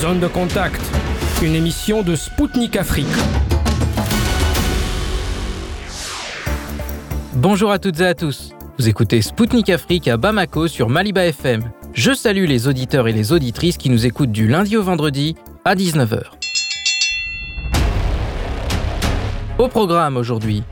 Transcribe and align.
Zone 0.00 0.20
de 0.20 0.28
contact, 0.28 0.80
une 1.42 1.56
émission 1.56 2.02
de 2.02 2.14
Spoutnik 2.14 2.76
Afrique. 2.76 3.08
Bonjour 7.34 7.72
à 7.72 7.80
toutes 7.80 7.98
et 7.98 8.06
à 8.06 8.14
tous. 8.14 8.52
Vous 8.78 8.88
écoutez 8.88 9.22
Spoutnik 9.22 9.70
Afrique 9.70 10.06
à 10.06 10.16
Bamako 10.16 10.68
sur 10.68 10.88
Maliba 10.88 11.26
FM. 11.26 11.72
Je 11.94 12.12
salue 12.12 12.44
les 12.44 12.68
auditeurs 12.68 13.08
et 13.08 13.12
les 13.12 13.32
auditrices 13.32 13.76
qui 13.76 13.90
nous 13.90 14.06
écoutent 14.06 14.30
du 14.30 14.46
lundi 14.46 14.76
au 14.76 14.84
vendredi 14.84 15.34
à 15.64 15.74
19h. 15.74 16.20
Au 19.58 19.66
programme 19.66 20.16
aujourd'hui, 20.16 20.62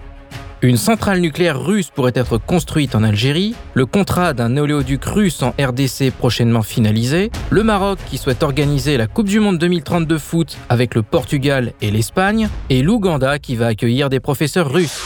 une 0.63 0.79
centrale 0.79 1.21
nucléaire 1.21 1.61
russe 1.61 1.91
pourrait 1.91 2.13
être 2.15 2.39
construite 2.39 2.95
en 2.95 3.03
Algérie, 3.03 3.55
le 3.75 3.85
contrat 3.85 4.33
d'un 4.33 4.57
oléoduc 4.57 5.05
russe 5.05 5.43
en 5.43 5.51
RDC 5.61 6.11
prochainement 6.17 6.63
finalisé, 6.63 7.31
le 7.51 7.63
Maroc 7.63 7.99
qui 8.07 8.17
souhaite 8.17 8.43
organiser 8.43 8.97
la 8.97 9.07
Coupe 9.07 9.29
du 9.29 9.39
Monde 9.39 9.59
2030 9.59 10.07
de 10.07 10.17
foot 10.17 10.57
avec 10.71 10.95
le 10.95 11.03
Portugal 11.03 11.73
et 11.83 11.91
l'Espagne, 11.91 12.49
et 12.71 12.83
l'Ouganda 12.83 13.39
qui 13.39 13.55
va 13.55 13.67
accueillir 13.67 14.09
des 14.09 14.19
professeurs 14.19 14.73
russes. 14.73 15.03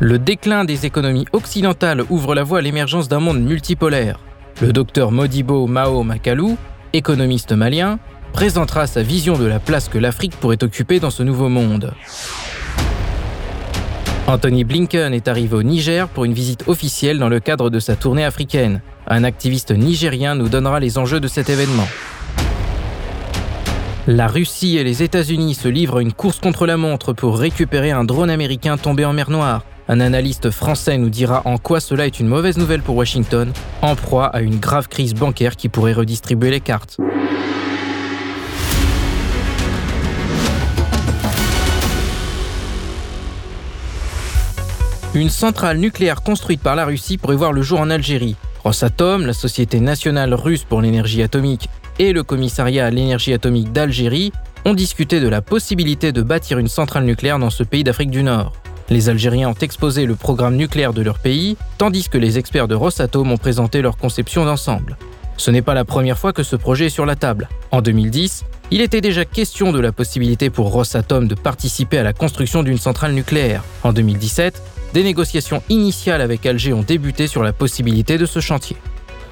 Le 0.00 0.18
déclin 0.18 0.64
des 0.64 0.86
économies 0.86 1.26
occidentales 1.32 2.02
ouvre 2.10 2.34
la 2.34 2.42
voie 2.42 2.58
à 2.58 2.62
l'émergence 2.62 3.08
d'un 3.08 3.20
monde 3.20 3.40
multipolaire. 3.40 4.18
Le 4.60 4.72
docteur 4.72 5.12
Modibo 5.12 5.68
Mao 5.68 6.02
Makalou, 6.02 6.56
économiste 6.92 7.52
malien, 7.52 8.00
présentera 8.32 8.88
sa 8.88 9.02
vision 9.02 9.38
de 9.38 9.46
la 9.46 9.60
place 9.60 9.88
que 9.88 9.98
l'Afrique 9.98 10.36
pourrait 10.36 10.62
occuper 10.64 10.98
dans 10.98 11.10
ce 11.10 11.22
nouveau 11.22 11.48
monde. 11.48 11.94
Anthony 14.28 14.62
Blinken 14.62 15.14
est 15.14 15.26
arrivé 15.26 15.56
au 15.56 15.62
Niger 15.62 16.06
pour 16.06 16.26
une 16.26 16.34
visite 16.34 16.64
officielle 16.68 17.18
dans 17.18 17.30
le 17.30 17.40
cadre 17.40 17.70
de 17.70 17.80
sa 17.80 17.96
tournée 17.96 18.26
africaine. 18.26 18.82
Un 19.06 19.24
activiste 19.24 19.70
nigérien 19.70 20.34
nous 20.34 20.50
donnera 20.50 20.80
les 20.80 20.98
enjeux 20.98 21.18
de 21.18 21.28
cet 21.28 21.48
événement. 21.48 21.88
La 24.06 24.26
Russie 24.26 24.76
et 24.76 24.84
les 24.84 25.02
États-Unis 25.02 25.54
se 25.54 25.68
livrent 25.68 25.96
à 25.96 26.02
une 26.02 26.12
course 26.12 26.40
contre 26.40 26.66
la 26.66 26.76
montre 26.76 27.14
pour 27.14 27.38
récupérer 27.38 27.90
un 27.90 28.04
drone 28.04 28.28
américain 28.28 28.76
tombé 28.76 29.06
en 29.06 29.14
mer 29.14 29.30
Noire. 29.30 29.64
Un 29.88 29.98
analyste 29.98 30.50
français 30.50 30.98
nous 30.98 31.08
dira 31.08 31.40
en 31.46 31.56
quoi 31.56 31.80
cela 31.80 32.04
est 32.04 32.20
une 32.20 32.28
mauvaise 32.28 32.58
nouvelle 32.58 32.82
pour 32.82 32.96
Washington, 32.96 33.50
en 33.80 33.96
proie 33.96 34.26
à 34.26 34.42
une 34.42 34.58
grave 34.58 34.88
crise 34.88 35.14
bancaire 35.14 35.56
qui 35.56 35.70
pourrait 35.70 35.94
redistribuer 35.94 36.50
les 36.50 36.60
cartes. 36.60 36.98
Une 45.14 45.30
centrale 45.30 45.78
nucléaire 45.78 46.22
construite 46.22 46.60
par 46.60 46.76
la 46.76 46.84
Russie 46.84 47.16
pourrait 47.16 47.34
voir 47.34 47.54
le 47.54 47.62
jour 47.62 47.80
en 47.80 47.88
Algérie. 47.88 48.36
Rosatom, 48.62 49.24
la 49.24 49.32
Société 49.32 49.80
nationale 49.80 50.34
russe 50.34 50.64
pour 50.64 50.82
l'énergie 50.82 51.22
atomique, 51.22 51.70
et 51.98 52.12
le 52.12 52.22
Commissariat 52.22 52.84
à 52.84 52.90
l'énergie 52.90 53.32
atomique 53.32 53.72
d'Algérie 53.72 54.32
ont 54.66 54.74
discuté 54.74 55.20
de 55.20 55.28
la 55.28 55.40
possibilité 55.40 56.12
de 56.12 56.20
bâtir 56.20 56.58
une 56.58 56.68
centrale 56.68 57.04
nucléaire 57.04 57.38
dans 57.38 57.48
ce 57.48 57.62
pays 57.62 57.84
d'Afrique 57.84 58.10
du 58.10 58.22
Nord. 58.22 58.52
Les 58.90 59.08
Algériens 59.08 59.48
ont 59.48 59.54
exposé 59.54 60.04
le 60.04 60.14
programme 60.14 60.56
nucléaire 60.56 60.92
de 60.92 61.00
leur 61.00 61.18
pays, 61.18 61.56
tandis 61.78 62.10
que 62.10 62.18
les 62.18 62.38
experts 62.38 62.68
de 62.68 62.74
Rosatom 62.74 63.32
ont 63.32 63.38
présenté 63.38 63.80
leur 63.80 63.96
conception 63.96 64.44
d'ensemble. 64.44 64.98
Ce 65.38 65.50
n'est 65.50 65.62
pas 65.62 65.74
la 65.74 65.86
première 65.86 66.18
fois 66.18 66.34
que 66.34 66.42
ce 66.42 66.56
projet 66.56 66.86
est 66.86 66.90
sur 66.90 67.06
la 67.06 67.16
table. 67.16 67.48
En 67.70 67.80
2010, 67.80 68.44
il 68.70 68.82
était 68.82 69.00
déjà 69.00 69.24
question 69.24 69.72
de 69.72 69.80
la 69.80 69.92
possibilité 69.92 70.50
pour 70.50 70.70
Rosatom 70.70 71.28
de 71.28 71.34
participer 71.34 71.96
à 71.96 72.02
la 72.02 72.12
construction 72.12 72.62
d'une 72.62 72.76
centrale 72.76 73.12
nucléaire. 73.12 73.64
En 73.84 73.94
2017, 73.94 74.60
des 74.94 75.02
négociations 75.02 75.62
initiales 75.68 76.20
avec 76.20 76.46
Alger 76.46 76.72
ont 76.72 76.82
débuté 76.82 77.26
sur 77.26 77.42
la 77.42 77.52
possibilité 77.52 78.18
de 78.18 78.26
ce 78.26 78.40
chantier. 78.40 78.76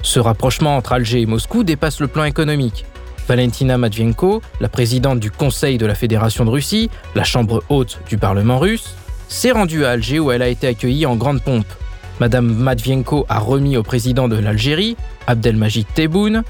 Ce 0.01 0.19
rapprochement 0.19 0.77
entre 0.77 0.93
Alger 0.93 1.21
et 1.21 1.25
Moscou 1.25 1.63
dépasse 1.63 1.99
le 1.99 2.07
plan 2.07 2.23
économique. 2.23 2.85
Valentina 3.27 3.77
Matvienko, 3.77 4.41
la 4.61 4.69
présidente 4.69 5.19
du 5.19 5.31
Conseil 5.31 5.77
de 5.77 5.85
la 5.85 5.95
Fédération 5.95 6.45
de 6.45 6.49
Russie, 6.49 6.89
la 7.15 7.23
chambre 7.23 7.63
haute 7.69 7.99
du 8.07 8.17
Parlement 8.17 8.59
russe, 8.59 8.95
s'est 9.27 9.51
rendue 9.51 9.83
à 9.83 9.91
Alger 9.91 10.19
où 10.19 10.31
elle 10.31 10.41
a 10.41 10.47
été 10.47 10.67
accueillie 10.67 11.05
en 11.05 11.15
grande 11.15 11.41
pompe. 11.41 11.67
Madame 12.19 12.47
Matvienko 12.47 13.25
a 13.29 13.39
remis 13.39 13.77
au 13.77 13.83
président 13.83 14.27
de 14.27 14.37
l'Algérie, 14.37 14.95
Abdelmajid 15.27 15.85
Tebboune, 15.93 16.43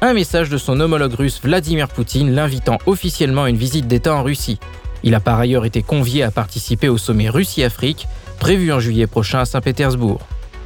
un 0.00 0.14
message 0.14 0.48
de 0.48 0.58
son 0.58 0.80
homologue 0.80 1.14
russe 1.14 1.40
Vladimir 1.42 1.88
Poutine 1.88 2.34
l'invitant 2.34 2.78
officiellement 2.86 3.44
à 3.44 3.50
une 3.50 3.56
visite 3.56 3.86
d'État 3.86 4.14
en 4.14 4.22
Russie. 4.22 4.58
Il 5.04 5.14
a 5.14 5.20
par 5.20 5.38
ailleurs 5.38 5.64
été 5.64 5.82
convié 5.82 6.22
à 6.22 6.30
participer 6.30 6.88
au 6.88 6.98
sommet 6.98 7.28
Russie-Afrique 7.28 8.08
prévu 8.42 8.72
en 8.72 8.80
juillet 8.80 9.06
prochain 9.06 9.38
à 9.38 9.44
Saint-Pétersbourg. 9.44 10.18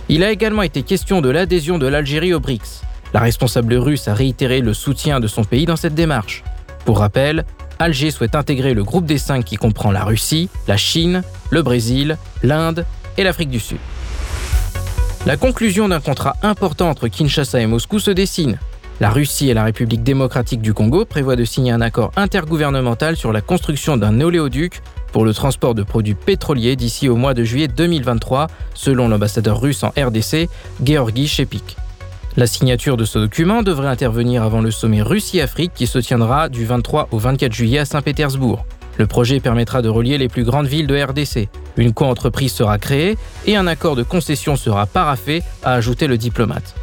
Il 0.08 0.24
a 0.24 0.30
également 0.30 0.62
été 0.62 0.82
question 0.82 1.20
de 1.20 1.28
l'adhésion 1.28 1.76
de 1.76 1.86
l'Algérie 1.86 2.32
au 2.32 2.40
BRICS. 2.40 2.80
La 3.12 3.20
responsable 3.20 3.74
russe 3.74 4.08
a 4.08 4.14
réitéré 4.14 4.62
le 4.62 4.72
soutien 4.72 5.20
de 5.20 5.26
son 5.26 5.44
pays 5.44 5.66
dans 5.66 5.76
cette 5.76 5.94
démarche. 5.94 6.42
Pour 6.86 7.00
rappel, 7.00 7.44
Alger 7.78 8.10
souhaite 8.10 8.34
intégrer 8.34 8.72
le 8.72 8.82
groupe 8.82 9.04
des 9.04 9.18
cinq 9.18 9.44
qui 9.44 9.56
comprend 9.56 9.92
la 9.92 10.04
Russie, 10.04 10.48
la 10.66 10.78
Chine, 10.78 11.22
le 11.50 11.60
Brésil, 11.60 12.16
l'Inde 12.42 12.86
et 13.18 13.24
l'Afrique 13.24 13.50
du 13.50 13.60
Sud. 13.60 13.76
La 15.26 15.36
conclusion 15.36 15.86
d'un 15.86 16.00
contrat 16.00 16.36
important 16.42 16.88
entre 16.88 17.08
Kinshasa 17.08 17.60
et 17.60 17.66
Moscou 17.66 17.98
se 17.98 18.10
dessine. 18.10 18.58
La 19.00 19.10
Russie 19.10 19.50
et 19.50 19.54
la 19.54 19.64
République 19.64 20.02
démocratique 20.02 20.62
du 20.62 20.72
Congo 20.72 21.04
prévoient 21.04 21.36
de 21.36 21.44
signer 21.44 21.72
un 21.72 21.82
accord 21.82 22.10
intergouvernemental 22.16 23.16
sur 23.16 23.34
la 23.34 23.42
construction 23.42 23.98
d'un 23.98 24.22
oléoduc 24.22 24.80
pour 25.12 25.24
le 25.24 25.34
transport 25.34 25.74
de 25.74 25.82
produits 25.82 26.14
pétroliers 26.14 26.76
d'ici 26.76 27.08
au 27.08 27.16
mois 27.16 27.34
de 27.34 27.44
juillet 27.44 27.68
2023, 27.68 28.48
selon 28.74 29.08
l'ambassadeur 29.08 29.60
russe 29.60 29.82
en 29.82 29.88
RDC, 29.96 30.48
Georgi 30.82 31.26
Shepik. 31.28 31.76
La 32.36 32.46
signature 32.46 32.98
de 32.98 33.06
ce 33.06 33.18
document 33.18 33.62
devrait 33.62 33.88
intervenir 33.88 34.42
avant 34.42 34.60
le 34.60 34.70
sommet 34.70 35.00
Russie-Afrique 35.00 35.72
qui 35.74 35.86
se 35.86 35.98
tiendra 35.98 36.50
du 36.50 36.66
23 36.66 37.08
au 37.10 37.18
24 37.18 37.52
juillet 37.52 37.78
à 37.78 37.84
Saint-Pétersbourg. 37.86 38.66
Le 38.98 39.06
projet 39.06 39.40
permettra 39.40 39.82
de 39.82 39.88
relier 39.88 40.18
les 40.18 40.28
plus 40.28 40.44
grandes 40.44 40.66
villes 40.66 40.86
de 40.86 41.02
RDC. 41.02 41.48
Une 41.76 41.92
co-entreprise 41.92 42.52
sera 42.52 42.78
créée 42.78 43.16
et 43.46 43.56
un 43.56 43.66
accord 43.66 43.96
de 43.96 44.02
concession 44.02 44.56
sera 44.56 44.86
paraffé, 44.86 45.42
a 45.62 45.72
ajouté 45.72 46.06
le 46.06 46.18
diplomate. 46.18 46.74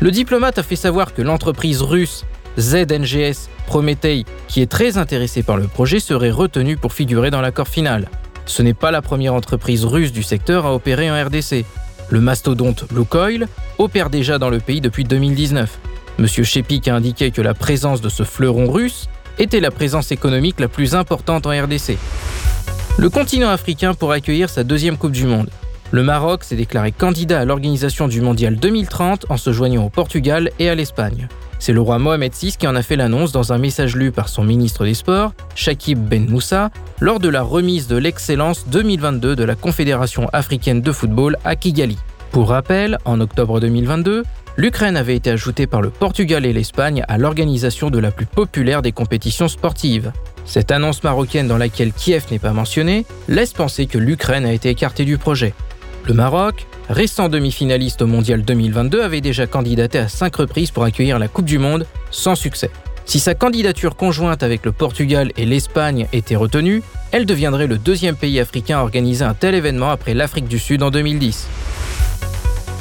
Le 0.00 0.10
diplomate 0.10 0.58
a 0.58 0.62
fait 0.62 0.76
savoir 0.76 1.12
que 1.12 1.22
l'entreprise 1.22 1.82
russe 1.82 2.24
ZNGS 2.58 3.48
Prometei, 3.70 4.24
qui 4.48 4.62
est 4.62 4.66
très 4.66 4.98
intéressé 4.98 5.44
par 5.44 5.56
le 5.56 5.68
projet, 5.68 6.00
serait 6.00 6.32
retenu 6.32 6.76
pour 6.76 6.92
figurer 6.92 7.30
dans 7.30 7.40
l'accord 7.40 7.68
final. 7.68 8.08
Ce 8.44 8.62
n'est 8.62 8.74
pas 8.74 8.90
la 8.90 9.00
première 9.00 9.32
entreprise 9.32 9.84
russe 9.84 10.10
du 10.10 10.24
secteur 10.24 10.66
à 10.66 10.74
opérer 10.74 11.08
en 11.08 11.14
RDC. 11.14 11.64
Le 12.08 12.20
mastodonte 12.20 12.86
Lukoil 12.90 13.46
opère 13.78 14.10
déjà 14.10 14.40
dans 14.40 14.50
le 14.50 14.58
pays 14.58 14.80
depuis 14.80 15.04
2019. 15.04 15.78
Monsieur 16.18 16.42
Shepik 16.42 16.88
a 16.88 16.96
indiqué 16.96 17.30
que 17.30 17.42
la 17.42 17.54
présence 17.54 18.00
de 18.00 18.08
ce 18.08 18.24
fleuron 18.24 18.68
russe 18.72 19.08
était 19.38 19.60
la 19.60 19.70
présence 19.70 20.10
économique 20.10 20.58
la 20.58 20.66
plus 20.66 20.96
importante 20.96 21.46
en 21.46 21.50
RDC. 21.50 21.96
Le 22.98 23.08
continent 23.08 23.50
africain 23.50 23.94
pourrait 23.94 24.16
accueillir 24.16 24.50
sa 24.50 24.64
deuxième 24.64 24.96
Coupe 24.96 25.12
du 25.12 25.26
Monde. 25.26 25.48
Le 25.92 26.04
Maroc 26.04 26.44
s'est 26.44 26.54
déclaré 26.54 26.92
candidat 26.92 27.40
à 27.40 27.44
l'organisation 27.44 28.06
du 28.06 28.20
Mondial 28.20 28.54
2030 28.54 29.26
en 29.28 29.36
se 29.36 29.52
joignant 29.52 29.84
au 29.84 29.88
Portugal 29.88 30.50
et 30.60 30.68
à 30.68 30.76
l'Espagne. 30.76 31.26
C'est 31.58 31.72
le 31.72 31.80
roi 31.80 31.98
Mohamed 31.98 32.32
VI 32.32 32.54
qui 32.56 32.68
en 32.68 32.76
a 32.76 32.82
fait 32.82 32.94
l'annonce 32.94 33.32
dans 33.32 33.52
un 33.52 33.58
message 33.58 33.96
lu 33.96 34.12
par 34.12 34.28
son 34.28 34.44
ministre 34.44 34.84
des 34.84 34.94
Sports, 34.94 35.32
Shakib 35.56 35.98
Ben 35.98 36.30
Moussa, 36.30 36.70
lors 37.00 37.18
de 37.18 37.28
la 37.28 37.42
remise 37.42 37.88
de 37.88 37.96
l'excellence 37.96 38.68
2022 38.68 39.34
de 39.34 39.42
la 39.42 39.56
Confédération 39.56 40.28
africaine 40.32 40.80
de 40.80 40.92
football 40.92 41.36
à 41.44 41.56
Kigali. 41.56 41.98
Pour 42.30 42.50
rappel, 42.50 42.96
en 43.04 43.20
octobre 43.20 43.58
2022, 43.58 44.22
l'Ukraine 44.56 44.96
avait 44.96 45.16
été 45.16 45.30
ajoutée 45.30 45.66
par 45.66 45.82
le 45.82 45.90
Portugal 45.90 46.46
et 46.46 46.52
l'Espagne 46.52 47.04
à 47.08 47.18
l'organisation 47.18 47.90
de 47.90 47.98
la 47.98 48.12
plus 48.12 48.26
populaire 48.26 48.80
des 48.80 48.92
compétitions 48.92 49.48
sportives. 49.48 50.12
Cette 50.44 50.70
annonce 50.70 51.02
marocaine 51.02 51.48
dans 51.48 51.58
laquelle 51.58 51.92
Kiev 51.92 52.26
n'est 52.30 52.38
pas 52.38 52.52
mentionné 52.52 53.06
laisse 53.28 53.52
penser 53.52 53.86
que 53.86 53.98
l'Ukraine 53.98 54.46
a 54.46 54.52
été 54.52 54.68
écartée 54.68 55.04
du 55.04 55.18
projet. 55.18 55.52
Le 56.04 56.14
Maroc, 56.14 56.66
récent 56.88 57.28
demi-finaliste 57.28 58.02
au 58.02 58.06
Mondial 58.06 58.42
2022, 58.42 59.02
avait 59.02 59.20
déjà 59.20 59.46
candidaté 59.46 59.98
à 59.98 60.08
cinq 60.08 60.36
reprises 60.36 60.70
pour 60.70 60.84
accueillir 60.84 61.18
la 61.18 61.28
Coupe 61.28 61.44
du 61.44 61.58
Monde, 61.58 61.86
sans 62.10 62.34
succès. 62.34 62.70
Si 63.04 63.18
sa 63.18 63.34
candidature 63.34 63.96
conjointe 63.96 64.42
avec 64.42 64.64
le 64.64 64.72
Portugal 64.72 65.32
et 65.36 65.44
l'Espagne 65.44 66.06
était 66.12 66.36
retenue, 66.36 66.82
elle 67.12 67.26
deviendrait 67.26 67.66
le 67.66 67.78
deuxième 67.78 68.16
pays 68.16 68.40
africain 68.40 68.78
à 68.78 68.82
organiser 68.82 69.24
un 69.24 69.34
tel 69.34 69.54
événement 69.54 69.90
après 69.90 70.14
l'Afrique 70.14 70.48
du 70.48 70.58
Sud 70.58 70.82
en 70.82 70.90
2010. 70.90 71.46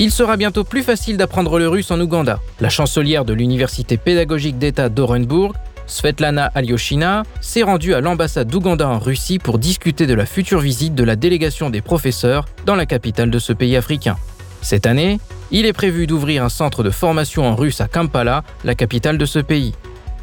Il 0.01 0.11
sera 0.11 0.37
bientôt 0.37 0.63
plus 0.63 0.83
facile 0.83 1.17
d'apprendre 1.17 1.59
le 1.59 1.67
russe 1.67 1.91
en 1.91 1.99
Ouganda. 1.99 2.39
La 2.61 2.69
chancelière 2.69 3.25
de 3.25 3.33
l'Université 3.33 3.97
pédagogique 3.97 4.57
d'État 4.57 4.87
d'Orenburg 4.87 5.53
Svetlana 5.89 6.51
Alyoshina 6.53 7.23
s'est 7.41 7.63
rendue 7.63 7.93
à 7.93 7.99
l'ambassade 7.99 8.47
d'Ouganda 8.47 8.87
en 8.87 8.99
Russie 8.99 9.39
pour 9.39 9.57
discuter 9.57 10.05
de 10.05 10.13
la 10.13 10.25
future 10.25 10.59
visite 10.59 10.93
de 10.95 11.03
la 11.03 11.15
délégation 11.15 11.69
des 11.69 11.81
professeurs 11.81 12.45
dans 12.65 12.75
la 12.75 12.85
capitale 12.85 13.31
de 13.31 13.39
ce 13.39 13.53
pays 13.53 13.75
africain. 13.75 14.15
Cette 14.61 14.85
année, 14.85 15.19
il 15.51 15.65
est 15.65 15.73
prévu 15.73 16.05
d'ouvrir 16.05 16.43
un 16.43 16.49
centre 16.49 16.83
de 16.83 16.91
formation 16.91 17.45
en 17.45 17.55
russe 17.55 17.81
à 17.81 17.87
Kampala, 17.87 18.43
la 18.63 18.75
capitale 18.75 19.17
de 19.17 19.25
ce 19.25 19.39
pays. 19.39 19.73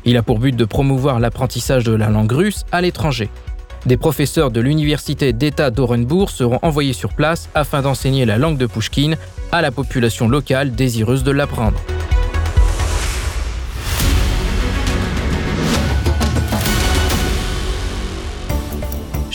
Il 0.04 0.16
a 0.16 0.22
pour 0.22 0.38
but 0.38 0.54
de 0.54 0.64
promouvoir 0.64 1.18
l'apprentissage 1.18 1.82
de 1.82 1.92
la 1.92 2.10
langue 2.10 2.32
russe 2.32 2.64
à 2.70 2.80
l'étranger. 2.80 3.28
Des 3.86 3.96
professeurs 3.96 4.52
de 4.52 4.60
l'université 4.60 5.32
d'État 5.32 5.70
d'Orenbourg 5.70 6.30
seront 6.30 6.60
envoyés 6.62 6.92
sur 6.92 7.12
place 7.12 7.48
afin 7.54 7.82
d'enseigner 7.82 8.24
la 8.24 8.38
langue 8.38 8.58
de 8.58 8.66
Pushkin 8.66 9.14
à 9.50 9.62
la 9.62 9.72
population 9.72 10.28
locale 10.28 10.72
désireuse 10.72 11.24
de 11.24 11.32
l'apprendre. 11.32 11.78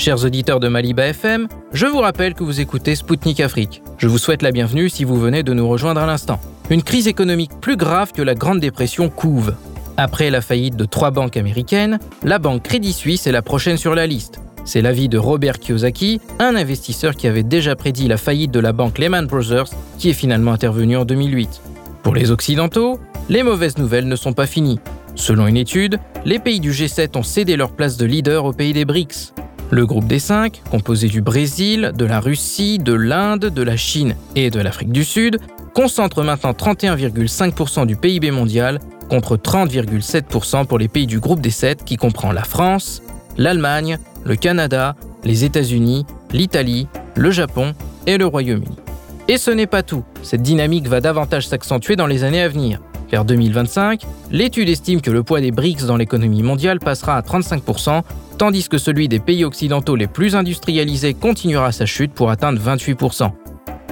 Chers 0.02 0.26
auditeurs 0.26 0.60
de 0.60 0.68
Maliba 0.68 1.06
FM, 1.06 1.48
je 1.74 1.86
vous 1.86 2.00
rappelle 2.00 2.34
que 2.34 2.44
vous 2.44 2.60
écoutez 2.60 2.96
Spoutnik 2.96 3.40
Afrique. 3.40 3.84
Je 4.00 4.08
vous 4.08 4.18
souhaite 4.18 4.42
la 4.42 4.52
bienvenue 4.52 4.90
si 4.90 5.04
vous 5.04 5.16
venez 5.16 5.44
de 5.44 5.54
nous 5.54 5.70
rejoindre 5.70 6.02
à 6.02 6.08
l'instant. 6.08 6.40
Une 6.72 6.82
crise 6.82 7.08
économique 7.08 7.52
plus 7.62 7.78
grave 7.78 8.12
que 8.12 8.24
la 8.24 8.34
Grande 8.34 8.60
Dépression 8.60 9.10
couve. 9.10 9.54
Après 9.98 10.32
la 10.32 10.42
faillite 10.42 10.76
de 10.76 10.86
trois 10.86 11.12
banques 11.12 11.38
américaines, 11.38 12.00
la 12.24 12.40
banque 12.40 12.64
Crédit 12.64 12.94
Suisse 12.94 13.28
est 13.28 13.32
la 13.32 13.44
prochaine 13.44 13.78
sur 13.78 13.94
la 13.94 14.08
liste. 14.08 14.42
C'est 14.66 14.82
l'avis 14.82 15.08
de 15.08 15.20
Robert 15.20 15.60
Kiyosaki, 15.60 16.20
un 16.40 16.56
investisseur 16.56 17.16
qui 17.16 17.28
avait 17.28 17.44
déjà 17.44 17.76
prédit 17.76 18.08
la 18.08 18.18
faillite 18.18 18.50
de 18.50 18.60
la 18.60 18.74
banque 18.74 18.98
Lehman 18.98 19.28
Brothers, 19.28 19.70
qui 20.00 20.10
est 20.10 20.14
finalement 20.14 20.54
intervenue 20.54 20.98
en 20.98 21.06
2008. 21.06 21.62
Pour 22.02 22.16
les 22.16 22.32
Occidentaux, 22.32 23.00
les 23.30 23.44
mauvaises 23.44 23.78
nouvelles 23.78 24.08
ne 24.08 24.16
sont 24.16 24.34
pas 24.34 24.48
finies. 24.48 24.80
Selon 25.14 25.46
une 25.46 25.58
étude, 25.58 26.00
les 26.26 26.40
pays 26.40 26.60
du 26.60 26.72
G7 26.72 27.20
ont 27.20 27.24
cédé 27.24 27.56
leur 27.56 27.74
place 27.74 27.98
de 27.98 28.06
leader 28.08 28.46
au 28.46 28.52
pays 28.52 28.74
des 28.74 28.86
BRICS. 28.86 29.34
Le 29.72 29.86
groupe 29.86 30.06
des 30.06 30.20
cinq, 30.20 30.62
composé 30.70 31.08
du 31.08 31.22
Brésil, 31.22 31.94
de 31.96 32.04
la 32.04 32.20
Russie, 32.20 32.78
de 32.78 32.92
l'Inde, 32.92 33.46
de 33.46 33.64
la 33.64 33.78
Chine 33.78 34.16
et 34.36 34.50
de 34.50 34.60
l'Afrique 34.60 34.92
du 34.92 35.06
Sud, 35.06 35.40
concentre 35.74 36.24
maintenant 36.24 36.52
31,5% 36.52 37.86
du 37.86 37.96
PIB 37.96 38.32
mondial 38.32 38.80
contre 39.10 39.38
30,7% 39.38 40.66
pour 40.66 40.78
les 40.78 40.90
pays 40.90 41.08
du 41.08 41.22
groupe 41.22 41.40
des 41.40 41.52
sept 41.52 41.86
qui 41.86 41.96
comprend 41.96 42.34
la 42.34 42.44
France, 42.44 43.02
l'Allemagne, 43.38 43.98
le 44.26 44.36
Canada, 44.36 44.98
les 45.24 45.46
États-Unis, 45.46 46.06
l'Italie, 46.34 46.90
le 47.16 47.32
Japon 47.32 47.74
et 48.08 48.18
le 48.18 48.26
Royaume-Uni. 48.26 48.78
Et 49.30 49.38
ce 49.38 49.52
n'est 49.52 49.68
pas 49.68 49.84
tout, 49.84 50.04
cette 50.22 50.42
dynamique 50.42 50.90
va 50.90 51.00
davantage 51.00 51.48
s'accentuer 51.48 51.96
dans 51.96 52.08
les 52.08 52.26
années 52.26 52.42
à 52.42 52.50
venir. 52.50 52.82
Vers 53.10 53.24
2025, 53.24 54.04
l'étude 54.32 54.70
estime 54.70 55.02
que 55.02 55.12
le 55.12 55.24
poids 55.24 55.40
des 55.40 55.52
BRICS 55.52 55.86
dans 55.86 55.98
l'économie 55.98 56.44
mondiale 56.44 56.80
passera 56.80 57.18
à 57.18 57.22
35%, 57.22 58.02
tandis 58.42 58.68
que 58.68 58.80
celui 58.80 59.08
des 59.08 59.20
pays 59.20 59.46
occidentaux 59.46 59.96
les 59.96 60.08
plus 60.08 60.36
industrialisés 60.36 61.14
continuera 61.14 61.72
sa 61.72 61.86
chute 61.86 62.12
pour 62.12 62.32
atteindre 62.32 62.60
28%. 62.60 63.30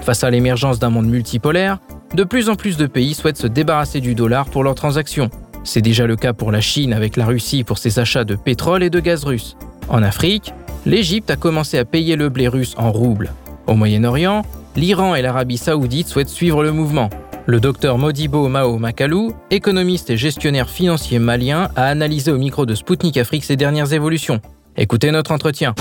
Face 0.01 0.24
à 0.24 0.31
l'émergence 0.31 0.80
d'un 0.80 0.90
monde 0.90 1.06
multipolaire, 1.06 1.78
de 2.16 2.24
plus 2.24 2.50
en 2.50 2.56
plus 2.56 2.75
de 2.75 2.88
pays 2.88 3.13
souhaitent 3.13 3.38
se 3.38 3.46
débarrasser 3.46 4.01
du 4.01 4.16
dollar 4.16 4.50
pour 4.50 4.63
leurs 4.63 4.74
transactions. 4.74 5.30
C'est 5.63 5.84
déjà 5.84 6.07
le 6.07 6.16
cas 6.16 6.34
pour 6.34 6.51
la 6.51 6.62
Chine 6.62 6.94
avec 6.94 7.16
la 7.16 7.28
Russie 7.28 7.63
pour 7.63 7.78
ses 7.78 8.00
achats 8.00 8.24
de 8.24 8.34
pétrole 8.34 8.81
et 8.81 8.90
de 8.90 9.00
gaz 9.00 9.24
russe. 9.24 9.56
En 9.88 10.01
Afrique, 10.01 10.51
l'Égypte 10.84 11.30
a 11.30 11.36
commencé 11.36 11.78
à 11.78 11.86
payer 11.86 12.16
le 12.16 12.30
blé 12.30 12.48
russe 12.48 12.74
en 12.80 12.92
roubles. 12.92 13.31
Au 13.68 13.75
Moyen-Orient, 13.75 14.42
l'Iran 14.75 15.13
et 15.13 15.22
l'Arabie 15.22 15.60
saoudite 15.60 16.07
souhaitent 16.07 16.28
suivre 16.28 16.63
le 16.63 16.72
mouvement. 16.72 17.12
Le 17.45 17.59
docteur 17.59 17.97
Modibo 17.97 18.47
Mao 18.47 18.77
Makalou, 18.77 19.33
économiste 19.50 20.09
et 20.09 20.18
gestionnaire 20.18 20.69
financier 20.69 21.19
malien, 21.19 21.69
a 21.75 21.86
analysé 21.86 22.31
au 22.31 22.38
micro 22.38 22.65
de 22.65 22.75
Spoutnik 22.75 23.18
Afrique 23.18 23.44
ces 23.44 23.56
dernières 23.56 23.94
évolutions. 23.94 24.39
Écoutez 24.77 25.12
notre 25.12 25.31
entretien. 25.31 25.74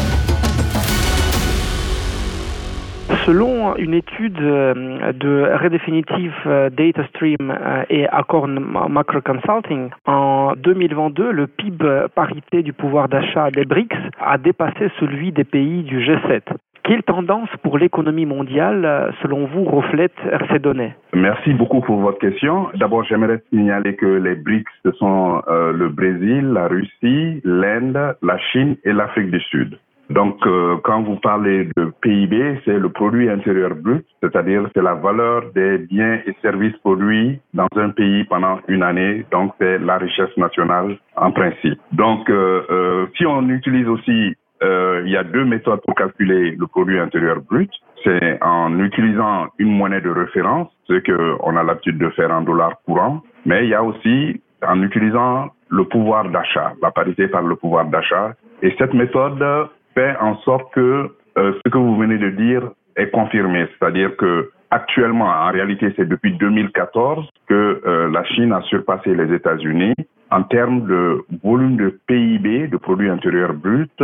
Selon 3.28 3.76
une 3.76 3.92
étude 3.92 4.40
euh, 4.40 5.12
de 5.12 5.50
Redefinitive 5.62 6.32
euh, 6.46 6.70
Data 6.70 7.06
Stream 7.08 7.50
euh, 7.50 7.84
et 7.90 8.08
Accord 8.08 8.48
Macro 8.48 9.20
Consulting, 9.20 9.90
en 10.06 10.54
2022, 10.56 11.32
le 11.32 11.46
PIB 11.46 12.06
parité 12.14 12.62
du 12.62 12.72
pouvoir 12.72 13.10
d'achat 13.10 13.50
des 13.50 13.66
BRICS 13.66 13.98
a 14.18 14.38
dépassé 14.38 14.90
celui 14.98 15.32
des 15.32 15.44
pays 15.44 15.82
du 15.82 16.00
G7. 16.00 16.40
Quelle 16.88 17.02
tendance 17.02 17.50
pour 17.62 17.76
l'économie 17.76 18.24
mondiale, 18.24 19.12
selon 19.20 19.44
vous, 19.44 19.64
reflète 19.64 20.16
ces 20.50 20.58
données 20.58 20.94
Merci 21.12 21.52
beaucoup 21.52 21.82
pour 21.82 22.00
votre 22.00 22.18
question. 22.18 22.68
D'abord, 22.76 23.04
j'aimerais 23.04 23.42
signaler 23.50 23.94
que 23.94 24.06
les 24.06 24.34
BRICS, 24.34 24.70
ce 24.86 24.92
sont 24.92 25.42
le 25.46 25.88
Brésil, 25.90 26.50
la 26.54 26.66
Russie, 26.66 27.42
l'Inde, 27.44 28.16
la 28.22 28.38
Chine 28.38 28.76
et 28.84 28.94
l'Afrique 28.94 29.30
du 29.30 29.40
Sud. 29.40 29.78
Donc, 30.10 30.38
euh, 30.46 30.76
quand 30.84 31.02
vous 31.02 31.16
parlez 31.16 31.68
de 31.76 31.92
PIB, 32.00 32.60
c'est 32.64 32.78
le 32.78 32.88
produit 32.88 33.28
intérieur 33.28 33.74
brut, 33.74 34.06
c'est-à-dire 34.22 34.66
c'est 34.74 34.82
la 34.82 34.94
valeur 34.94 35.42
des 35.54 35.78
biens 35.78 36.20
et 36.26 36.34
services 36.40 36.76
produits 36.78 37.38
dans 37.52 37.68
un 37.76 37.90
pays 37.90 38.24
pendant 38.24 38.58
une 38.68 38.82
année. 38.82 39.26
Donc, 39.30 39.52
c'est 39.58 39.78
la 39.78 39.98
richesse 39.98 40.34
nationale 40.38 40.96
en 41.16 41.30
principe. 41.30 41.78
Donc, 41.92 42.30
euh, 42.30 42.62
euh, 42.70 43.06
si 43.16 43.26
on 43.26 43.48
utilise 43.50 43.86
aussi, 43.86 44.34
il 44.62 45.10
y 45.10 45.16
a 45.16 45.24
deux 45.24 45.44
méthodes 45.44 45.80
pour 45.86 45.94
calculer 45.94 46.52
le 46.52 46.66
produit 46.66 46.98
intérieur 46.98 47.40
brut. 47.40 47.70
C'est 48.04 48.38
en 48.42 48.78
utilisant 48.78 49.46
une 49.58 49.76
monnaie 49.76 50.00
de 50.00 50.10
référence, 50.10 50.68
ce 50.88 50.98
qu'on 50.98 51.56
a 51.56 51.62
l'habitude 51.62 51.98
de 51.98 52.10
faire 52.10 52.30
en 52.30 52.42
dollars 52.42 52.80
courants, 52.84 53.22
mais 53.46 53.64
il 53.64 53.70
y 53.70 53.74
a 53.74 53.82
aussi 53.82 54.40
en 54.66 54.82
utilisant 54.82 55.48
le 55.70 55.84
pouvoir 55.84 56.28
d'achat, 56.30 56.72
la 56.82 56.90
parité 56.90 57.28
par 57.28 57.42
le 57.42 57.56
pouvoir 57.56 57.86
d'achat. 57.86 58.34
Et 58.62 58.74
cette 58.78 58.94
méthode 58.94 59.44
fait 59.94 60.16
en 60.20 60.36
sorte 60.38 60.72
que 60.72 61.10
euh, 61.38 61.52
ce 61.64 61.70
que 61.70 61.78
vous 61.78 61.96
venez 61.96 62.18
de 62.18 62.30
dire 62.30 62.70
est 62.96 63.10
confirmé, 63.10 63.66
c'est-à-dire 63.78 64.16
que 64.16 64.50
actuellement, 64.70 65.26
en 65.26 65.50
réalité, 65.50 65.92
c'est 65.96 66.08
depuis 66.08 66.36
2014 66.36 67.28
que 67.48 67.80
euh, 67.86 68.10
la 68.10 68.24
Chine 68.24 68.52
a 68.52 68.60
surpassé 68.62 69.14
les 69.14 69.32
États-Unis 69.32 69.94
en 70.30 70.42
termes 70.42 70.86
de 70.86 71.24
volume 71.42 71.76
de 71.76 71.98
PIB, 72.06 72.68
de 72.68 72.76
produit 72.76 73.08
intérieur 73.08 73.54
brut, 73.54 74.02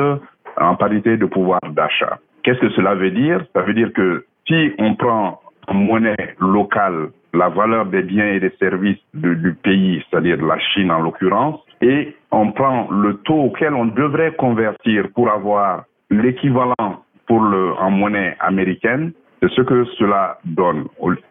en 0.60 0.76
parité 0.76 1.16
de 1.16 1.26
pouvoir 1.26 1.60
d'achat. 1.70 2.18
Qu'est-ce 2.42 2.60
que 2.60 2.70
cela 2.70 2.94
veut 2.94 3.10
dire? 3.10 3.44
Ça 3.54 3.62
veut 3.62 3.74
dire 3.74 3.92
que 3.92 4.24
si 4.46 4.72
on 4.78 4.94
prend 4.94 5.40
en 5.66 5.74
monnaie 5.74 6.34
locale 6.40 7.08
la 7.32 7.48
valeur 7.48 7.86
des 7.86 8.02
biens 8.02 8.32
et 8.32 8.40
des 8.40 8.52
services 8.60 9.00
du 9.14 9.54
pays, 9.62 10.04
c'est-à-dire 10.08 10.40
la 10.44 10.58
Chine 10.58 10.90
en 10.90 11.00
l'occurrence, 11.00 11.60
et 11.80 12.14
on 12.30 12.52
prend 12.52 12.88
le 12.90 13.16
taux 13.24 13.44
auquel 13.44 13.74
on 13.74 13.86
devrait 13.86 14.34
convertir 14.34 15.08
pour 15.14 15.30
avoir 15.30 15.84
l'équivalent 16.10 17.02
pour 17.26 17.40
le, 17.40 17.72
en 17.74 17.90
monnaie 17.90 18.36
américaine, 18.40 19.12
c'est 19.40 19.50
ce 19.50 19.62
que 19.62 19.84
cela 19.98 20.38
donne. 20.44 20.86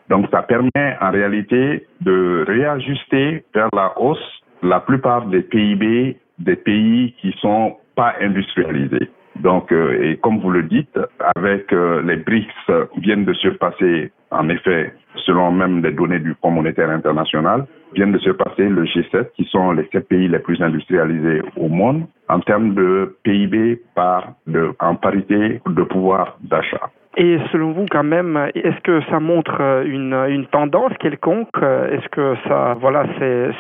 Donc 0.10 0.28
ça 0.32 0.42
permet 0.42 0.98
en 1.02 1.12
réalité 1.12 1.86
de 2.02 2.44
réajuster 2.48 3.44
vers 3.54 3.70
la 3.74 3.94
hausse 4.00 4.44
la 4.62 4.80
plupart 4.80 5.26
des 5.26 5.42
PIB 5.42 6.18
des 6.40 6.56
pays 6.56 7.14
qui 7.22 7.34
sont 7.42 7.78
pas 7.96 8.16
industrialisés. 8.22 9.10
Donc, 9.38 9.72
euh, 9.72 10.02
et 10.04 10.18
comme 10.18 10.40
vous 10.40 10.52
le 10.52 10.64
dites, 10.64 11.00
avec 11.36 11.74
euh, 11.74 12.02
les 12.04 12.18
BRICS 12.18 12.90
viennent 12.98 13.26
de 13.26 13.34
surpasser, 13.34 14.12
en 14.30 14.48
effet, 14.50 14.94
selon 15.26 15.52
même 15.52 15.82
les 15.84 15.92
données 15.92 16.20
du 16.20 16.36
Fonds 16.42 16.52
monétaire 16.52 16.90
international, 16.90 17.66
viennent 17.96 18.12
de 18.12 18.20
surpasser 18.20 18.70
le 18.70 18.84
G7, 18.84 19.32
qui 19.36 19.46
sont 19.46 19.72
les 19.72 19.88
sept 19.92 20.08
pays 20.08 20.28
les 20.28 20.40
plus 20.40 20.62
industrialisés 20.62 21.42
au 21.58 21.68
monde, 21.68 22.06
en 22.30 22.40
termes 22.40 22.74
de 22.74 23.16
PIB 23.24 23.82
par 23.96 24.34
de, 24.48 24.72
en 24.80 24.96
parité 24.96 25.62
de 25.68 25.84
pouvoir 25.84 26.38
d'achat. 26.42 26.90
Et 27.16 27.38
selon 27.52 27.72
vous, 27.72 27.86
quand 27.92 28.04
même, 28.04 28.50
est-ce 28.56 28.80
que 28.82 29.02
ça 29.12 29.20
montre 29.20 29.58
euh, 29.60 29.84
une, 29.86 30.14
une 30.30 30.46
tendance 30.48 30.92
quelconque 31.00 31.56
Est-ce 31.62 32.08
que 32.10 32.36
ça, 32.48 32.76
voilà, 32.80 33.06
c'est 33.20 33.52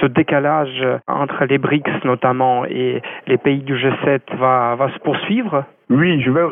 ce, 0.00 0.06
décalage 0.06 0.84
entre 1.06 1.44
les 1.44 1.58
BRICS 1.58 2.04
notamment 2.04 2.64
et 2.66 3.00
les 3.26 3.38
pays 3.38 3.62
du 3.62 3.74
G7 3.74 4.20
va, 4.38 4.76
se 4.92 4.98
poursuivre? 5.00 5.64
Oui, 5.88 6.20
je 6.20 6.30
vais, 6.30 6.42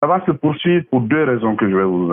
ça 0.00 0.06
va 0.06 0.20
se 0.24 0.30
poursuivre 0.30 0.84
pour 0.90 1.00
deux 1.00 1.24
raisons 1.24 1.56
que 1.56 1.68
je 1.68 1.76
vais 1.76 1.84
vous 1.84 2.12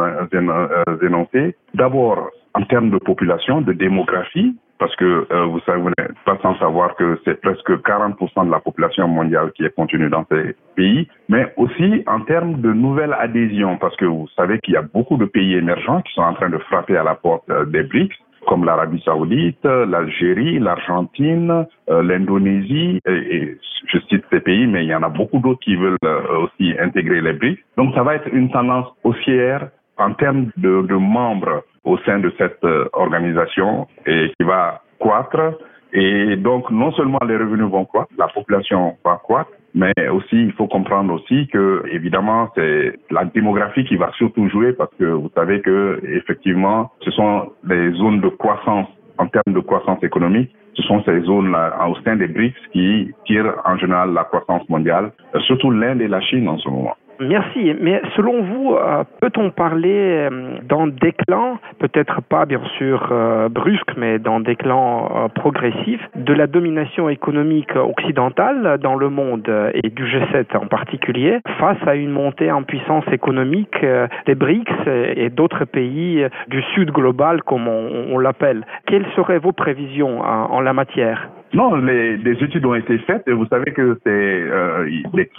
énoncer. 1.01 1.55
D'abord, 1.74 2.29
en 2.53 2.63
termes 2.63 2.89
de 2.89 2.98
population, 2.98 3.62
de 3.62 3.74
démographie, 3.74 4.55
parce 4.84 4.98
que 4.98 5.25
euh, 5.32 5.46
vous 5.46 5.62
savez, 5.62 5.80
vous 5.80 5.92
n'êtes 5.98 6.12
pas 6.25 6.38
sans 6.42 6.58
savoir 6.60 6.94
que 6.98 7.18
c'est 7.24 7.40
presque 7.40 7.70
40% 7.70 8.48
de 8.48 8.52
la 8.52 8.60
population 8.60 9.08
mondiale 9.08 9.54
qui 9.56 9.63
est 9.63 9.74
contenue 9.74 10.10
dans 10.10 10.25
ces 10.30 10.58
pays, 10.75 11.08
mais 11.30 11.54
aussi 11.56 12.04
en 12.06 12.20
termes 12.20 12.60
de 12.60 12.74
nouvelles 12.74 13.16
adhésions, 13.18 13.78
parce 13.78 13.96
que 13.96 14.04
vous 14.04 14.28
savez 14.36 14.60
qu'il 14.60 14.74
y 14.74 14.78
a 14.78 14.82
beaucoup 14.82 15.16
de 15.16 15.24
pays 15.24 15.54
émergents 15.54 16.02
qui 16.02 16.13
sont 16.13 16.24
en 16.24 16.34
train 16.34 16.50
de 16.50 16.58
frapper 16.58 16.98
à 16.98 17.04
la 17.04 17.16
porte 17.16 17.50
euh, 17.50 17.63
des 17.63 17.84
BRICS, 17.84 18.13
comme 18.46 18.66
l'Arabie 18.66 19.02
saoudite, 19.06 19.63
l'Algérie, 19.63 20.60
l'Argentine, 20.60 21.66
euh, 21.90 22.04
l'Indonésie, 22.04 23.00
et, 23.08 23.58
je 23.88 24.00
cite 24.10 24.25
ces 24.34 24.42
pays, 24.42 24.68
mais 24.68 24.84
il 24.84 24.90
y 24.90 24.96
en 24.96 25.04
a 25.04 25.10
beaucoup 25.10 25.40
d'autres 25.40 25.62
qui 25.62 25.78
veulent 25.78 25.98
aussi 26.42 26.74
intégrer 26.78 27.22
les 27.22 27.32
BRICS. 27.32 27.60
Donc 27.78 27.96
ça 27.96 28.04
va 28.04 28.16
être 28.16 28.28
une 28.34 28.52
tendance 28.52 28.88
haussière 29.06 29.70
en 29.98 30.14
termes 30.14 30.52
de, 30.58 30.82
de 30.82 30.96
membres 30.96 31.64
au 31.84 31.98
sein 32.00 32.20
de 32.20 32.32
cette 32.38 32.64
euh, 32.64 32.88
organisation 32.94 33.88
et 34.06 34.32
qui 34.38 34.46
va 34.46 34.82
croître. 35.00 35.58
Et 35.94 36.36
donc, 36.38 36.72
non 36.72 36.92
seulement 36.94 37.20
les 37.28 37.38
revenus 37.38 37.70
vont 37.70 37.86
croître, 37.86 38.12
la 38.18 38.28
population 38.28 38.98
va 39.06 39.18
croître, 39.18 39.52
mais 39.76 39.94
aussi, 40.12 40.36
il 40.36 40.52
faut 40.54 40.68
comprendre 40.68 41.14
aussi 41.14 41.48
que, 41.48 41.84
évidemment, 41.92 42.50
c'est 42.56 42.94
la 43.12 43.26
démographie 43.26 43.86
qui 43.86 43.96
va 43.96 44.12
surtout 44.18 44.48
jouer 44.50 44.74
parce 44.74 44.94
que 45.00 45.06
vous 45.06 45.30
savez 45.36 45.62
que, 45.62 46.00
effectivement, 46.04 46.92
ce 47.02 47.12
sont 47.12 47.52
les 47.68 47.92
zones 47.94 48.22
de 48.22 48.30
croissance 48.30 48.88
en 49.18 49.28
termes 49.28 49.54
de 49.54 49.60
croissance 49.60 50.04
économique. 50.04 50.52
Ce 50.76 50.82
sont 50.84 51.04
ces 51.04 51.22
zones-là 51.22 51.88
au 51.88 51.96
sein 52.04 52.16
des 52.16 52.28
BRICS 52.28 52.56
qui 52.72 53.12
tirent 53.26 53.54
en 53.64 53.78
général 53.78 54.14
la 54.14 54.24
croissance 54.24 54.68
mondiale, 54.70 55.12
surtout 55.46 55.70
l'Inde 55.70 56.02
et 56.02 56.08
la 56.08 56.22
Chine 56.22 56.48
en 56.48 56.58
ce 56.58 56.68
moment. 56.70 56.96
Merci. 57.20 57.74
Mais 57.79 58.01
selon 58.15 58.41
vous, 58.43 58.75
euh, 58.75 59.03
peut-on 59.22 59.51
parler 59.51 60.27
euh, 60.29 60.58
d'un 60.63 60.88
déclin, 60.88 61.60
peut-être 61.79 62.22
pas 62.22 62.46
bien 62.46 62.62
sûr 62.77 63.10
euh, 63.12 63.50
brusque, 63.50 63.96
mais 63.98 64.20
d'un 64.20 64.39
déclin 64.39 65.29
progressif 65.36 66.00
de 66.15 66.34
la 66.34 66.48
domination 66.48 67.10
économique 67.10 67.75
occidentale 67.75 68.77
dans 68.82 68.96
le 68.96 69.10
monde 69.10 69.50
et 69.74 69.89
du 69.89 70.05
G7 70.05 70.58
en 70.58 70.67
particulier, 70.67 71.39
face 71.60 71.77
à 71.86 71.96
une 71.96 72.12
montée 72.12 72.51
en 72.51 72.63
puissance 72.63 73.05
économique 73.12 73.86
des 74.25 74.36
BRICS 74.36 74.88
et 75.15 75.29
d'autres 75.29 75.65
pays 75.65 76.25
du 76.48 76.62
Sud 76.74 76.91
global, 76.91 77.43
comme 77.43 77.67
on, 77.67 78.17
l'appelle 78.17 78.65
Quelles 78.86 79.08
seraient 79.15 79.39
vos 79.39 79.51
prévisions 79.51 80.22
en 80.22 80.60
la 80.62 80.74
matière? 80.74 81.29
Non, 81.54 81.76
les, 81.76 82.18
des 82.18 82.44
études 82.44 82.66
ont 82.66 82.76
été 82.76 82.98
faites 83.00 83.28
et 83.28 83.34
vous 83.34 83.46
savez 83.46 83.72
que 83.72 83.98
c'est 84.04 84.10
euh, 84.10 84.90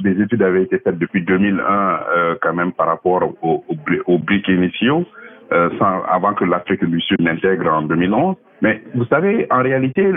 des, 0.01 0.23
études 0.23 0.43
avaient 0.43 0.63
été 0.63 0.79
faites 0.79 0.99
depuis 0.99 1.23
2001 1.23 1.61
euh, 1.65 2.35
quand 2.41 2.55
même 2.55 2.73
par 2.73 2.87
rapport 2.87 3.23
aux 3.43 3.65
au, 3.69 3.75
au 4.07 4.19
BRIC 4.19 4.49
initiaux, 4.49 5.05
euh, 5.53 5.71
sans, 5.79 6.03
avant 6.05 6.35
que 6.35 6.45
l'Afrique 6.45 6.85
du 6.85 7.01
Sud 7.01 7.21
n'intègre 7.21 7.73
en 7.73 7.83
2011. 7.83 8.37
Mais 8.63 8.81
vous 8.95 9.05
savez, 9.07 9.47
en 9.51 9.63
réalité, 9.63 10.09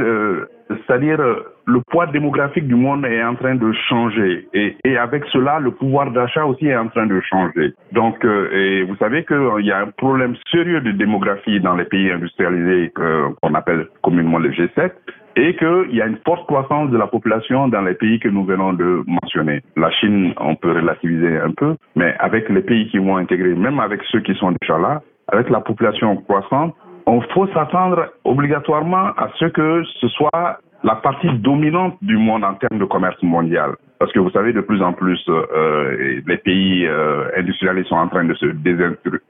c'est-à-dire 0.70 1.20
le 1.68 1.82
poids 1.89 2.08
démographique 2.08 2.68
du 2.68 2.75
monde 2.75 3.06
est 3.06 3.22
en 3.22 3.36
train 3.36 3.56
de 3.56 3.72
changer 3.89 4.48
et, 4.54 4.77
et 4.86 4.98
avec 4.98 5.25
cela, 5.34 5.60
le 5.60 5.72
pouvoir 5.72 6.12
d'achat 6.12 6.46
aussi 6.46 6.68
est 6.68 6.77
en 6.77 6.88
train 6.88 7.06
de 7.08 7.20
changer. 7.22 7.74
Donc, 7.92 8.24
euh, 8.24 8.50
et 8.54 8.84
vous 8.84 8.96
savez 8.96 9.25
qu'il 9.25 9.66
y 9.66 9.72
a 9.72 9.80
un 9.80 9.88
problème 9.98 10.36
sérieux 10.50 10.80
de 10.80 10.92
démographie 10.92 11.60
dans 11.60 11.75
les 11.75 11.84
pays 11.84 12.10
industrialisés 12.10 12.94
qu'on 12.96 13.54
appelle 13.54 13.88
communément 14.01 14.39
le 14.39 14.51
G7 14.51 14.92
et 15.38 15.56
qu'il 15.56 15.96
y 15.96 16.01
a 16.01 16.08
une 16.08 16.17
forte 16.25 16.48
croissance 16.48 16.89
de 16.89 16.98
la 16.98 17.06
population 17.06 17.67
dans 17.67 17.82
les 17.82 17.94
pays 17.94 18.20
que 18.20 18.27
nous 18.27 18.44
venons 18.44 18.74
de 18.74 19.03
mentionner. 19.06 19.62
La 19.75 19.91
Chine, 19.91 20.34
on 20.39 20.56
peut 20.56 20.72
relativiser 20.72 21.38
un 21.38 21.51
peu, 21.51 21.75
mais 21.96 22.15
avec 22.20 22.50
les 22.50 22.62
pays 22.62 22.89
qui 22.89 22.98
vont 22.98 23.17
intégrer, 23.17 23.53
même 23.53 23.79
avec 23.79 24.01
ceux 24.12 24.22
qui 24.22 24.34
sont 24.34 24.53
déjà 24.60 24.79
là, 24.79 25.01
avec 25.27 25.50
la 25.50 25.62
population 25.62 26.17
croissante, 26.17 26.75
on 27.06 27.22
faut 27.22 27.48
s'attendre 27.53 28.08
obligatoirement 28.25 29.12
à 29.15 29.29
ce 29.39 29.46
que 29.46 29.84
ce 30.01 30.08
soit 30.10 30.60
la 30.84 30.96
partie 30.96 31.29
dominante 31.39 31.98
du 32.01 32.17
monde 32.17 32.43
en 32.43 32.53
termes 32.55 32.79
de 32.79 32.86
commerce 32.86 33.22
mondial. 33.24 33.75
Parce 34.00 34.12
que 34.12 34.19
vous 34.19 34.29
savez, 34.29 34.53
de 34.53 34.62
plus 34.62 34.81
en 34.84 34.93
plus, 34.93 35.19
euh, 35.27 36.22
les 36.27 36.38
pays 36.38 36.86
euh, 36.86 37.29
industrialisés 37.36 37.89
sont 37.89 37.96
en 37.96 38.07
train 38.07 38.25
de 38.25 38.36
se 38.36 38.46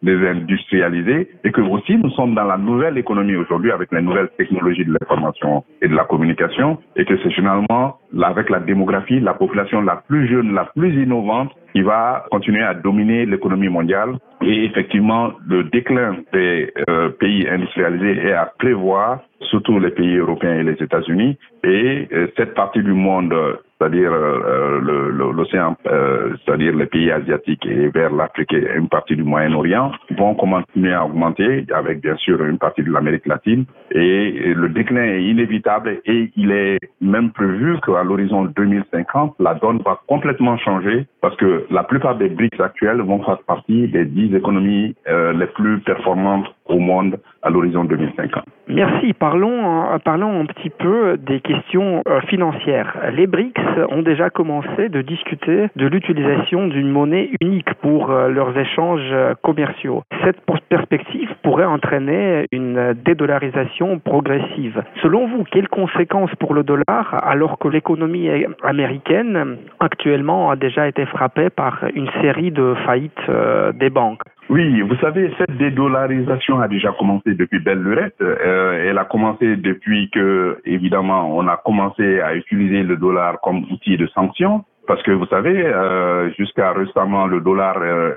désindustrialiser 0.01 1.29
et 1.43 1.51
que 1.51 1.61
aussi 1.61 1.97
nous 1.97 2.09
sommes 2.11 2.35
dans 2.35 2.43
la 2.43 2.57
nouvelle 2.57 2.97
économie 2.97 3.35
aujourd'hui 3.35 3.71
avec 3.71 3.91
les 3.93 4.01
nouvelles 4.01 4.29
technologies 4.37 4.83
de 4.83 4.91
l'information 4.91 5.63
et 5.81 5.87
de 5.87 5.95
la 5.95 6.03
communication 6.03 6.79
et 6.97 7.05
que 7.05 7.17
c'est 7.23 7.31
finalement 7.31 7.97
avec 8.21 8.49
la 8.49 8.59
démographie, 8.59 9.21
la 9.21 9.35
population 9.35 9.81
la 9.81 10.03
plus 10.07 10.27
jeune, 10.27 10.53
la 10.53 10.65
plus 10.65 11.01
innovante 11.01 11.51
qui 11.73 11.81
va 11.81 12.25
continuer 12.29 12.63
à 12.63 12.73
dominer 12.73 13.25
l'économie 13.25 13.69
mondiale 13.69 14.17
et 14.41 14.65
effectivement 14.65 15.31
le 15.47 15.63
déclin 15.65 16.17
des 16.33 16.73
euh, 16.89 17.09
pays 17.09 17.47
industrialisés 17.47 18.27
est 18.27 18.33
à 18.33 18.51
prévoir 18.59 19.19
surtout 19.41 19.79
les 19.79 19.91
pays 19.91 20.17
européens 20.17 20.59
et 20.59 20.63
les 20.63 20.81
États-Unis. 20.83 21.37
Et 21.63 22.07
euh, 22.11 22.27
cette 22.37 22.53
partie 22.53 22.83
du 22.83 22.93
monde 22.93 23.33
c'est-à-dire 23.79 24.11
euh, 24.11 24.81
euh 24.87 25.33
l'océan, 25.33 25.75
euh, 25.87 26.35
c'est-à-dire 26.43 26.75
les 26.75 26.85
pays 26.87 27.11
asiatiques 27.11 27.65
et 27.65 27.89
vers 27.89 28.11
l'Afrique 28.11 28.53
et 28.53 28.65
une 28.75 28.89
partie 28.89 29.15
du 29.15 29.23
Moyen-Orient 29.23 29.91
vont 30.17 30.33
continuer 30.33 30.93
à 30.93 31.05
augmenter 31.05 31.65
avec 31.73 32.01
bien 32.01 32.15
sûr 32.15 32.43
une 32.43 32.57
partie 32.57 32.81
de 32.81 32.91
l'Amérique 32.91 33.27
latine 33.27 33.65
et 33.91 34.53
le 34.55 34.69
déclin 34.69 35.03
est 35.03 35.23
inévitable 35.23 36.01
et 36.05 36.31
il 36.35 36.51
est 36.51 36.79
même 37.01 37.31
prévu 37.31 37.77
qu'à 37.85 38.03
l'horizon 38.03 38.45
2050 38.45 39.35
la 39.39 39.53
donne 39.55 39.81
va 39.85 39.99
complètement 40.07 40.57
changer 40.57 41.05
parce 41.21 41.35
que 41.35 41.65
la 41.69 41.83
plupart 41.83 42.17
des 42.17 42.29
BRICS 42.29 42.59
actuels 42.59 43.01
vont 43.01 43.23
faire 43.23 43.39
partie 43.45 43.87
des 43.87 44.05
dix 44.05 44.33
économies 44.35 44.95
les 45.07 45.47
plus 45.47 45.79
performantes 45.81 46.47
au 46.65 46.79
monde 46.79 47.17
à 47.43 47.49
l'horizon 47.49 47.83
2050. 47.85 48.43
Merci. 48.67 49.13
Parlons, 49.13 49.99
parlons 50.03 50.41
un 50.41 50.45
petit 50.45 50.69
peu 50.69 51.17
des 51.17 51.39
questions 51.39 52.03
financières. 52.27 52.97
Les 53.13 53.27
BRICS 53.27 53.66
ont 53.89 54.01
déjà 54.01 54.29
commencé 54.29 54.89
de 54.89 55.01
discuter 55.01 55.67
de 55.75 55.87
l'utilisation 55.87 56.67
d'une 56.67 56.89
monnaie 56.89 57.29
unique 57.41 57.73
pour 57.75 58.11
euh, 58.11 58.29
leurs 58.29 58.57
échanges 58.57 59.09
euh, 59.11 59.33
commerciaux. 59.41 60.03
Cette 60.23 60.41
perspective 60.69 61.29
pourrait 61.43 61.65
entraîner 61.65 62.45
une 62.51 62.93
dédollarisation 63.05 63.99
progressive. 63.99 64.83
Selon 65.01 65.27
vous, 65.27 65.43
quelles 65.51 65.69
conséquences 65.69 66.33
pour 66.39 66.53
le 66.53 66.63
dollar 66.63 67.15
alors 67.23 67.57
que 67.59 67.67
l'économie 67.67 68.29
américaine 68.63 69.57
actuellement 69.79 70.51
a 70.51 70.55
déjà 70.55 70.87
été 70.87 71.05
frappée 71.05 71.49
par 71.49 71.85
une 71.93 72.09
série 72.21 72.51
de 72.51 72.75
faillites 72.85 73.13
euh, 73.29 73.71
des 73.71 73.89
banques? 73.89 74.21
Oui, 74.49 74.81
vous 74.81 74.95
savez, 74.97 75.33
cette 75.37 75.57
dédollarisation 75.57 76.61
a 76.61 76.69
déjà 76.69 76.93
commencé 76.97 77.33
depuis 77.33 77.59
belle 77.59 77.81
lurette. 77.81 78.15
Euh, 78.21 78.89
elle 78.89 78.97
a 78.97 79.03
commencé 79.03 79.57
depuis 79.57 80.09
que, 80.09 80.59
évidemment, 80.65 81.35
on 81.35 81.47
a 81.47 81.57
commencé 81.57 82.21
à 82.21 82.33
utiliser 82.33 82.83
le 82.83 82.95
dollar 82.95 83.41
comme 83.41 83.65
outil 83.71 83.97
de 83.97 84.07
sanction. 84.07 84.63
Parce 84.87 85.03
que 85.03 85.11
vous 85.11 85.25
savez, 85.25 85.65
euh, 85.65 86.31
jusqu'à 86.37 86.71
récemment, 86.71 87.27
le 87.27 87.41
dollar, 87.41 87.77
euh, 87.81 88.13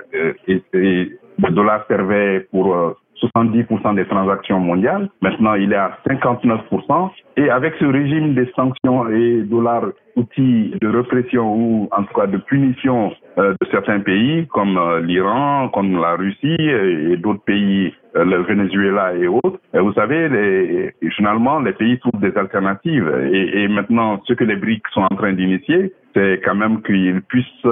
le 0.47 1.51
dollar 1.51 1.85
servait 1.89 2.47
pour 2.49 2.95
70% 3.21 3.95
des 3.95 4.05
transactions 4.05 4.59
mondiales. 4.59 5.09
Maintenant, 5.21 5.53
il 5.53 5.73
est 5.73 5.77
à 5.77 5.97
59%. 6.07 7.11
Et 7.37 7.49
avec 7.49 7.75
ce 7.79 7.85
régime 7.85 8.33
des 8.33 8.51
sanctions 8.55 9.07
et 9.09 9.43
dollars 9.43 9.85
outils 10.17 10.73
de 10.81 10.87
répression 10.87 11.55
ou 11.55 11.89
en 11.91 12.03
tout 12.03 12.13
cas 12.13 12.27
de 12.27 12.37
punition 12.37 13.13
euh, 13.37 13.53
de 13.61 13.67
certains 13.71 14.01
pays 14.01 14.45
comme 14.47 14.77
euh, 14.77 14.99
l'Iran, 14.99 15.69
comme 15.69 15.99
la 16.01 16.15
Russie 16.15 16.57
et, 16.59 17.15
d'autres 17.15 17.43
pays, 17.43 17.93
euh, 18.17 18.25
le 18.25 18.43
Venezuela 18.43 19.13
et 19.15 19.27
autres, 19.27 19.59
et 19.73 19.79
vous 19.79 19.93
savez, 19.93 20.27
les, 20.27 20.93
généralement, 21.15 21.59
les 21.59 21.71
pays 21.71 21.97
trouvent 21.99 22.19
des 22.19 22.37
alternatives. 22.37 23.09
Et 23.31 23.67
maintenant, 23.69 24.19
ce 24.25 24.33
que 24.33 24.43
les 24.43 24.57
BRICS 24.57 24.91
sont 24.93 25.07
en 25.09 25.15
train 25.15 25.31
d'initier, 25.31 25.93
c'est 26.13 26.41
quand 26.43 26.55
même 26.55 26.81
qu'ils 26.81 27.21
puissent 27.21 27.67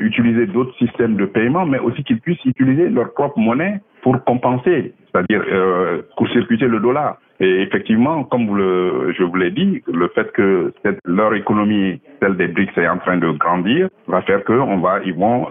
utiliser 0.00 0.46
d'autres 0.46 0.74
systèmes 0.76 1.16
de 1.16 1.26
paiement, 1.26 1.66
mais 1.66 1.78
aussi 1.78 2.02
qu'ils 2.04 2.20
puissent 2.20 2.44
utiliser 2.44 2.88
leur 2.88 3.12
propre 3.12 3.38
monnaie 3.38 3.80
pour 4.04 4.22
compenser, 4.24 4.92
c'est-à-dire 5.10 5.42
euh, 5.50 6.02
court-circuiter 6.16 6.68
le 6.68 6.78
dollar. 6.78 7.16
Et 7.40 7.62
effectivement, 7.62 8.22
comme 8.24 8.56
le, 8.56 9.12
je 9.16 9.24
vous 9.24 9.34
l'ai 9.34 9.50
dit, 9.50 9.82
le 9.92 10.08
fait 10.08 10.30
que 10.32 10.72
leur 11.04 11.34
économie, 11.34 12.00
celle 12.20 12.36
des 12.36 12.48
BRICS, 12.48 12.78
est 12.78 12.88
en 12.88 12.98
train 12.98 13.16
de 13.16 13.30
grandir, 13.32 13.88
va 14.06 14.22
faire 14.22 14.44
qu'on 14.44 14.78
va, 14.78 15.00
ils 15.04 15.14
vont 15.14 15.48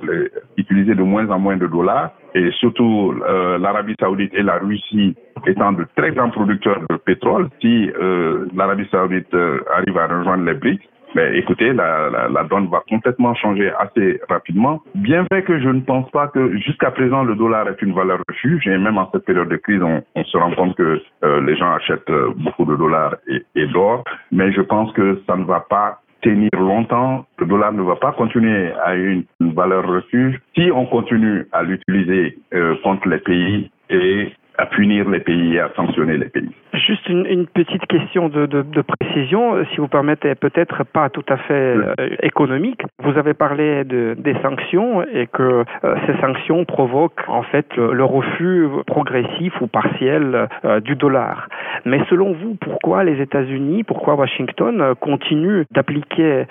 utiliser 0.56 0.96
de 0.96 1.04
moins 1.04 1.28
en 1.30 1.40
moins 1.40 1.58
de 1.58 1.68
dollars. 1.68 2.12
Et 2.36 2.52
surtout, 2.60 3.14
euh, 3.28 3.58
l'Arabie 3.58 3.96
Saoudite 4.00 4.34
et 4.34 4.44
la 4.44 4.60
Russie 4.60 5.16
étant 5.46 5.74
de 5.74 5.86
très 5.96 6.12
grands 6.12 6.30
producteurs 6.30 6.80
de 6.90 6.96
pétrole, 6.96 7.50
si 7.60 7.92
euh, 8.02 8.46
l'Arabie 8.56 8.88
Saoudite 8.90 9.34
euh, 9.34 9.60
arrive 9.76 9.98
à 9.98 10.08
rejoindre 10.08 10.46
les 10.46 10.54
BRICS, 10.54 10.88
mais 11.16 11.38
écoutez, 11.38 11.74
la, 11.74 12.10
la, 12.10 12.28
la, 12.30 12.44
donne 12.44 12.68
va 12.68 12.84
complètement 12.90 13.34
changer 13.36 13.72
assez 13.80 14.20
rapidement. 14.30 14.82
Bien 14.96 15.26
vrai 15.30 15.44
que 15.44 15.60
je 15.60 15.70
ne 15.70 15.82
pense 15.82 16.10
pas 16.12 16.28
que 16.28 16.58
jusqu'à 16.58 16.92
présent 16.92 17.24
le 17.24 17.36
dollar 17.36 17.68
est 17.68 17.82
une 17.82 17.94
valeur 17.94 18.20
refuge, 18.28 18.68
et 18.68 18.78
même 18.78 18.98
en 18.98 19.10
cette 19.12 19.26
période 19.26 19.50
de 19.50 19.58
crise, 19.58 19.82
on, 19.82 20.04
on 20.16 20.24
se 20.24 20.38
rend 20.38 20.52
compte 20.52 20.76
que 20.76 21.02
euh, 21.24 21.42
les 21.42 21.56
gens 21.56 21.72
achètent 21.74 22.10
euh, 22.10 22.34
beaucoup 22.36 22.66
de 22.66 22.76
dollars 22.76 23.16
et, 23.28 23.44
et 23.56 23.68
d'or, 23.68 24.04
mais 24.32 24.52
je 24.52 24.62
pense 24.62 24.92
que 24.94 25.22
ça 25.28 25.36
ne 25.36 25.46
va 25.46 25.62
pas 25.62 26.00
tenir 26.22 26.50
longtemps. 26.58 27.26
Le 27.38 27.46
dollar 27.46 27.74
ne 27.74 27.82
va 27.82 27.96
pas 27.98 28.14
continuer 28.14 28.72
à 28.84 28.96
une, 28.96 29.26
une 29.40 29.54
valeur 29.54 29.86
refuge 29.86 30.40
si 30.56 30.72
on 30.74 30.86
continue 30.86 31.46
à 31.52 31.64
l'utiliser 31.64 32.38
euh, 32.54 32.76
contre 32.84 33.08
les 33.08 33.20
pays 33.20 33.70
et 33.90 34.32
à 34.58 34.66
punir 34.66 35.10
les 35.10 35.20
pays 35.20 35.56
et 35.56 35.60
à 35.60 35.70
sanctionner 35.76 36.18
les 36.18 36.30
pays. 36.30 36.50
Juste 36.74 37.08
une, 37.08 37.26
une 37.28 37.46
petite 37.46 37.86
question 37.86 38.30
de, 38.30 38.46
de, 38.46 38.64
de, 38.64 38.82
précision, 38.82 39.64
si 39.72 39.78
vous 39.78 39.88
permettez, 39.88 40.34
peut-être 40.34 40.84
pas 40.84 41.10
tout 41.10 41.26
à 41.30 41.38
fait 41.38 41.54
euh, 41.54 41.94
économique. 42.24 42.82
Vous 43.04 43.18
avez 43.18 43.34
parlé 43.36 43.84
de, 43.84 44.16
des 44.18 44.36
sanctions 44.42 45.04
et 45.04 45.28
que 45.28 45.64
euh, 45.84 45.96
ces 46.08 46.20
sanctions 46.20 46.66
provoquent 46.66 47.28
en 47.28 47.44
fait 47.44 47.68
le, 47.78 48.04
refus 48.04 48.68
progressif 48.88 49.54
ou 49.62 49.68
partiel 49.68 50.48
euh, 50.66 50.80
du 50.80 50.96
dollar. 50.96 51.48
Mais 51.86 52.02
selon 52.10 52.34
vous, 52.34 52.56
pourquoi 52.60 53.04
les 53.04 53.22
États-Unis, 53.22 53.84
pourquoi 53.84 54.16
Washington 54.16 54.96
continue 55.00 55.66
d'appliquer 55.72 56.46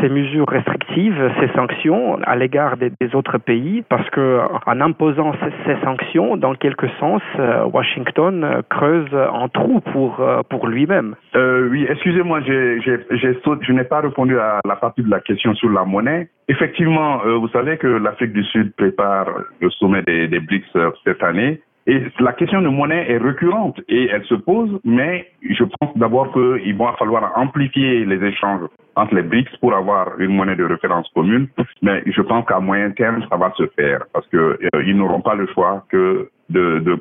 ces 0.00 0.08
mesures 0.08 0.48
restrictives, 0.48 1.30
ces 1.40 1.48
sanctions 1.54 2.18
à 2.24 2.36
l'égard 2.36 2.76
des, 2.76 2.90
des, 3.00 3.14
autres 3.14 3.38
pays? 3.38 3.82
Parce 3.88 4.08
que 4.10 4.40
en 4.66 4.80
imposant 4.80 5.32
ces, 5.42 5.52
ces 5.74 5.80
sanctions, 5.84 6.36
dans 6.36 6.54
quelque 6.54 6.88
sens, 7.00 7.22
Washington 7.38 8.62
creuse 8.68 9.14
en 9.14 9.48
trou 9.48 9.80
pour, 9.92 10.20
euh, 10.20 10.42
pour 10.48 10.66
lui-même. 10.66 11.14
Euh, 11.34 11.68
oui, 11.70 11.86
excusez-moi, 11.88 12.40
je 12.42 13.72
n'ai 13.72 13.84
pas 13.84 14.00
répondu 14.00 14.38
à 14.38 14.60
la 14.64 14.76
partie 14.76 15.02
de 15.02 15.10
la 15.10 15.20
question 15.20 15.54
sur 15.54 15.70
la 15.70 15.84
monnaie. 15.84 16.28
Effectivement, 16.48 17.20
euh, 17.24 17.36
vous 17.36 17.48
savez 17.48 17.76
que 17.76 17.86
l'Afrique 17.86 18.32
du 18.32 18.44
Sud 18.44 18.74
prépare 18.74 19.26
le 19.60 19.70
sommet 19.70 20.02
des, 20.02 20.28
des 20.28 20.40
BRICS 20.40 20.76
cette 21.04 21.22
année. 21.22 21.60
Et 21.86 22.02
la 22.20 22.34
question 22.34 22.60
de 22.60 22.68
monnaie 22.68 23.10
est 23.10 23.16
récurrente 23.16 23.80
et 23.88 24.10
elle 24.12 24.24
se 24.24 24.34
pose, 24.34 24.78
mais 24.84 25.26
je 25.42 25.64
pense 25.64 25.96
d'abord 25.96 26.30
qu'il 26.34 26.76
va 26.76 26.94
falloir 26.98 27.32
amplifier 27.34 28.04
les 28.04 28.22
échanges 28.22 28.68
entre 28.94 29.14
les 29.14 29.22
BRICS 29.22 29.56
pour 29.60 29.74
avoir 29.74 30.20
une 30.20 30.34
monnaie 30.36 30.54
de 30.56 30.64
référence 30.64 31.08
commune. 31.14 31.48
Mais 31.80 32.02
je 32.04 32.20
pense 32.20 32.44
qu'à 32.44 32.60
moyen 32.60 32.90
terme, 32.90 33.24
ça 33.30 33.36
va 33.36 33.52
se 33.56 33.66
faire 33.68 34.00
parce 34.12 34.26
que 34.28 34.58
euh, 34.74 34.92
n'auront 34.92 35.22
pas 35.22 35.34
le 35.34 35.46
choix 35.46 35.86
que 35.88 36.28
de 36.50 36.78
de 36.78 36.98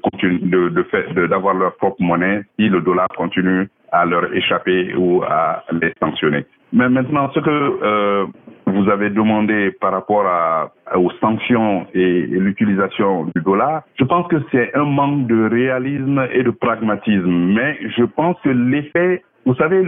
de, 0.48 0.70
de 0.70 1.28
d'avoir 1.28 1.54
leur 1.54 1.76
propre 1.78 2.02
monnaie 2.02 2.42
si 2.58 2.70
le 2.70 2.82
dollar 2.82 3.08
continue 3.10 3.68
à 3.92 4.06
leur 4.06 4.34
échapper 4.34 4.94
ou 4.96 5.24
à 5.24 5.64
les 5.72 5.94
sanctionner. 6.00 6.46
Mais 6.74 6.90
maintenant, 6.90 7.30
ce 7.34 7.40
que 7.40 7.50
euh, 7.50 8.26
vous 8.66 8.90
avez 8.90 9.10
demandé 9.10 9.72
par 9.80 9.94
rapport 9.94 10.26
à, 10.26 10.72
aux 10.96 11.12
sanctions 11.22 11.88
et, 11.94 12.26
l'utilisation 12.28 13.32
du 13.36 13.42
dollar, 13.42 13.84
je 13.98 14.04
pense 14.04 14.28
que 14.28 14.36
c'est 14.52 14.76
un 14.76 14.84
manque 14.84 15.28
de 15.28 15.50
réalisme 15.50 16.28
et 16.34 16.44
de 16.44 16.52
pragmatisme. 16.52 17.54
Mais 17.56 17.78
je 17.98 18.04
pense 18.04 18.36
que 18.44 18.50
l'effet 18.50 19.24
vous 19.48 19.56
savez, 19.56 19.82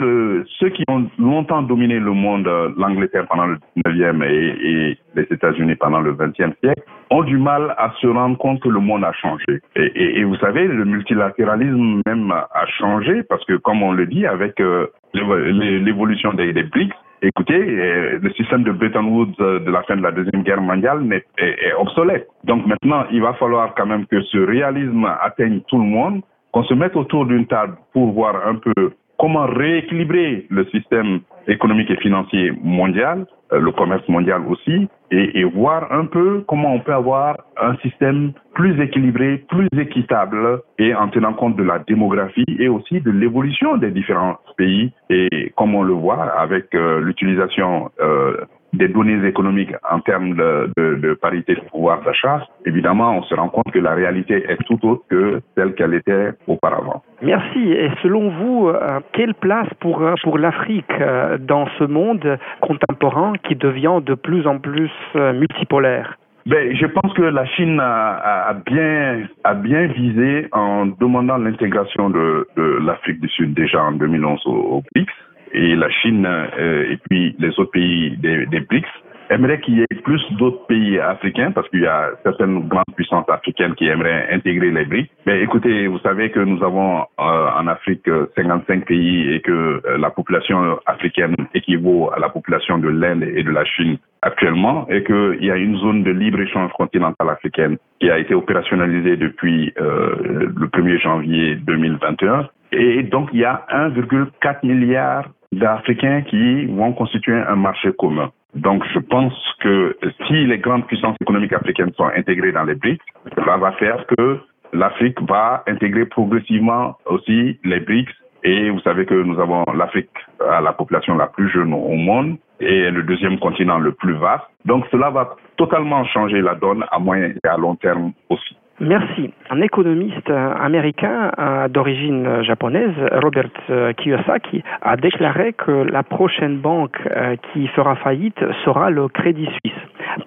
ceux 0.58 0.70
qui 0.70 0.86
ont 0.90 1.06
longtemps 1.20 1.62
dominé 1.62 2.00
le 2.00 2.14
monde, 2.14 2.48
euh, 2.48 2.70
l'Angleterre 2.78 3.28
pendant 3.28 3.46
le 3.46 3.58
19e 3.76 4.24
et, 4.24 4.98
les 5.16 5.28
États-Unis 5.30 5.76
pendant 5.76 6.00
le 6.00 6.14
20e 6.14 6.54
siècle, 6.64 6.82
ont 7.10 7.24
du 7.24 7.38
mal 7.38 7.76
à 7.78 7.92
se 8.00 8.08
rendre 8.08 8.38
compte 8.38 8.62
que 8.62 8.70
le 8.70 8.80
monde 8.80 9.04
a 9.04 9.12
changé. 9.12 9.60
Et, 9.76 10.24
vous 10.24 10.38
savez, 10.38 10.66
le 10.66 10.86
multilatéralisme 10.86 12.02
même 12.08 12.32
a 12.32 12.66
changé 12.78 13.24
parce 13.24 13.44
que, 13.44 13.58
comme 13.58 13.84
on 13.84 13.92
le 13.92 14.06
dit, 14.06 14.26
avec 14.26 14.62
euh, 14.62 14.88
l'évolution 15.14 16.34
des, 16.34 16.54
des 16.54 16.64
BRICS, 16.64 16.96
Écoutez, 17.22 17.54
euh, 17.54 18.18
le 18.22 18.32
système 18.32 18.64
de 18.64 18.72
Bretton 18.72 19.04
Woods 19.04 19.36
de 19.40 19.70
la 19.70 19.84
fin 19.84 19.98
de 19.98 20.02
la 20.02 20.12
Deuxième 20.12 20.42
Guerre 20.44 20.62
mondiale 20.62 21.04
est, 21.38 21.74
obsolète. 21.78 22.30
Donc 22.46 22.66
maintenant, 22.66 23.04
il 23.12 23.22
va 23.22 23.34
falloir 23.34 23.76
quand 23.76 23.86
même 23.86 24.06
que 24.06 24.22
ce 24.22 24.38
réalisme 24.38 25.06
atteigne 25.22 25.60
tout 25.68 25.80
le 25.80 25.84
monde, 25.84 26.22
qu'on 26.54 26.64
se 26.64 26.74
mette 26.74 26.96
autour 26.96 27.26
d'une 27.26 27.46
table 27.46 27.76
pour 27.92 28.14
voir 28.14 28.48
un 28.48 28.56
peu 28.56 28.94
comment 29.20 29.46
rééquilibrer 29.46 30.48
le 30.50 30.66
système 30.68 31.20
économique 31.48 31.92
et 31.92 31.98
financier 31.98 32.52
mondial, 32.64 33.28
euh, 33.52 33.60
le 33.60 33.72
commerce 33.72 34.08
mondial 34.08 34.42
aussi, 34.48 34.88
et, 35.12 35.40
et, 35.40 35.44
voir 35.44 35.92
un 35.92 36.06
peu 36.06 36.44
comment 36.48 36.74
on 36.74 36.80
peut 36.80 36.94
avoir 36.94 37.38
un 37.60 37.76
système 37.78 38.32
plus 38.54 38.80
équilibré, 38.82 39.44
plus 39.50 39.68
équitable, 39.78 40.62
et 40.78 40.94
en 40.96 41.10
tenant 41.10 41.34
compte 41.34 41.56
de 41.58 41.64
la 41.64 41.80
démographie 41.80 42.46
et 42.60 42.70
aussi 42.70 43.02
de 43.02 43.12
l'évolution 43.12 43.78
des 43.78 43.92
différents 43.92 44.38
pays, 44.58 44.92
et 45.10 45.52
comme 45.58 45.76
on 45.76 45.84
le 45.84 45.94
voit 45.94 46.24
avec 46.40 46.74
euh, 46.76 47.02
l'utilisation 47.02 47.92
euh, 48.00 48.38
des 48.74 48.88
données 48.88 49.26
économiques 49.28 49.74
en 49.90 50.00
termes 50.00 50.36
de, 50.36 50.72
de, 50.78 50.96
de 50.96 51.14
parité 51.14 51.56
de 51.56 51.62
pouvoir 51.62 52.02
d'achat, 52.04 52.46
évidemment, 52.66 53.18
on 53.18 53.24
se 53.24 53.34
rend 53.34 53.50
compte 53.50 53.72
que 53.72 53.80
la 53.80 53.94
réalité 53.94 54.46
est 54.48 54.58
tout 54.66 54.80
autre 54.86 55.04
que 55.10 55.42
celle 55.56 55.74
qu'elle 55.74 55.94
était 55.94 56.32
auparavant. 56.48 57.04
Merci. 57.22 57.72
Et 57.72 57.90
selon 58.02 58.30
vous, 58.30 58.70
euh, 58.70 59.00
quelle 59.14 59.34
place 59.34 59.68
pour, 59.80 60.02
euh, 60.02 60.14
pour 60.24 60.38
l'Afrique 60.38 60.86
euh, 61.02 61.38
dans 61.38 61.68
ce 61.78 61.84
monde 61.84 62.38
contemporain 62.62 63.34
qui 63.44 63.56
devient 63.56 64.00
de 64.06 64.14
plus 64.14 64.48
en 64.48 64.60
plus 64.60 64.92
multipolaire? 65.16 66.18
Ben, 66.46 66.76
je 66.76 66.86
pense 66.86 67.14
que 67.14 67.22
la 67.22 67.46
Chine 67.46 67.80
a, 67.80 68.48
a, 68.48 68.54
bien, 68.54 69.28
a 69.44 69.54
bien 69.54 69.88
visé 69.88 70.48
en 70.52 70.88
demandant 70.88 71.38
l'intégration 71.38 72.10
de, 72.10 72.48
de 72.56 72.80
l'Afrique 72.86 73.20
du 73.20 73.28
Sud 73.30 73.54
déjà 73.54 73.84
en 73.84 73.92
2011 73.92 74.42
au, 74.46 74.52
au 74.52 74.84
BRICS 74.96 75.12
et 75.54 75.76
la 75.76 75.90
Chine 75.90 76.26
euh, 76.26 76.92
et 76.92 76.98
puis 77.10 77.36
les 77.40 77.50
autres 77.60 77.72
pays 77.72 78.18
des, 78.18 78.46
des 78.48 78.60
BRICS 78.62 78.88
aimeraient 79.30 79.60
qu'il 79.60 79.78
y 79.78 79.82
ait 79.82 80.02
plus 80.04 80.22
d'autres 80.34 80.66
pays 80.66 81.00
africains 81.00 81.52
parce 81.52 81.70
qu'il 81.70 81.82
y 81.82 81.88
a 81.88 82.10
certaines 82.24 82.68
grandes 82.68 82.84
puissances 82.96 83.30
africaines 83.30 83.76
qui 83.76 83.88
aimeraient 83.88 84.28
intégrer 84.32 84.72
les 84.72 84.86
BRICS. 84.86 85.10
Mais 85.26 85.42
écoutez, 85.42 85.88
vous 85.88 86.00
savez 86.00 86.32
que 86.32 86.40
nous 86.40 86.64
avons 86.64 87.02
euh, 87.02 87.04
en 87.20 87.68
Afrique 87.68 88.10
55 88.36 88.86
pays 88.86 89.34
et 89.34 89.42
que 89.42 89.52
euh, 89.52 89.98
la 89.98 90.10
population 90.10 90.80
africaine 90.86 91.36
équivaut 91.54 92.12
à 92.12 92.20
la 92.20 92.30
population 92.30 92.78
de 92.78 92.90
l'Inde 92.90 93.24
et 93.24 93.44
de 93.44 93.52
la 93.52 93.66
Chine 93.66 93.98
actuellement 94.22 94.88
et 94.90 95.04
qu'il 95.04 95.44
y 95.46 95.52
a 95.52 95.56
une 95.56 95.78
zone 95.78 96.04
de 96.04 96.12
libre-échange 96.12 96.72
continentale 96.74 97.30
africaine 97.30 97.78
qui 98.00 98.10
a 98.10 98.18
été 98.18 98.34
opérationnalisée 98.34 99.18
depuis 99.18 99.74
euh, 99.80 100.50
le 100.56 100.68
1er 100.68 101.02
janvier 101.02 101.56
2021. 101.56 102.50
Et 102.72 103.04
donc, 103.04 103.30
il 103.34 103.40
y 103.40 103.46
a 103.46 103.66
1,4 103.72 104.66
milliard 104.66 105.26
d'Africains 105.52 106.22
qui 106.22 106.66
vont 106.66 106.94
constituer 106.94 107.36
un 107.36 107.56
marché 107.56 107.92
commun. 107.98 108.32
Donc, 108.56 108.84
je 108.94 109.00
pense 109.00 109.34
que 109.60 109.98
si 110.28 110.46
les 110.46 110.58
grandes 110.58 110.86
puissances 110.88 111.16
économiques 111.22 111.54
africaines 111.54 111.94
sont 111.96 112.10
intégrées 112.16 112.52
dans 112.52 112.64
les 112.64 112.76
BRICS, 112.76 113.02
cela 113.36 113.58
va 113.58 113.72
faire 113.74 114.06
que 114.08 114.40
l'Afrique 114.74 115.22
va 115.28 115.64
intégrer 115.68 116.06
progressivement 116.06 116.98
aussi 117.06 117.60
les 117.64 117.80
BRICS. 117.80 118.12
Et 118.44 118.70
vous 118.70 118.80
savez 118.80 119.06
que 119.06 119.14
nous 119.14 119.40
avons 119.40 119.66
l'Afrique 119.74 120.10
à 120.50 120.62
la 120.62 120.74
population 120.74 121.16
la 121.18 121.28
plus 121.28 121.50
jeune 121.50 121.74
au 121.74 121.96
monde 121.96 122.38
et 122.60 122.90
le 122.90 123.04
deuxième 123.04 123.38
continent 123.40 123.80
le 123.80 123.92
plus 123.92 124.14
vaste. 124.14 124.46
Donc, 124.66 124.86
cela 124.92 125.10
va 125.10 125.36
totalement 125.58 126.06
changer 126.06 126.42
la 126.42 126.56
donne 126.56 126.86
à 126.92 127.00
moyen 127.00 127.34
et 127.44 127.48
à 127.48 127.58
long 127.58 127.76
terme 127.76 128.14
aussi. 128.30 128.56
Merci. 128.82 129.34
Un 129.50 129.60
économiste 129.62 130.30
américain 130.30 131.32
euh, 131.38 131.68
d'origine 131.68 132.44
japonaise, 132.44 132.94
Robert 133.12 133.50
euh, 133.70 133.92
Kiyosaki, 133.92 134.64
a 134.82 134.96
déclaré 134.96 135.52
que 135.52 135.72
la 135.72 136.04
prochaine 136.04 136.60
banque 136.60 136.98
euh, 137.08 137.36
qui 137.52 137.68
fera 137.68 137.96
faillite 137.98 138.40
sera 138.64 138.90
le 138.90 139.10
Crédit 139.10 139.48
Suisse. 139.48 139.78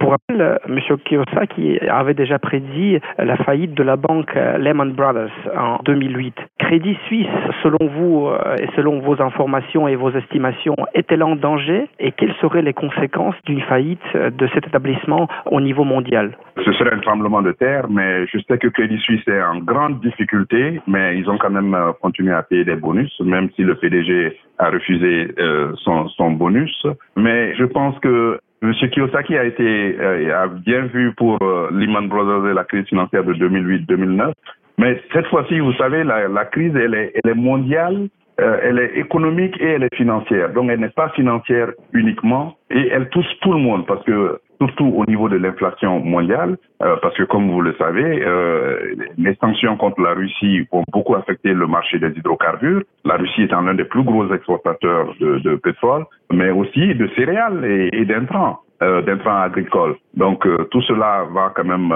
Pour 0.00 0.10
rappel, 0.10 0.58
M. 0.68 0.78
Kiyosaki 1.04 1.78
avait 1.88 2.14
déjà 2.14 2.38
prédit 2.38 2.98
la 3.18 3.36
faillite 3.36 3.74
de 3.74 3.82
la 3.82 3.96
banque 3.96 4.34
Lehman 4.34 4.92
Brothers 4.92 5.32
en 5.56 5.78
2008. 5.84 6.34
Crédit 6.58 6.96
Suisse, 7.06 7.26
selon 7.62 7.78
vous 7.80 8.30
et 8.60 8.68
selon 8.76 9.00
vos 9.00 9.20
informations 9.20 9.88
et 9.88 9.96
vos 9.96 10.10
estimations, 10.12 10.76
est-elle 10.94 11.22
en 11.22 11.36
danger 11.36 11.88
et 11.98 12.12
quelles 12.12 12.34
seraient 12.40 12.62
les 12.62 12.72
conséquences 12.72 13.34
d'une 13.44 13.60
faillite 13.62 14.00
de 14.14 14.46
cet 14.54 14.68
établissement 14.68 15.26
au 15.46 15.60
niveau 15.60 15.84
mondial? 15.84 16.36
Ce 16.64 16.72
serait 16.72 16.94
un 16.94 17.00
tremblement 17.00 17.42
de 17.42 17.52
terre, 17.52 17.86
mais 17.90 18.26
je 18.26 18.38
sais 18.48 18.58
que 18.58 18.68
Crédit 18.68 18.98
Suisse 18.98 19.26
est 19.26 19.42
en 19.42 19.58
grande 19.58 20.00
difficulté, 20.00 20.80
mais 20.86 21.18
ils 21.18 21.28
ont 21.28 21.38
quand 21.38 21.50
même 21.50 21.76
continué 22.00 22.32
à 22.32 22.42
payer 22.42 22.64
des 22.64 22.76
bonus, 22.76 23.12
même 23.20 23.50
si 23.56 23.62
le 23.62 23.74
PDG 23.74 24.36
a 24.58 24.70
refusé 24.70 25.34
euh, 25.38 25.72
son, 25.76 26.30
bonus. 26.32 26.86
Mais 27.16 27.54
je 27.56 27.64
pense 27.64 27.98
que 28.00 28.38
M. 28.62 28.72
Kiyosaki 28.72 29.36
a 29.36 29.44
été 29.44 29.96
euh, 30.00 30.46
bien 30.64 30.82
vu 30.82 31.12
pour 31.16 31.38
euh, 31.42 31.68
Lehman 31.72 32.08
Brothers 32.08 32.48
et 32.48 32.54
la 32.54 32.64
crise 32.64 32.86
financière 32.86 33.24
de 33.24 33.34
2008-2009. 33.34 34.32
Mais 34.78 35.00
cette 35.12 35.26
fois-ci, 35.26 35.58
vous 35.58 35.72
savez, 35.74 36.04
la, 36.04 36.44
crise, 36.46 36.74
elle 36.76 36.94
est, 36.94 37.34
mondiale, 37.34 38.08
euh, 38.40 38.58
elle 38.62 38.78
est 38.78 38.98
économique 38.98 39.56
et 39.60 39.66
elle 39.66 39.82
est 39.82 39.94
financière. 39.94 40.52
Donc, 40.52 40.70
elle 40.70 40.80
n'est 40.80 40.88
pas 40.88 41.10
financière 41.10 41.72
uniquement 41.92 42.56
et 42.70 42.88
elle 42.88 43.08
touche 43.10 43.26
tout 43.42 43.52
le 43.52 43.58
monde 43.58 43.86
parce 43.86 44.04
que 44.04 44.40
surtout 44.62 44.92
au 44.96 45.04
niveau 45.06 45.28
de 45.28 45.36
l'inflation 45.36 45.98
mondiale, 45.98 46.56
euh, 46.82 46.96
parce 47.02 47.16
que 47.16 47.24
comme 47.24 47.50
vous 47.50 47.60
le 47.60 47.74
savez, 47.78 48.22
euh, 48.24 48.94
les 49.18 49.34
sanctions 49.40 49.76
contre 49.76 50.00
la 50.00 50.14
Russie 50.14 50.68
ont 50.70 50.84
beaucoup 50.92 51.16
affecté 51.16 51.52
le 51.52 51.66
marché 51.66 51.98
des 51.98 52.12
hydrocarbures. 52.16 52.82
La 53.04 53.16
Russie 53.16 53.42
étant 53.42 53.62
l'un 53.62 53.74
des 53.74 53.84
plus 53.84 54.04
gros 54.04 54.32
exportateurs 54.32 55.14
de, 55.18 55.56
pétrole, 55.56 56.04
mais 56.32 56.50
aussi 56.50 56.94
de 56.94 57.08
céréales 57.16 57.64
et, 57.64 57.90
et 57.92 58.04
d'intrants 58.04 58.60
euh, 58.82 59.02
d'intrants 59.02 59.42
agricoles. 59.42 59.96
Donc 60.14 60.46
euh, 60.46 60.68
tout 60.70 60.82
cela 60.82 61.24
va 61.32 61.52
quand 61.54 61.64
même 61.64 61.92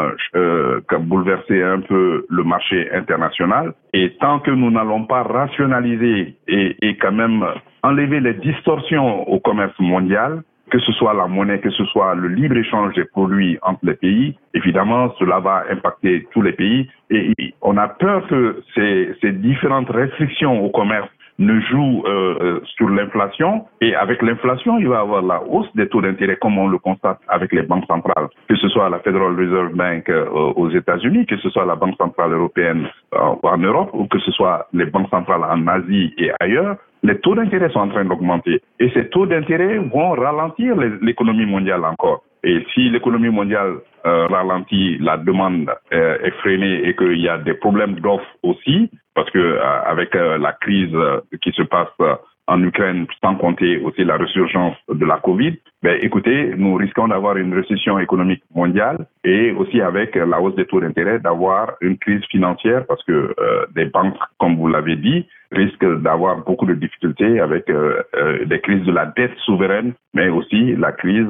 bouleverser 1.01 1.63
un 1.63 1.81
peu 1.81 2.27
le 2.29 2.43
marché 2.43 2.89
international. 2.93 3.75
Et 3.93 4.17
tant 4.21 4.41
que 4.41 4.51
nous 4.51 4.71
n'allons 4.71 5.05
pas 5.05 5.23
rationaliser 5.23 6.37
et 6.49 6.97
quand 7.01 7.13
même 7.13 7.45
enlever 7.83 8.21
les 8.21 8.35
distorsions 8.35 9.29
au 9.29 9.39
commerce 9.41 9.79
mondial, 9.79 10.43
que 10.71 10.79
ce 10.79 10.93
soit 10.93 11.15
la 11.15 11.27
monnaie, 11.27 11.61
que 11.61 11.71
ce 11.71 11.85
soit 11.87 12.15
le 12.15 12.29
libre-échange 12.29 12.95
des 12.95 13.05
produits 13.05 13.59
entre 13.63 13.81
les 13.85 13.95
pays, 13.95 14.37
évidemment, 14.55 15.13
cela 15.19 15.41
va 15.41 15.65
impacter 15.71 16.27
tous 16.33 16.43
les 16.43 16.53
pays. 16.53 16.89
Et 17.11 17.33
on 17.63 17.77
a 17.77 17.89
peur 17.89 18.27
que 18.27 18.63
ces, 18.75 19.15
ces 19.21 19.33
différentes 19.33 19.91
restrictions 19.91 20.65
au 20.65 20.71
commerce 20.71 21.09
ne 21.39 21.61
joue 21.61 22.03
euh, 22.07 22.37
euh, 22.41 22.61
sur 22.77 22.89
l'inflation 22.89 23.67
et 23.81 23.95
avec 23.95 24.23
l'inflation, 24.23 24.79
il 24.79 24.89
va 24.89 24.97
y 24.97 24.99
avoir 24.99 25.23
la 25.23 25.43
hausse 25.43 25.69
des 25.75 25.89
taux 25.89 26.01
d'intérêt 26.01 26.37
comme 26.37 26.59
on 26.59 26.69
le 26.69 26.79
constate 26.79 27.21
avec 27.29 27.53
les 27.53 27.63
banques 27.63 27.85
centrales, 27.87 28.29
que 28.49 28.57
ce 28.57 28.69
soit 28.69 28.89
la 28.89 29.01
Federal 29.01 29.39
Reserve 29.39 29.75
Bank 29.75 30.09
euh, 30.09 30.27
aux 30.31 30.71
États-Unis, 30.71 31.27
que 31.27 31.37
ce 31.39 31.51
soit 31.51 31.67
la 31.67 31.77
Banque 31.77 31.97
centrale 31.99 32.33
européenne 32.33 32.89
en 33.13 33.59
Europe 33.59 33.91
ou 33.93 34.07
que 34.07 34.19
ce 34.19 34.31
soit 34.33 34.67
les 34.73 34.87
banques 34.87 35.11
centrales 35.11 35.45
en 35.45 35.67
Asie 35.67 36.15
et 36.19 36.31
ailleurs 36.41 36.77
les 37.07 37.19
taux 37.21 37.35
d'intérêt 37.35 37.71
sont 37.71 37.81
en 37.81 37.89
train 37.89 38.05
d'augmenter. 38.05 38.61
Et 38.81 38.91
ces 38.91 39.09
taux 39.09 39.27
d'intérêt 39.27 39.79
vont 39.79 40.11
ralentir 40.11 40.75
l'économie 40.77 41.47
mondiale 41.47 41.85
encore. 41.85 42.23
Et 42.43 42.65
si 42.75 42.91
l'économie 42.91 43.31
mondiale 43.31 43.77
euh, 44.07 44.27
ralentit, 44.27 44.99
la 44.99 45.17
demande 45.17 45.71
euh, 45.93 46.19
est 46.23 46.35
freinée 46.43 46.89
et 46.89 46.95
qu'il 46.95 47.21
y 47.21 47.29
a 47.29 47.39
des 47.39 47.55
problèmes 47.55 47.95
d'offres 48.01 48.37
aussi, 48.43 48.91
parce 49.15 49.31
que 49.31 49.39
euh, 49.39 49.83
avec 49.85 50.15
la 50.15 50.53
crise 50.53 50.97
qui 51.43 51.53
se 51.53 51.63
passe 51.63 51.89
en 52.49 52.63
Ukraine, 52.63 53.07
sans 53.23 53.35
compter 53.37 53.79
aussi 53.79 54.05
la 54.05 54.17
résurgence 54.17 54.77
de 54.89 55.05
la 55.05 55.19
Covid, 55.19 55.57
ben, 55.83 55.99
écoutez, 56.01 56.55
nous 56.57 56.75
risquons 56.75 57.09
d'avoir 57.09 57.37
une 57.37 57.55
récession 57.55 57.99
économique 57.99 58.43
mondiale 58.55 59.07
et 59.25 59.53
aussi 59.53 59.81
avec 59.81 60.15
la 60.15 60.41
hausse 60.41 60.55
des 60.55 60.67
taux 60.67 60.81
d'intérêt, 60.81 61.19
d'avoir 61.19 61.75
une 61.81 61.99
crise 61.99 62.25
financière 62.31 62.87
parce 62.87 63.03
que 63.05 63.13
euh, 63.39 63.67
des 63.75 63.87
banques, 63.87 64.17
comme 64.39 64.57
vous 64.57 64.69
l'avez 64.69 64.97
dit, 64.97 65.27
risquent 65.53 66.01
d'avoir 66.03 66.39
beaucoup 66.45 66.67
de 66.67 66.75
difficultés 66.75 67.41
avec 67.41 67.69
euh, 67.69 68.03
euh, 68.17 68.45
des 68.45 68.61
crises 68.61 68.85
de 68.85 68.93
la 68.93 69.07
dette 69.07 69.37
souveraine, 69.45 69.93
mais 70.15 70.29
aussi 70.29 70.75
la 70.77 70.93
crise 70.93 71.29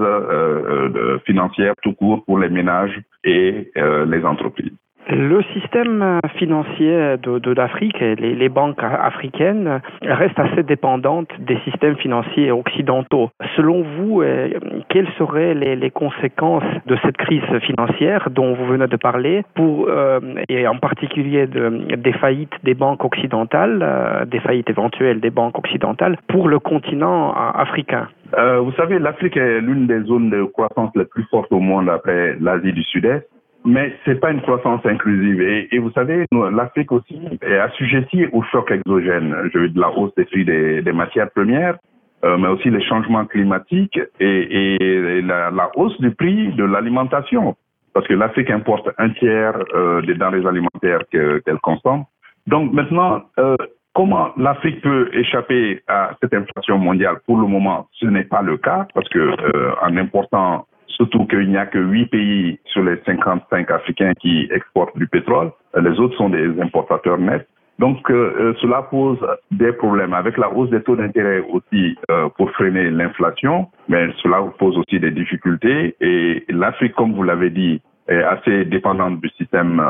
financière 1.24 1.74
tout 1.82 1.92
court 1.94 2.24
pour 2.24 2.38
les 2.38 2.48
ménages 2.48 2.98
et 3.24 3.70
les 3.74 4.24
entreprises. 4.24 4.72
Le 5.08 5.40
système 5.54 6.20
financier 6.36 7.16
de, 7.22 7.52
l'Afrique 7.52 8.02
et 8.02 8.16
les, 8.16 8.48
banques 8.48 8.82
africaines 8.82 9.80
restent 10.02 10.38
assez 10.38 10.64
dépendantes 10.64 11.30
des 11.38 11.58
systèmes 11.60 11.96
financiers 11.96 12.50
occidentaux. 12.50 13.30
Selon 13.54 13.82
vous, 13.82 14.22
euh, 14.22 14.48
quelles 14.88 15.08
seraient 15.16 15.54
les, 15.54 15.90
conséquences 15.90 16.64
de 16.86 16.96
cette 17.04 17.16
crise 17.16 17.44
financière 17.60 18.28
dont 18.30 18.54
vous 18.54 18.66
venez 18.66 18.88
de 18.88 18.96
parler, 18.96 19.44
pour, 19.54 19.86
euh, 19.88 20.18
et 20.48 20.66
en 20.66 20.78
particulier 20.78 21.46
des 21.46 22.12
faillites 22.14 22.54
des 22.64 22.74
banques 22.74 23.04
occidentales, 23.04 23.80
euh, 23.82 24.24
des 24.24 24.40
faillites 24.40 24.68
éventuelles 24.70 25.20
des 25.20 25.30
banques 25.30 25.56
occidentales, 25.56 26.16
pour 26.26 26.48
le 26.48 26.58
continent 26.58 27.32
africain? 27.32 28.08
Vous 28.32 28.72
savez, 28.72 28.98
l'Afrique 28.98 29.36
est 29.36 29.60
l'une 29.60 29.86
des 29.86 30.00
zones 30.00 30.30
de 30.30 30.42
croissance 30.42 30.90
les 30.96 31.04
plus 31.04 31.24
fortes 31.30 31.52
au 31.52 31.60
monde 31.60 31.88
après 31.88 32.36
l'Asie 32.40 32.72
du 32.72 32.82
Sud-Est 32.82 33.28
mais 33.66 33.92
c'est 34.04 34.20
pas 34.20 34.30
une 34.30 34.40
croissance 34.40 34.80
inclusive. 34.86 35.42
Et, 35.42 35.78
vous 35.78 35.90
savez, 35.90 36.24
l'Afrique 36.32 36.92
aussi 36.92 37.20
est 37.42 37.58
assujettie 37.58 38.26
au 38.32 38.42
choc 38.44 38.70
exogène. 38.70 39.34
Je 39.52 39.58
veux 39.58 39.68
dire, 39.68 39.82
la 39.82 39.90
hausse 39.90 40.14
des 40.14 40.24
prix 40.24 40.44
des, 40.44 40.92
matières 40.92 41.30
premières, 41.30 41.76
euh, 42.24 42.38
mais 42.38 42.48
aussi 42.48 42.70
les 42.70 42.82
changements 42.82 43.26
climatiques 43.26 43.98
et, 44.20 45.20
la, 45.22 45.70
hausse 45.74 46.00
du 46.00 46.12
prix 46.12 46.52
de 46.52 46.64
l'alimentation. 46.64 47.56
Parce 47.92 48.06
que 48.06 48.14
l'Afrique 48.14 48.50
importe 48.50 48.88
un 48.98 49.10
tiers 49.10 49.58
euh, 49.74 50.00
des 50.02 50.14
denrées 50.14 50.46
alimentaires 50.46 51.00
qu'elle 51.10 51.58
consomme. 51.62 52.04
Donc 52.46 52.72
maintenant, 52.72 53.22
euh, 53.40 53.56
comment 53.94 54.30
l'Afrique 54.36 54.80
peut 54.80 55.10
échapper 55.12 55.82
à 55.88 56.10
cette 56.22 56.34
inflation 56.34 56.78
mondiale? 56.78 57.16
Pour 57.26 57.38
le 57.38 57.48
moment, 57.48 57.88
ce 57.94 58.06
n'est 58.06 58.24
pas 58.24 58.42
le 58.42 58.58
cas, 58.58 58.86
parce 58.94 59.08
que 59.08 59.34
en 59.82 59.96
important 59.96 60.66
surtout 60.96 61.26
qu'il 61.26 61.48
n'y 61.48 61.56
a 61.56 61.66
que 61.66 61.78
8 61.78 62.06
pays 62.06 62.58
sur 62.66 62.82
les 62.82 62.96
55 63.04 63.70
africains 63.70 64.12
qui 64.20 64.48
exportent 64.50 64.96
du 64.96 65.06
pétrole. 65.06 65.52
Les 65.80 65.98
autres 66.00 66.16
sont 66.16 66.30
des 66.30 66.60
importateurs 66.60 67.18
nets. 67.18 67.46
Donc 67.78 68.10
euh, 68.10 68.34
euh, 68.40 68.54
cela 68.60 68.82
pose 68.82 69.18
des 69.50 69.72
problèmes 69.72 70.14
avec 70.14 70.38
la 70.38 70.50
hausse 70.50 70.70
des 70.70 70.82
taux 70.82 70.96
d'intérêt 70.96 71.40
aussi 71.40 71.96
euh, 72.10 72.28
pour 72.36 72.50
freiner 72.52 72.90
l'inflation, 72.90 73.68
mais 73.88 74.08
cela 74.22 74.42
pose 74.58 74.78
aussi 74.78 74.98
des 74.98 75.10
difficultés 75.10 75.94
et 76.00 76.44
l'Afrique, 76.48 76.94
comme 76.94 77.12
vous 77.12 77.22
l'avez 77.22 77.50
dit, 77.50 77.82
est 78.08 78.22
assez 78.22 78.64
dépendante 78.64 79.20
du 79.20 79.28
système 79.30 79.82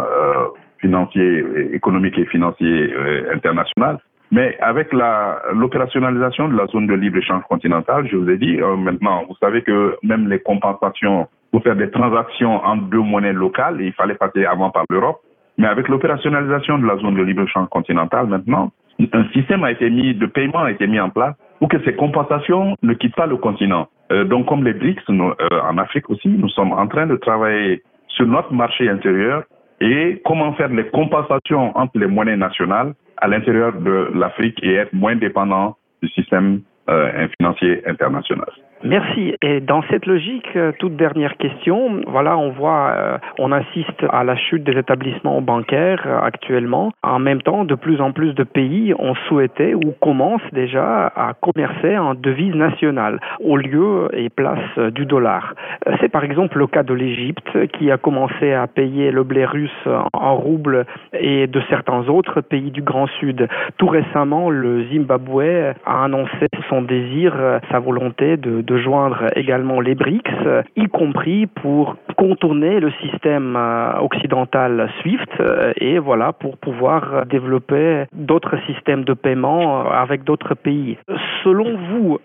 financier, 0.79 1.45
économique 1.75 2.19
et 2.19 2.25
financier 2.25 2.91
international. 3.33 3.99
Mais 4.33 4.57
avec 4.61 4.93
l'opérationnalisation 4.93 6.49
de 6.49 6.57
la 6.57 6.67
zone 6.67 6.87
de 6.87 6.95
libre-échange 6.95 7.45
continentale, 7.49 8.09
je 8.11 8.17
vous 8.17 8.29
ai 8.29 8.39
dit, 8.39 8.61
euh, 8.61 8.77
maintenant, 8.77 9.25
vous 9.29 9.37
savez 9.41 9.63
que 9.63 9.97
même 10.03 10.29
les 10.29 10.41
compensations 10.41 11.29
pour 11.53 11.63
faire 11.63 11.77
des 11.77 11.91
transactions 11.91 12.57
en 12.65 12.77
deux 12.77 13.01
monnaies 13.01 13.33
locales, 13.33 13.81
il 13.81 13.93
fallait 13.93 14.15
passer 14.17 14.45
avant 14.45 14.71
par 14.71 14.85
l'Europe. 14.91 15.21
Mais 15.59 15.69
avec 15.69 15.89
l'opérationnalisation 15.89 16.79
de 16.79 16.87
la 16.87 16.97
zone 16.97 17.15
de 17.15 17.23
libre-échange 17.23 17.69
continentale, 17.69 18.27
maintenant, 18.27 18.73
un 19.13 19.25
système 19.33 19.63
a 19.65 19.71
été 19.71 19.89
mis, 19.91 20.15
de 20.15 20.27
paiement 20.27 20.61
a 20.61 20.71
été 20.71 20.87
mis 20.87 21.01
en 21.01 21.11
place 21.11 21.35
pour 21.59 21.69
que 21.69 21.83
ces 21.85 21.95
compensations 21.95 22.77
ne 22.83 22.95
quittent 22.95 23.15
pas 23.15 23.27
le 23.27 23.37
continent. 23.37 23.89
Euh, 24.13 24.25
donc, 24.25 24.47
comme 24.47 24.65
les 24.65 24.75
BRICS, 24.75 25.03
euh, 25.09 25.35
en 25.63 25.79
Afrique 25.79 26.11
aussi, 26.11 26.29
nous 26.29 26.49
sommes 26.51 26.73
en 26.73 26.87
train 26.87 27.07
de 27.07 27.17
travailler 27.17 27.83
sur 28.09 28.27
notre 28.27 28.53
marché 28.53 28.89
intérieur 28.89 29.45
et 29.81 30.21
comment 30.25 30.53
faire 30.55 30.69
les 30.69 30.87
compensations 30.87 31.77
entre 31.77 31.99
les 31.99 32.07
monnaies 32.07 32.37
nationales 32.37 32.95
à 33.19 33.29
l'intérieur 33.29 33.73
de 33.73 34.11
l'Afrique 34.15 34.59
et 34.63 34.75
être 34.75 34.93
moins 34.93 35.17
dépendant 35.17 35.77
du 36.03 36.09
système 36.11 36.61
euh, 36.89 37.29
financier 37.39 37.83
international. 37.87 38.51
Merci. 38.85 39.35
Et 39.43 39.61
dans 39.61 39.83
cette 39.91 40.07
logique, 40.07 40.49
euh, 40.55 40.73
toute 40.79 40.97
dernière 40.97 41.37
question, 41.39 42.03
voilà, 42.07 42.37
on 42.37 42.51
voit, 42.51 42.93
euh, 42.97 43.19
on 43.39 43.51
assiste 43.51 44.05
à 44.11 44.23
la 44.23 44.37
chute 44.37 44.65
des 44.65 44.79
établissements 44.79 45.41
bancaires 45.41 46.03
euh, 46.07 46.21
actuellement. 46.21 46.93
En 47.03 47.19
même 47.19 47.41
temps, 47.41 47.65
de 47.65 47.75
plus 47.75 48.01
en 48.01 48.13
plus 48.13 48.35
de 48.35 48.45
pays 48.45 48.93
ont 48.99 49.15
souhaité 49.29 49.75
ou 49.75 49.95
commencent 50.01 50.53
déjà 50.53 51.07
à 51.07 51.33
commercer 51.41 51.97
en 51.97 52.15
devise 52.15 52.55
nationale 52.55 53.19
au 53.41 53.57
lieu 53.57 54.09
et 54.13 54.29
place 54.29 54.79
du 54.93 55.07
dollar. 55.07 55.55
C'est 56.01 56.11
par 56.11 56.25
exemple 56.25 56.59
le 56.59 56.67
cas 56.67 56.83
de 56.83 56.93
l'Égypte 56.93 57.67
qui 57.79 57.91
a 57.91 57.97
commencé 57.97 58.53
à 58.53 58.67
payer 58.67 59.11
le 59.11 59.25
blé 59.25 59.45
russe 59.45 59.89
en 60.13 60.35
rouble 60.37 60.85
et 61.19 61.47
de 61.47 61.63
certains 61.71 62.07
autres 62.09 62.41
pays 62.41 62.71
du 62.71 62.83
Grand 62.83 63.07
Sud. 63.19 63.49
Tout 63.79 63.89
récemment, 63.89 64.51
le 64.51 64.85
Zimbabwe 64.89 65.75
a 65.87 66.05
annoncé 66.05 66.47
son 66.69 66.83
désir, 66.83 67.35
sa 67.71 67.79
volonté 67.79 68.37
de 68.37 68.61
de 68.67 68.77
joindre 68.79 69.25
également 69.37 69.81
les 69.81 69.95
BRICS, 69.95 70.65
y 70.77 70.87
compris 70.87 71.47
pour 71.47 71.97
contourner 72.17 72.81
le 72.81 72.91
système 73.03 73.57
euh, 73.57 73.99
occidental 74.01 74.91
SWIFT 75.01 75.41
euh, 75.41 75.73
et 75.77 75.99
voilà 75.99 76.33
pour 76.33 76.57
pouvoir 76.57 77.27
développer 77.27 78.05
d'autres 78.13 78.57
systèmes 78.67 79.05
de 79.05 79.15
paiement 79.15 79.81
euh, 79.81 79.91
avec 79.91 80.25
d'autres 80.25 80.55
pays. 80.55 80.99
Selon 81.45 81.77
vous, 81.77 82.19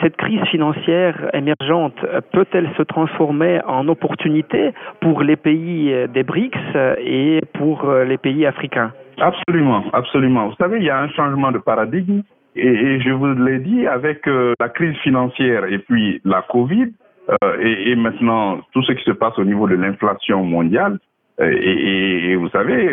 cette 0.00 0.16
crise 0.16 0.42
financière 0.44 1.28
émergente 1.34 1.94
peut-elle 2.32 2.70
se 2.78 2.82
transformer 2.82 3.60
en 3.66 3.86
opportunité 3.88 4.72
pour 5.00 5.22
les 5.22 5.36
pays 5.36 5.94
des 6.08 6.22
BRICS 6.22 6.96
et 6.98 7.40
pour 7.52 7.86
les 7.92 8.16
pays 8.16 8.46
africains? 8.46 8.92
Absolument, 9.20 9.84
absolument. 9.92 10.48
Vous 10.48 10.54
savez, 10.54 10.78
il 10.78 10.84
y 10.84 10.90
a 10.90 10.98
un 10.98 11.10
changement 11.10 11.52
de 11.52 11.58
paradigme 11.58 12.22
et, 12.54 13.00
je 13.00 13.10
vous 13.10 13.32
l'ai 13.34 13.58
dit, 13.60 13.86
avec 13.86 14.26
euh, 14.28 14.54
la 14.60 14.68
crise 14.68 14.96
financière 14.98 15.64
et 15.64 15.78
puis 15.78 16.20
la 16.24 16.42
Covid, 16.42 16.92
euh, 17.30 17.58
et, 17.60 17.96
maintenant 17.96 18.60
tout 18.72 18.82
ce 18.82 18.92
qui 18.92 19.04
se 19.04 19.12
passe 19.12 19.38
au 19.38 19.44
niveau 19.44 19.66
de 19.68 19.74
l'inflation 19.74 20.44
mondiale, 20.44 20.98
euh, 21.40 21.50
et, 21.50 22.36
vous 22.36 22.48
savez, 22.50 22.90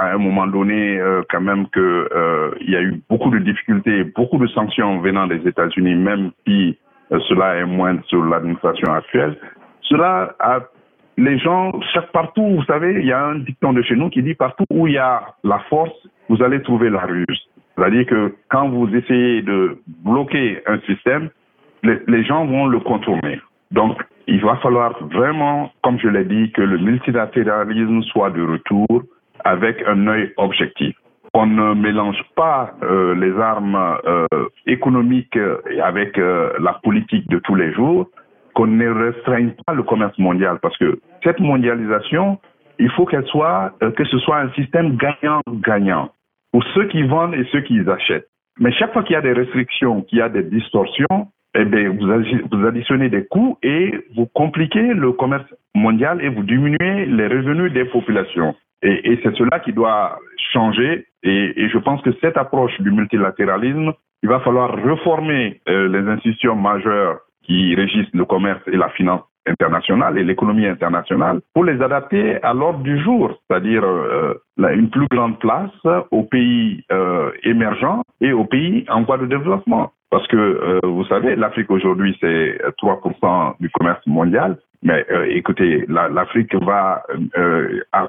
à 0.00 0.12
un 0.14 0.18
moment 0.18 0.46
donné, 0.46 1.00
quand 1.30 1.40
même 1.40 1.66
que 1.68 2.08
il 2.60 2.70
y 2.70 2.76
a 2.76 2.82
eu 2.82 3.02
beaucoup 3.08 3.30
de 3.30 3.38
difficultés, 3.38 4.04
beaucoup 4.04 4.38
de 4.38 4.46
sanctions 4.48 5.00
venant 5.00 5.26
des 5.26 5.46
États-Unis, 5.46 5.94
même 5.94 6.30
si 6.46 6.78
cela 7.10 7.56
est 7.56 7.66
moins 7.66 7.98
sur 8.06 8.24
l'administration 8.24 8.92
actuelle. 8.92 9.36
Cela 9.82 10.36
a 10.38 10.60
les 11.16 11.38
gens, 11.38 11.72
chaque 11.92 12.10
partout, 12.12 12.46
vous 12.46 12.64
savez, 12.64 13.00
il 13.00 13.06
y 13.06 13.12
a 13.12 13.22
un 13.22 13.40
dicton 13.40 13.72
de 13.72 13.82
chez 13.82 13.96
nous 13.96 14.08
qui 14.08 14.22
dit 14.22 14.34
partout 14.34 14.64
où 14.70 14.86
il 14.86 14.94
y 14.94 14.98
a 14.98 15.34
la 15.44 15.58
force, 15.68 15.92
vous 16.28 16.42
allez 16.42 16.62
trouver 16.62 16.88
la 16.90 17.00
ruse. 17.00 17.49
C'est-à-dire 17.80 18.04
que 18.04 18.34
quand 18.50 18.68
vous 18.68 18.94
essayez 18.94 19.40
de 19.40 19.78
bloquer 20.04 20.62
un 20.66 20.78
système, 20.80 21.30
les, 21.82 22.24
gens 22.24 22.44
vont 22.44 22.66
le 22.66 22.78
contourner. 22.80 23.40
Donc, 23.70 23.96
il 24.26 24.42
va 24.42 24.56
falloir 24.56 25.02
vraiment, 25.06 25.72
comme 25.82 25.98
je 25.98 26.08
l'ai 26.08 26.26
dit, 26.26 26.52
que 26.52 26.60
le 26.60 26.76
multilatéralisme 26.76 28.02
soit 28.02 28.30
de 28.30 28.42
retour 28.42 29.02
avec 29.44 29.82
un 29.86 30.06
œil 30.08 30.30
objectif. 30.36 30.94
On 31.32 31.46
ne 31.46 31.72
mélange 31.72 32.22
pas 32.36 32.74
euh, 32.82 33.14
les 33.14 33.32
armes 33.40 33.96
euh, 34.04 34.26
économiques 34.66 35.38
avec 35.82 36.18
euh, 36.18 36.50
la 36.60 36.74
politique 36.82 37.30
de 37.30 37.38
tous 37.38 37.54
les 37.54 37.72
jours, 37.72 38.08
qu'on 38.54 38.66
ne 38.66 38.88
restreigne 38.90 39.52
pas 39.64 39.72
le 39.72 39.84
commerce 39.84 40.18
mondial, 40.18 40.58
parce 40.60 40.76
que 40.76 41.00
cette 41.24 41.40
mondialisation, 41.40 42.38
il 42.78 42.90
faut 42.90 43.06
qu'elle 43.06 43.26
soit, 43.26 43.72
que 43.96 44.04
ce 44.04 44.18
soit 44.18 44.38
un 44.38 44.50
système 44.50 44.98
gagnant-gagnant 44.98 46.10
pour 46.52 46.64
ceux 46.74 46.86
qui 46.88 47.02
vendent 47.02 47.34
et 47.34 47.46
ceux 47.52 47.60
qui 47.62 47.78
achètent. 47.88 48.28
Mais 48.58 48.72
chaque 48.72 48.92
fois 48.92 49.02
qu'il 49.02 49.14
y 49.14 49.16
a 49.16 49.22
des 49.22 49.32
restrictions, 49.32 50.02
qu'il 50.02 50.18
y 50.18 50.22
a 50.22 50.28
des 50.28 50.42
distorsions, 50.42 51.28
eh 51.54 51.64
bien, 51.64 51.90
vous, 51.90 52.66
additionnez 52.66 53.08
des 53.08 53.24
coûts 53.24 53.58
et 53.62 53.92
vous 54.16 54.26
compliquez 54.26 54.94
le 54.94 55.12
commerce 55.12 55.46
mondial 55.74 56.22
et 56.22 56.28
vous 56.28 56.42
diminuez 56.42 57.06
les 57.06 57.26
revenus 57.26 57.72
des 57.72 57.84
populations. 57.86 58.54
Et, 58.82 59.18
c'est 59.22 59.34
cela 59.36 59.60
qui 59.60 59.72
doit 59.72 60.18
changer. 60.52 61.06
Et, 61.22 61.68
je 61.68 61.78
pense 61.78 62.00
que 62.02 62.10
cette 62.20 62.36
approche 62.36 62.78
du 62.80 62.90
multilatéralisme, 62.90 63.92
il 64.22 64.28
va 64.28 64.40
falloir 64.40 64.70
reformer 64.82 65.60
euh, 65.68 65.88
les 65.88 66.08
institutions 66.08 66.54
majeures 66.54 67.18
qui 67.42 67.74
régissent 67.74 68.12
le 68.12 68.24
commerce 68.24 68.60
et 68.66 68.76
la 68.76 68.90
finance 68.90 69.22
internationale 69.46 70.18
et 70.18 70.24
l'économie 70.24 70.66
internationale 70.66 71.40
pour 71.54 71.64
les 71.64 71.80
adapter 71.82 72.42
à 72.42 72.52
l'ordre 72.52 72.80
du 72.80 72.98
jour, 73.02 73.32
c'est-à-dire 73.48 73.84
euh, 73.84 74.34
une 74.58 74.90
plus 74.90 75.06
grande 75.10 75.38
place 75.38 75.70
aux 76.10 76.24
pays 76.24 76.84
euh, 76.92 77.30
émergents 77.42 78.02
et 78.20 78.32
aux 78.32 78.44
pays 78.44 78.84
en 78.88 79.02
voie 79.02 79.18
de 79.18 79.26
développement. 79.26 79.92
Parce 80.10 80.26
que, 80.26 80.36
euh, 80.36 80.80
vous 80.82 81.04
savez, 81.04 81.36
l'Afrique 81.36 81.70
aujourd'hui, 81.70 82.16
c'est 82.20 82.58
3% 82.82 83.54
du 83.60 83.70
commerce 83.70 84.04
mondial. 84.06 84.58
Mais 84.82 85.04
écoutez, 85.28 85.84
l'Afrique 85.88 86.54
va 86.54 87.02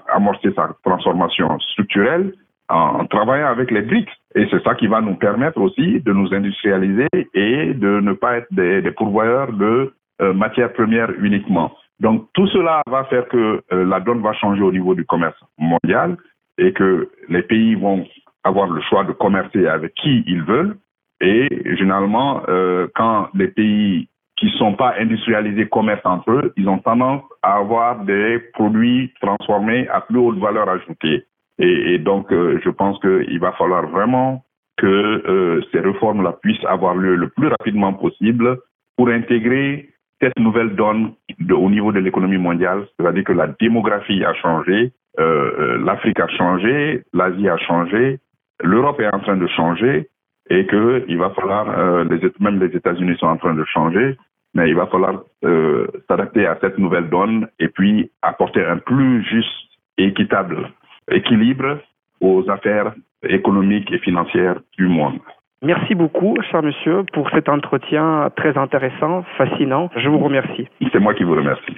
amorcer 0.08 0.54
sa 0.56 0.70
transformation 0.86 1.60
structurelle 1.60 2.32
en, 2.70 3.06
travaillant 3.08 3.48
avec 3.48 3.72
les 3.72 3.82
BRICS. 3.82 4.10
Et 4.36 4.48
c'est 4.50 4.64
ça 4.64 4.76
qui 4.76 4.88
va 4.88 5.02
nous 5.02 5.16
permettre 5.16 5.60
aussi 5.60 6.00
de 6.00 6.14
nous 6.14 6.34
industrialiser 6.34 7.10
et 7.34 7.74
de 7.74 8.00
ne 8.00 8.14
pas 8.14 8.38
être 8.38 8.48
des, 8.52 8.82
des 8.82 8.92
pourvoyeurs 8.92 9.52
de 9.52 9.92
matières 10.22 10.74
premières 10.74 11.12
uniquement. 11.20 11.72
Donc 12.02 12.28
tout 12.34 12.48
cela 12.48 12.82
va 12.90 13.04
faire 13.06 13.28
que 13.28 13.62
euh, 13.72 13.86
la 13.86 14.00
donne 14.00 14.22
va 14.22 14.34
changer 14.34 14.64
au 14.64 14.72
niveau 14.72 14.96
du 14.96 15.06
commerce 15.06 15.40
mondial 15.60 16.18
et 16.58 16.74
que 16.74 17.10
les 17.30 17.44
pays 17.44 17.76
vont 17.76 18.06
avoir 18.44 18.68
le 18.68 18.82
choix 18.82 19.04
de 19.04 19.12
commercer 19.12 19.68
avec 19.68 19.94
qui 19.94 20.24
ils 20.26 20.42
veulent. 20.42 20.78
Et 21.22 21.48
généralement, 21.78 22.42
euh, 22.50 22.88
quand 22.96 23.30
les 23.36 23.50
pays 23.50 24.10
qui 24.36 24.48
ne 24.48 24.52
sont 24.54 24.74
pas 24.74 24.96
industrialisés 25.00 25.68
commercent 25.68 26.06
entre 26.06 26.32
eux, 26.32 26.54
ils 26.58 26.68
ont 26.68 26.80
tendance 26.80 27.22
à 27.44 27.58
avoir 27.58 28.04
des 28.04 28.40
produits 28.54 29.14
transformés 29.22 29.88
à 29.90 30.02
plus 30.02 30.18
haute 30.18 30.40
valeur 30.40 30.68
ajoutée. 30.68 31.26
Et, 31.60 32.00
donc, 32.00 32.32
euh, 32.32 32.60
je 32.66 32.70
pense 32.72 33.00
qu'il 33.02 33.40
va 33.40 33.52
falloir 33.52 33.86
vraiment 33.88 34.44
que 34.78 34.88
euh, 34.88 35.62
ces 35.72 35.80
réformes-là 35.80 36.40
puissent 36.42 36.66
avoir 36.66 36.96
lieu 36.96 37.16
le 37.16 37.30
plus 37.30 37.50
rapidement 37.50 37.94
possible 37.94 38.58
pour 38.98 39.10
intégrer 39.10 39.91
cette 40.22 40.40
nouvelle 40.40 40.76
donne 40.76 41.14
au 41.50 41.70
niveau 41.70 41.92
de 41.92 42.00
l'économie 42.00 42.38
mondiale, 42.38 42.86
c'est-à-dire 42.98 43.24
que 43.24 43.34
la 43.34 43.48
démographie 43.48 44.24
a 44.24 44.34
changé, 44.36 44.92
euh, 45.20 45.52
euh 45.60 45.78
l'Afrique 45.84 46.20
a 46.20 46.28
changé, 46.28 47.04
l'Asie 47.14 47.50
a 47.50 47.58
changé, 47.58 48.20
l'Europe 48.64 49.00
est 49.02 49.14
en 49.14 49.20
train 49.20 49.38
de 49.38 49.48
changer 49.48 50.08
et 50.50 50.68
qu'il 50.68 51.18
va 51.18 51.32
falloir, 51.32 51.78
euh, 51.78 52.04
les, 52.04 52.20
même 52.40 52.60
les 52.60 52.76
États-Unis 52.76 53.18
sont 53.18 53.28
en 53.28 53.38
train 53.38 53.54
de 53.54 53.66
changer, 53.66 54.18
mais 54.54 54.70
il 54.70 54.76
va 54.76 54.88
falloir 54.88 55.24
euh, 55.44 55.88
s'adapter 56.08 56.46
à 56.46 56.58
cette 56.62 56.78
nouvelle 56.78 57.10
donne 57.10 57.48
et 57.60 57.70
puis 57.70 58.12
apporter 58.22 58.64
un 58.64 58.78
plus 58.78 59.24
juste 59.24 59.50
et 59.98 60.06
équitable 60.08 60.70
équilibre 61.10 61.80
aux 62.20 62.48
affaires 62.50 62.94
économiques 63.24 63.92
et 63.92 64.00
financières 64.00 64.60
du 64.78 64.88
monde. 64.88 65.20
Merci 65.64 65.94
beaucoup, 65.94 66.36
cher 66.50 66.64
monsieur, 66.64 67.04
pour 67.14 67.30
cet 67.30 67.48
entretien 67.48 68.32
très 68.36 68.58
intéressant, 68.58 69.24
fascinant. 69.38 69.92
Je 69.96 70.10
vous 70.10 70.18
remercie. 70.18 70.68
C'est 70.92 70.98
moi 71.00 71.14
qui 71.14 71.24
vous 71.24 71.36
remercie. 71.36 71.78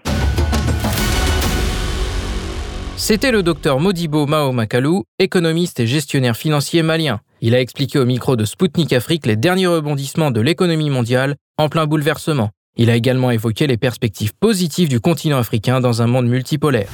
C'était 2.95 3.33
le 3.33 3.43
docteur 3.43 3.81
Modibo 3.81 4.25
Mao 4.25 4.53
Makalou, 4.53 5.03
économiste 5.19 5.81
et 5.81 5.87
gestionnaire 5.87 6.37
financier 6.37 6.81
malien. 6.81 7.19
Il 7.41 7.55
a 7.55 7.59
expliqué 7.59 7.99
au 7.99 8.05
micro 8.05 8.37
de 8.37 8.45
Spoutnik 8.45 8.93
Afrique 8.93 9.25
les 9.25 9.35
derniers 9.35 9.67
rebondissements 9.67 10.31
de 10.31 10.39
l'économie 10.39 10.89
mondiale 10.89 11.35
en 11.57 11.67
plein 11.67 11.85
bouleversement. 11.85 12.51
Il 12.77 12.89
a 12.89 12.95
également 12.95 13.31
évoqué 13.31 13.67
les 13.67 13.77
perspectives 13.77 14.31
positives 14.39 14.87
du 14.87 15.01
continent 15.01 15.39
africain 15.39 15.81
dans 15.81 16.01
un 16.01 16.07
monde 16.07 16.27
multipolaire. 16.27 16.87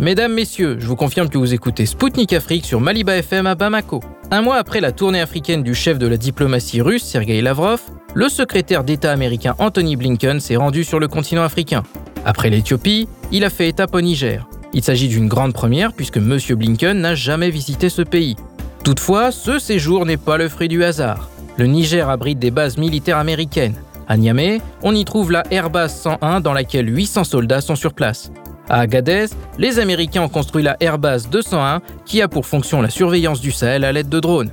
Mesdames, 0.00 0.32
Messieurs, 0.32 0.76
je 0.78 0.86
vous 0.86 0.94
confirme 0.94 1.28
que 1.28 1.38
vous 1.38 1.54
écoutez 1.54 1.84
Spoutnik 1.84 2.32
Afrique 2.32 2.64
sur 2.64 2.80
Maliba 2.80 3.16
FM 3.16 3.48
à 3.48 3.56
Bamako. 3.56 4.00
Un 4.30 4.42
mois 4.42 4.54
après 4.56 4.80
la 4.80 4.92
tournée 4.92 5.20
africaine 5.20 5.64
du 5.64 5.74
chef 5.74 5.98
de 5.98 6.06
la 6.06 6.16
diplomatie 6.16 6.80
russe, 6.80 7.02
Sergei 7.02 7.40
Lavrov, 7.40 7.80
le 8.14 8.28
secrétaire 8.28 8.84
d'État 8.84 9.10
américain 9.10 9.56
Anthony 9.58 9.96
Blinken 9.96 10.38
s'est 10.38 10.54
rendu 10.54 10.84
sur 10.84 11.00
le 11.00 11.08
continent 11.08 11.42
africain. 11.42 11.82
Après 12.24 12.48
l'Éthiopie, 12.48 13.08
il 13.32 13.42
a 13.42 13.50
fait 13.50 13.68
étape 13.68 13.92
au 13.92 14.00
Niger. 14.00 14.46
Il 14.72 14.84
s'agit 14.84 15.08
d'une 15.08 15.26
grande 15.26 15.52
première 15.52 15.92
puisque 15.92 16.18
M. 16.18 16.38
Blinken 16.50 17.00
n'a 17.00 17.16
jamais 17.16 17.50
visité 17.50 17.88
ce 17.88 18.02
pays. 18.02 18.36
Toutefois, 18.84 19.32
ce 19.32 19.58
séjour 19.58 20.06
n'est 20.06 20.16
pas 20.16 20.36
le 20.36 20.48
fruit 20.48 20.68
du 20.68 20.84
hasard. 20.84 21.28
Le 21.56 21.66
Niger 21.66 22.08
abrite 22.08 22.38
des 22.38 22.52
bases 22.52 22.78
militaires 22.78 23.18
américaines. 23.18 23.74
À 24.06 24.16
Niamey, 24.16 24.60
on 24.82 24.94
y 24.94 25.04
trouve 25.04 25.32
la 25.32 25.42
Airbase 25.50 25.96
101 25.96 26.40
dans 26.40 26.52
laquelle 26.52 26.88
800 26.88 27.24
soldats 27.24 27.60
sont 27.60 27.74
sur 27.74 27.94
place. 27.94 28.30
À 28.68 28.80
Agadez, 28.80 29.26
les 29.58 29.78
Américains 29.78 30.22
ont 30.22 30.28
construit 30.28 30.62
la 30.62 30.76
Airbase 30.80 31.30
201 31.30 31.80
qui 32.04 32.20
a 32.20 32.28
pour 32.28 32.44
fonction 32.44 32.82
la 32.82 32.90
surveillance 32.90 33.40
du 33.40 33.50
Sahel 33.50 33.84
à 33.84 33.92
l'aide 33.92 34.10
de 34.10 34.20
drones. 34.20 34.50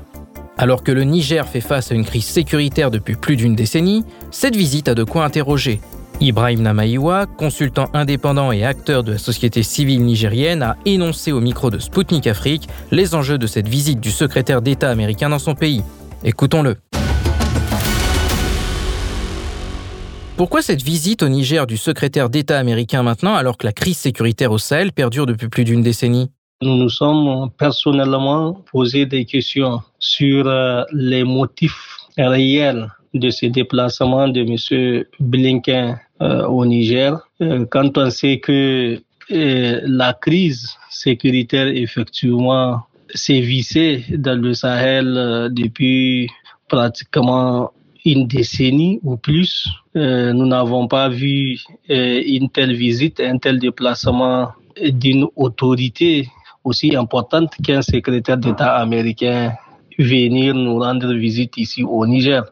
Alors 0.58 0.84
que 0.84 0.91
le 0.93 1.04
Niger 1.04 1.45
fait 1.47 1.60
face 1.60 1.91
à 1.91 1.95
une 1.95 2.06
crise 2.06 2.25
sécuritaire 2.25 2.91
depuis 2.91 3.15
plus 3.15 3.36
d'une 3.36 3.56
décennie, 3.56 4.06
cette 4.32 4.56
visite 4.56 4.88
a 4.88 4.95
de 4.95 5.04
quoi 5.04 5.25
interroger. 5.25 5.82
Ibrahim 6.21 6.62
Namaïwa, 6.62 7.25
consultant 7.25 7.89
indépendant 7.93 8.54
et 8.54 8.63
acteur 8.63 9.04
de 9.04 9.13
la 9.13 9.17
société 9.17 9.63
civile 9.63 10.04
nigérienne, 10.04 10.63
a 10.63 10.78
énoncé 10.86 11.34
au 11.34 11.41
micro 11.41 11.69
de 11.69 11.78
Sputnik 11.78 12.25
Afrique 12.28 12.69
les 12.91 13.15
enjeux 13.15 13.38
de 13.38 13.47
cette 13.47 13.67
visite 13.67 13.99
du 13.99 14.12
secrétaire 14.12 14.62
d'État 14.62 14.89
américain 14.89 15.28
dans 15.28 15.39
son 15.39 15.56
pays. 15.56 15.84
Écoutons-le. 16.23 16.78
Pourquoi 20.38 20.62
cette 20.62 20.82
visite 20.82 21.24
au 21.24 21.30
Niger 21.30 21.65
du 21.65 21.78
secrétaire 21.78 22.30
d'État 22.30 22.60
américain 22.60 23.04
maintenant 23.04 23.36
alors 23.36 23.58
que 23.58 23.65
la 23.65 23.71
crise 23.71 23.98
sécuritaire 23.98 24.52
au 24.52 24.58
Sahel 24.58 24.91
perdure 24.91 25.26
depuis 25.26 25.48
plus 25.48 25.63
d'une 25.63 25.82
décennie? 25.82 26.30
Nous 26.62 26.76
nous 26.76 26.89
sommes 26.89 27.50
personnellement 27.58 28.62
posé 28.69 29.06
des 29.06 29.24
questions 29.24 29.80
sur 29.98 30.45
euh, 30.48 30.84
les 30.91 31.24
motifs 31.24 32.00
réels 32.17 32.89
de 33.13 33.30
ce 33.30 33.45
déplacement 33.45 34.28
de 34.28 34.41
M. 34.41 35.06
Blinken 35.21 35.98
euh, 36.21 36.45
au 36.48 36.65
Niger. 36.65 37.17
Euh, 37.41 37.65
quand 37.71 37.98
on 37.98 38.10
sait 38.10 38.39
que 38.39 39.00
la 39.30 40.13
crise 40.13 40.69
sécuritaire 40.89 41.67
effectivement 41.67 42.82
s'est 43.13 43.39
vissée 43.39 44.04
dans 44.12 44.39
le 44.39 44.54
Sahel 44.54 45.50
depuis 45.52 46.30
pratiquement 46.67 47.71
une 48.06 48.28
décennie 48.28 49.00
ou 49.04 49.18
plus. 49.18 49.68
Euh, 49.96 50.32
nous 50.32 50.46
n'avons 50.46 50.88
pas 50.88 51.10
vu 51.10 51.58
euh, 51.89 52.22
une 52.26 52.50
telle 52.50 52.74
visite, 52.74 53.20
un 53.20 53.38
tel 53.38 53.60
déplacement 53.60 54.50
d'une 54.88 55.26
autorité 55.36 56.30
aussi 56.63 56.96
importante 56.96 57.52
qu'un 57.63 57.82
secrétaire 57.82 58.38
d'État 58.38 58.76
américain 58.76 59.54
venir 59.98 60.54
nous 60.54 60.78
rendre 60.80 61.13
visite 61.13 61.58
ici 61.58 61.84
au 61.84 62.06
Niger. 62.06 62.44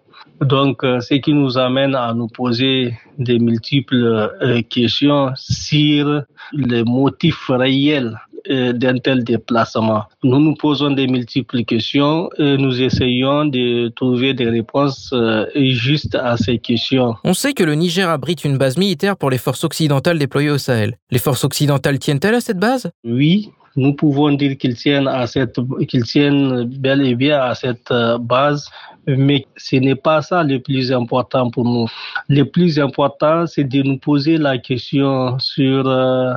Donc, 0.42 0.84
euh, 0.84 1.00
ce 1.00 1.16
qui 1.16 1.34
nous 1.34 1.58
amène 1.58 1.96
à 1.96 2.14
nous 2.14 2.28
poser 2.28 2.96
des 3.20 3.38
multiples 3.40 4.32
questions 4.70 5.32
sur 5.36 6.24
les 6.54 6.84
motifs 6.84 7.48
réels 7.50 8.18
d'un 8.50 8.98
tel 8.98 9.24
déplacement. 9.24 10.04
Nous 10.24 10.40
nous 10.40 10.56
posons 10.56 10.92
des 10.92 11.08
multiples 11.08 11.64
questions 11.64 12.30
et 12.38 12.58
nous 12.58 12.82
essayons 12.82 13.46
de 13.46 13.90
trouver 13.90 14.34
des 14.34 14.50
réponses 14.50 15.12
euh, 15.14 15.46
justes 15.56 16.16
à 16.16 16.38
ces 16.38 16.60
questions. 16.60 17.16
On 17.24 17.34
sait 17.34 17.54
que 17.54 17.64
le 17.64 17.76
Niger 17.76 18.10
abrite 18.10 18.44
une 18.44 18.58
base 18.58 18.78
militaire 18.78 19.18
pour 19.18 19.30
les 19.30 19.38
forces 19.38 19.64
occidentales 19.64 20.20
déployées 20.20 20.50
au 20.50 20.58
Sahel. 20.58 20.98
Les 21.12 21.20
forces 21.20 21.44
occidentales 21.44 22.00
tiennent-elles 22.00 22.36
à 22.36 22.42
cette 22.42 22.60
base? 22.60 22.92
Oui, 23.04 23.50
nous 23.76 23.94
pouvons 23.94 24.32
dire 24.32 24.58
qu'ils 24.58 24.76
tiennent 24.76 25.08
à 25.08 25.26
cette, 25.28 25.60
qu'ils 25.88 26.04
tiennent 26.04 26.64
bel 26.66 27.02
et 27.06 27.16
bien 27.16 27.40
à 27.40 27.56
cette 27.56 27.92
euh, 27.92 28.18
base, 28.18 28.70
mais 29.08 29.46
ce 29.58 29.76
n'est 29.78 29.96
pas 29.96 30.22
ça 30.22 30.44
le 30.44 30.60
plus 30.60 30.92
important 30.92 31.50
pour 31.50 31.66
nous. 31.66 31.88
Le 32.30 32.44
plus 32.44 32.80
important, 32.80 33.46
c'est 33.48 33.64
de 33.64 33.82
nous 33.82 33.98
poser 33.98 34.38
la 34.38 34.58
question 34.58 35.38
sur 35.40 35.88
euh, 35.88 36.34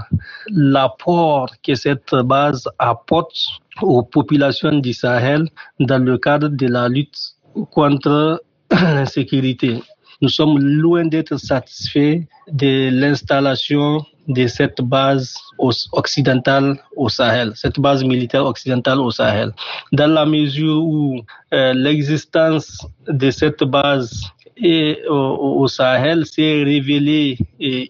l'apport 0.51 1.51
que 1.63 1.75
cette 1.75 2.15
base 2.15 2.69
apporte 2.79 3.37
aux 3.83 4.03
populations 4.03 4.79
du 4.79 4.93
Sahel 4.93 5.49
dans 5.81 6.03
le 6.03 6.19
cadre 6.19 6.49
de 6.49 6.67
la 6.67 6.89
lutte 6.89 7.37
contre 7.71 8.43
l'insécurité. 8.71 9.83
Nous 10.23 10.29
sommes 10.29 10.59
loin 10.59 11.07
d'être 11.07 11.37
satisfaits 11.39 12.21
de 12.51 12.91
l'installation 12.91 14.05
de 14.29 14.47
cette 14.47 14.81
base 14.81 15.35
occidentale 15.59 16.77
au 16.97 17.09
Sahel, 17.09 17.53
cette 17.55 17.79
base 17.79 18.03
militaire 18.05 18.45
occidentale 18.45 18.99
au 19.01 19.11
Sahel. 19.11 19.53
Dans 19.93 20.11
la 20.13 20.27
mesure 20.27 20.83
où 20.85 21.21
euh, 21.55 21.73
l'existence 21.75 22.87
de 23.09 23.31
cette 23.31 23.63
base 23.63 24.23
au, 25.09 25.67
Sahel 25.69 26.25
s'est 26.27 26.63
révélée 26.65 27.37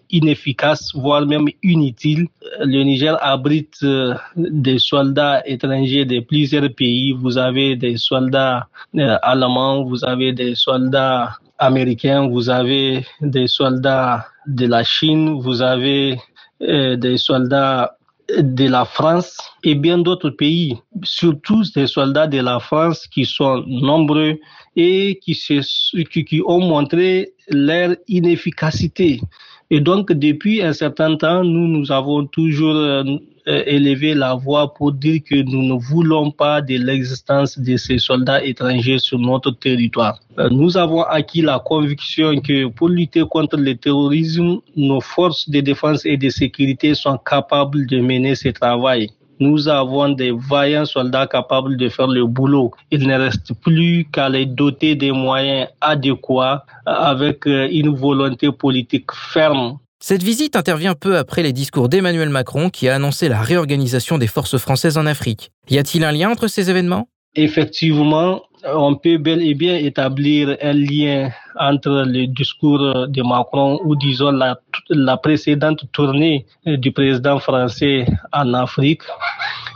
inefficace, 0.09 0.91
voire 0.93 1.25
même 1.25 1.47
inutile. 1.63 2.27
Le 2.59 2.83
Niger 2.83 3.17
abrite 3.21 3.77
euh, 3.83 4.13
des 4.35 4.79
soldats 4.79 5.41
étrangers 5.45 6.05
de 6.05 6.19
plusieurs 6.19 6.69
pays. 6.73 7.13
Vous 7.13 7.37
avez 7.37 7.75
des 7.75 7.97
soldats 7.97 8.67
euh, 8.97 9.17
allemands, 9.21 9.83
vous 9.83 10.03
avez 10.03 10.33
des 10.33 10.55
soldats 10.55 11.37
américains, 11.59 12.27
vous 12.27 12.49
avez 12.49 13.05
des 13.21 13.47
soldats 13.47 14.27
de 14.47 14.65
la 14.65 14.83
Chine, 14.83 15.39
vous 15.41 15.61
avez 15.61 16.19
euh, 16.61 16.95
des 16.95 17.17
soldats 17.17 17.97
de 18.37 18.67
la 18.67 18.85
France 18.85 19.37
et 19.63 19.75
bien 19.75 19.97
d'autres 19.97 20.29
pays, 20.29 20.77
surtout 21.03 21.63
des 21.75 21.87
soldats 21.87 22.27
de 22.27 22.39
la 22.39 22.59
France 22.59 23.07
qui 23.07 23.25
sont 23.25 23.63
nombreux 23.67 24.39
et 24.75 25.19
qui, 25.21 25.33
qui 25.33 26.41
ont 26.45 26.59
montré 26.59 27.33
leur 27.49 27.95
inefficacité. 28.07 29.21
Et 29.69 29.81
donc, 29.81 30.11
depuis 30.11 30.61
un 30.61 30.73
certain 30.73 31.15
temps, 31.17 31.43
nous, 31.43 31.67
nous 31.67 31.91
avons 31.91 32.25
toujours 32.25 32.75
euh, 32.75 33.03
élever 33.47 34.13
la 34.13 34.35
voix 34.35 34.73
pour 34.73 34.91
dire 34.91 35.21
que 35.23 35.35
nous 35.35 35.63
ne 35.63 35.79
voulons 35.79 36.31
pas 36.31 36.61
de 36.61 36.75
l'existence 36.77 37.57
de 37.57 37.77
ces 37.77 37.97
soldats 37.97 38.43
étrangers 38.43 38.99
sur 38.99 39.19
notre 39.19 39.51
territoire. 39.51 40.19
Euh, 40.39 40.49
nous 40.49 40.77
avons 40.77 41.03
acquis 41.03 41.41
la 41.41 41.59
conviction 41.59 42.39
que 42.41 42.67
pour 42.67 42.89
lutter 42.89 43.23
contre 43.29 43.57
le 43.57 43.75
terrorisme, 43.75 44.57
nos 44.75 45.01
forces 45.01 45.49
de 45.49 45.61
défense 45.61 46.05
et 46.05 46.17
de 46.17 46.29
sécurité 46.29 46.93
sont 46.93 47.17
capables 47.17 47.87
de 47.87 47.99
mener 47.99 48.35
ce 48.35 48.49
travail 48.49 49.09
nous 49.39 49.67
avons 49.67 50.09
des 50.09 50.31
vaillants 50.31 50.85
soldats 50.85 51.27
capables 51.27 51.77
de 51.77 51.89
faire 51.89 52.07
le 52.07 52.25
boulot. 52.25 52.71
Il 52.91 53.07
ne 53.07 53.15
reste 53.15 53.53
plus 53.61 54.05
qu'à 54.11 54.29
les 54.29 54.45
doter 54.45 54.95
des 54.95 55.11
moyens 55.11 55.69
adéquats 55.81 56.65
avec 56.85 57.45
euh, 57.47 57.67
une 57.71 57.89
volonté 57.89 58.51
politique 58.51 59.11
ferme. 59.13 59.77
Cette 59.99 60.21
visite 60.21 60.55
intervient 60.55 60.93
peu 60.93 61.17
après 61.17 61.41
les 61.41 61.53
discours 61.53 61.89
d'Emmanuel 61.89 62.29
Macron 62.29 62.69
qui 62.69 62.87
a 62.87 62.95
annoncé 62.95 63.29
la 63.29 63.41
réorganisation 63.41 64.19
des 64.19 64.27
forces 64.27 64.57
françaises 64.57 64.97
en 64.97 65.07
Afrique. 65.07 65.51
Y 65.69 65.79
a-t-il 65.79 66.03
un 66.03 66.11
lien 66.11 66.29
entre 66.29 66.47
ces 66.47 66.69
événements? 66.69 67.09
Effectivement, 67.35 68.43
on 68.63 68.95
peut 68.95 69.17
bel 69.17 69.41
et 69.41 69.55
bien 69.55 69.75
établir 69.75 70.55
un 70.61 70.73
lien 70.73 71.31
entre 71.59 72.05
le 72.07 72.27
discours 72.27 73.07
de 73.07 73.21
Macron 73.23 73.79
ou 73.83 73.95
disons 73.95 74.31
la, 74.31 75.17
précédente 75.17 75.83
tournée 75.91 76.45
du 76.65 76.91
président 76.91 77.39
français 77.39 78.05
en 78.31 78.53
Afrique 78.53 79.01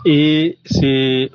et 0.06 0.58
ces, 0.66 1.32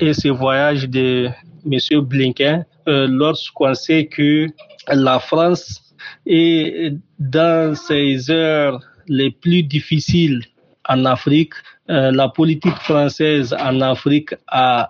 et 0.00 0.14
ces 0.14 0.30
voyages 0.30 0.88
de 0.88 1.28
M. 1.70 2.00
Blinken 2.00 2.64
euh, 2.88 3.06
lorsqu'on 3.08 3.74
sait 3.74 4.06
que 4.06 4.46
la 4.88 5.18
France 5.20 5.89
est 6.26 6.94
dans 7.18 7.74
ces 7.74 8.30
heures 8.30 8.80
les 9.08 9.30
plus 9.30 9.62
difficiles 9.62 10.42
en 10.88 11.04
Afrique, 11.04 11.54
euh, 11.90 12.10
la 12.10 12.28
politique 12.28 12.76
française 12.76 13.54
en 13.58 13.80
Afrique 13.80 14.34
a 14.48 14.88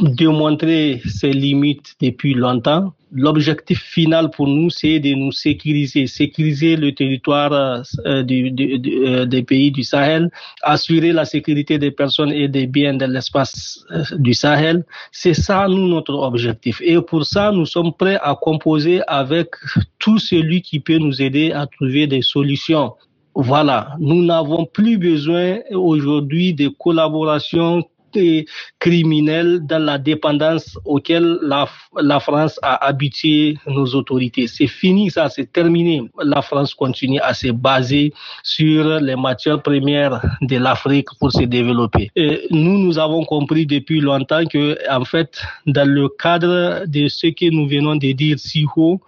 démontré 0.00 1.00
ses 1.06 1.32
limites 1.32 1.94
depuis 2.00 2.34
longtemps. 2.34 2.92
L'objectif 3.12 3.80
final 3.80 4.30
pour 4.30 4.48
nous, 4.48 4.70
c'est 4.70 4.98
de 4.98 5.14
nous 5.14 5.30
sécuriser, 5.30 6.08
sécuriser 6.08 6.74
le 6.74 6.92
territoire 6.92 7.52
euh, 7.52 7.82
euh, 8.04 9.24
des 9.24 9.42
pays 9.44 9.70
du 9.70 9.84
Sahel, 9.84 10.30
assurer 10.62 11.12
la 11.12 11.24
sécurité 11.24 11.78
des 11.78 11.92
personnes 11.92 12.32
et 12.32 12.48
des 12.48 12.66
biens 12.66 12.94
de 12.94 13.04
l'espace 13.04 13.84
euh, 13.92 14.02
du 14.18 14.34
Sahel. 14.34 14.84
C'est 15.12 15.34
ça, 15.34 15.68
nous, 15.68 15.86
notre 15.86 16.14
objectif. 16.14 16.80
Et 16.84 17.00
pour 17.00 17.24
ça, 17.24 17.52
nous 17.52 17.66
sommes 17.66 17.92
prêts 17.92 18.18
à 18.20 18.34
composer 18.34 19.00
avec 19.06 19.50
tout 20.00 20.18
celui 20.18 20.60
qui 20.60 20.80
peut 20.80 20.98
nous 20.98 21.22
aider 21.22 21.52
à 21.52 21.68
trouver 21.68 22.08
des 22.08 22.22
solutions. 22.22 22.94
Voilà, 23.36 23.94
nous 24.00 24.24
n'avons 24.24 24.64
plus 24.64 24.96
besoin 24.98 25.58
aujourd'hui 25.72 26.54
de 26.54 26.68
collaboration 26.68 27.84
criminels 28.78 29.60
dans 29.66 29.82
la 29.82 29.98
dépendance 29.98 30.78
auquel 30.84 31.38
la, 31.42 32.20
France 32.20 32.58
a 32.62 32.86
habitué 32.86 33.56
nos 33.66 33.86
autorités. 33.94 34.46
C'est 34.46 34.66
fini, 34.66 35.10
ça, 35.10 35.28
c'est 35.28 35.52
terminé. 35.52 36.02
La 36.22 36.42
France 36.42 36.74
continue 36.74 37.20
à 37.20 37.34
se 37.34 37.48
baser 37.48 38.12
sur 38.42 39.00
les 39.00 39.16
matières 39.16 39.62
premières 39.62 40.20
de 40.42 40.56
l'Afrique 40.56 41.08
pour 41.18 41.32
se 41.32 41.42
développer. 41.42 42.10
Nous, 42.50 42.78
nous 42.78 42.98
avons 42.98 43.24
compris 43.24 43.66
depuis 43.66 44.00
longtemps 44.00 44.44
que, 44.46 44.76
en 44.90 45.04
fait, 45.04 45.40
dans 45.66 45.88
le 45.88 46.08
cadre 46.08 46.84
de 46.86 47.08
ce 47.08 47.28
que 47.28 47.50
nous 47.50 47.68
venons 47.68 47.96
de 47.96 48.12
dire 48.12 48.38
si 48.38 48.66
haut, 48.76 49.00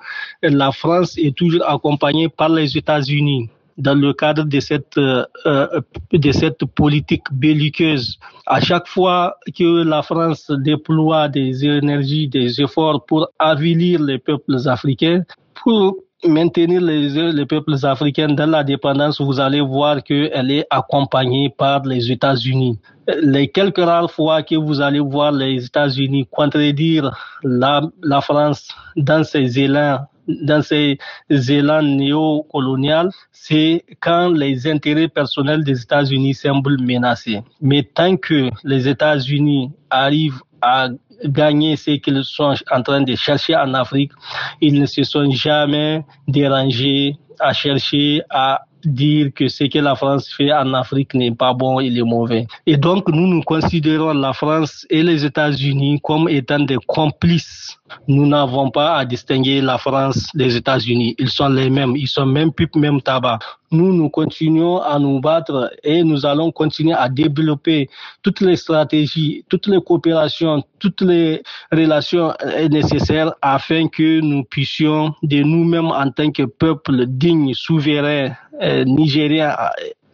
la 0.42 0.72
France 0.72 1.16
est 1.18 1.36
toujours 1.36 1.68
accompagnée 1.68 2.28
par 2.28 2.48
les 2.48 2.76
États-Unis 2.76 3.48
dans 3.78 3.94
le 3.94 4.12
cadre 4.12 4.44
de 4.44 4.60
cette, 4.60 4.98
euh, 4.98 5.24
euh, 5.46 5.80
de 6.12 6.32
cette 6.32 6.64
politique 6.64 7.24
belliqueuse. 7.32 8.18
À 8.46 8.60
chaque 8.60 8.88
fois 8.88 9.36
que 9.56 9.82
la 9.84 10.02
France 10.02 10.50
déploie 10.50 11.28
des 11.28 11.64
énergies, 11.64 12.28
des 12.28 12.60
efforts 12.60 13.04
pour 13.04 13.28
avilir 13.38 14.02
les 14.02 14.18
peuples 14.18 14.56
africains, 14.66 15.22
pour 15.62 15.96
maintenir 16.26 16.80
les, 16.80 17.32
les 17.32 17.46
peuples 17.46 17.74
africains 17.82 18.28
dans 18.28 18.50
la 18.50 18.64
dépendance, 18.64 19.20
vous 19.20 19.38
allez 19.38 19.60
voir 19.60 20.02
qu'elle 20.02 20.50
est 20.50 20.66
accompagnée 20.70 21.50
par 21.50 21.82
les 21.84 22.10
États-Unis. 22.10 22.78
Les 23.22 23.48
quelques 23.48 23.78
rares 23.78 24.10
fois 24.10 24.42
que 24.42 24.54
vous 24.56 24.80
allez 24.80 25.00
voir 25.00 25.32
les 25.32 25.66
États-Unis 25.66 26.26
contredire 26.30 27.10
la 27.44 28.20
France 28.22 28.68
dans 28.96 29.22
ses 29.22 29.60
élans 29.60 30.06
dans 30.28 30.62
ces 30.62 30.98
élans 31.30 31.82
néocoloniaux, 31.82 33.10
c'est 33.32 33.84
quand 34.00 34.28
les 34.28 34.66
intérêts 34.66 35.08
personnels 35.08 35.64
des 35.64 35.82
États-Unis 35.82 36.34
semblent 36.34 36.80
menacés. 36.80 37.42
Mais 37.60 37.82
tant 37.82 38.16
que 38.16 38.50
les 38.64 38.88
États-Unis 38.88 39.70
arrivent 39.90 40.42
à 40.60 40.88
gagner 41.24 41.76
ce 41.76 41.92
qu'ils 41.92 42.24
sont 42.24 42.54
en 42.70 42.82
train 42.82 43.02
de 43.02 43.14
chercher 43.14 43.56
en 43.56 43.72
Afrique, 43.74 44.12
ils 44.60 44.78
ne 44.78 44.86
se 44.86 45.02
sont 45.02 45.30
jamais 45.30 46.04
dérangés 46.28 47.16
à 47.38 47.52
chercher 47.52 48.22
à 48.30 48.62
dire 48.84 49.32
que 49.34 49.48
ce 49.48 49.64
que 49.64 49.78
la 49.78 49.94
France 49.94 50.32
fait 50.32 50.52
en 50.52 50.74
Afrique 50.74 51.14
n'est 51.14 51.34
pas 51.34 51.52
bon, 51.54 51.80
il 51.80 51.98
est 51.98 52.02
mauvais. 52.02 52.46
Et 52.66 52.76
donc, 52.76 53.08
nous, 53.08 53.26
nous 53.26 53.42
considérons 53.42 54.12
la 54.12 54.32
France 54.32 54.86
et 54.90 55.02
les 55.02 55.24
États-Unis 55.24 56.00
comme 56.02 56.28
étant 56.28 56.60
des 56.60 56.78
complices. 56.86 57.78
Nous 58.08 58.26
n'avons 58.26 58.70
pas 58.70 58.96
à 58.96 59.04
distinguer 59.04 59.60
la 59.60 59.78
France 59.78 60.28
des 60.34 60.56
États-Unis. 60.56 61.14
Ils 61.18 61.30
sont 61.30 61.48
les 61.48 61.70
mêmes. 61.70 61.94
Ils 61.96 62.08
sont 62.08 62.26
même 62.26 62.52
pipe, 62.52 62.74
même 62.76 63.00
tabac. 63.00 63.38
Nous, 63.72 63.92
nous 63.92 64.08
continuons 64.08 64.80
à 64.80 64.98
nous 64.98 65.20
battre 65.20 65.72
et 65.82 66.04
nous 66.04 66.24
allons 66.24 66.52
continuer 66.52 66.94
à 66.94 67.08
développer 67.08 67.88
toutes 68.22 68.40
les 68.40 68.54
stratégies, 68.56 69.44
toutes 69.48 69.66
les 69.66 69.80
coopérations, 69.80 70.62
toutes 70.78 71.00
les 71.00 71.42
relations 71.72 72.32
nécessaires 72.70 73.32
afin 73.42 73.88
que 73.88 74.20
nous 74.20 74.44
puissions 74.44 75.14
de 75.22 75.42
nous-mêmes 75.42 75.90
en 75.90 76.10
tant 76.10 76.30
que 76.30 76.44
peuple 76.44 77.06
digne, 77.06 77.54
souverain, 77.54 78.30
euh, 78.62 78.84
nigérien, 78.84 79.54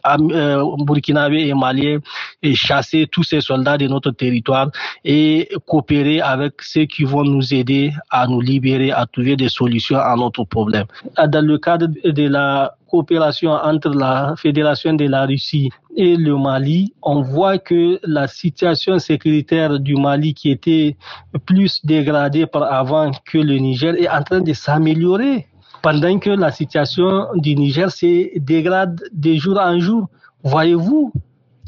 euh, 0.05 0.61
burkinabé 0.79 1.47
et 1.47 1.53
malien 1.53 1.99
et 2.41 2.55
chasser 2.55 3.07
tous 3.09 3.23
ces 3.23 3.39
soldats 3.39 3.77
de 3.77 3.87
notre 3.87 4.11
territoire 4.11 4.69
et 5.05 5.47
coopérer 5.65 6.19
avec 6.19 6.61
ceux 6.61 6.83
qui 6.83 7.05
vont 7.05 7.23
nous 7.23 7.53
aider 7.53 7.93
à 8.09 8.27
nous 8.27 8.41
libérer, 8.41 8.91
à 8.91 9.05
trouver 9.05 9.37
des 9.37 9.47
solutions 9.47 9.97
à 9.97 10.13
notre 10.17 10.43
problème. 10.43 10.87
Dans 11.25 11.45
le 11.45 11.57
cadre 11.57 11.87
de 12.03 12.27
la 12.27 12.75
coopération 12.89 13.51
entre 13.51 13.89
la 13.89 14.35
Fédération 14.37 14.93
de 14.93 15.05
la 15.05 15.25
Russie 15.25 15.69
et 15.95 16.17
le 16.17 16.37
Mali, 16.37 16.93
on 17.01 17.21
voit 17.21 17.57
que 17.57 17.97
la 18.03 18.27
situation 18.27 18.99
sécuritaire 18.99 19.79
du 19.79 19.95
Mali 19.95 20.33
qui 20.33 20.51
était 20.51 20.97
plus 21.45 21.79
dégradée 21.85 22.45
par 22.45 22.63
avant 22.63 23.09
que 23.25 23.37
le 23.37 23.55
Niger 23.57 23.95
est 23.95 24.09
en 24.09 24.21
train 24.21 24.41
de 24.41 24.51
s'améliorer 24.51 25.47
pendant 25.83 26.17
que 26.17 26.31
la 26.31 26.49
situation 26.51 27.27
du 27.35 27.55
Niger 27.55 27.91
se 27.91 28.39
dégrade 28.39 29.03
de 29.11 29.35
jour 29.35 29.59
en 29.59 29.79
jour. 29.79 30.07
Voyez-vous, 30.43 31.11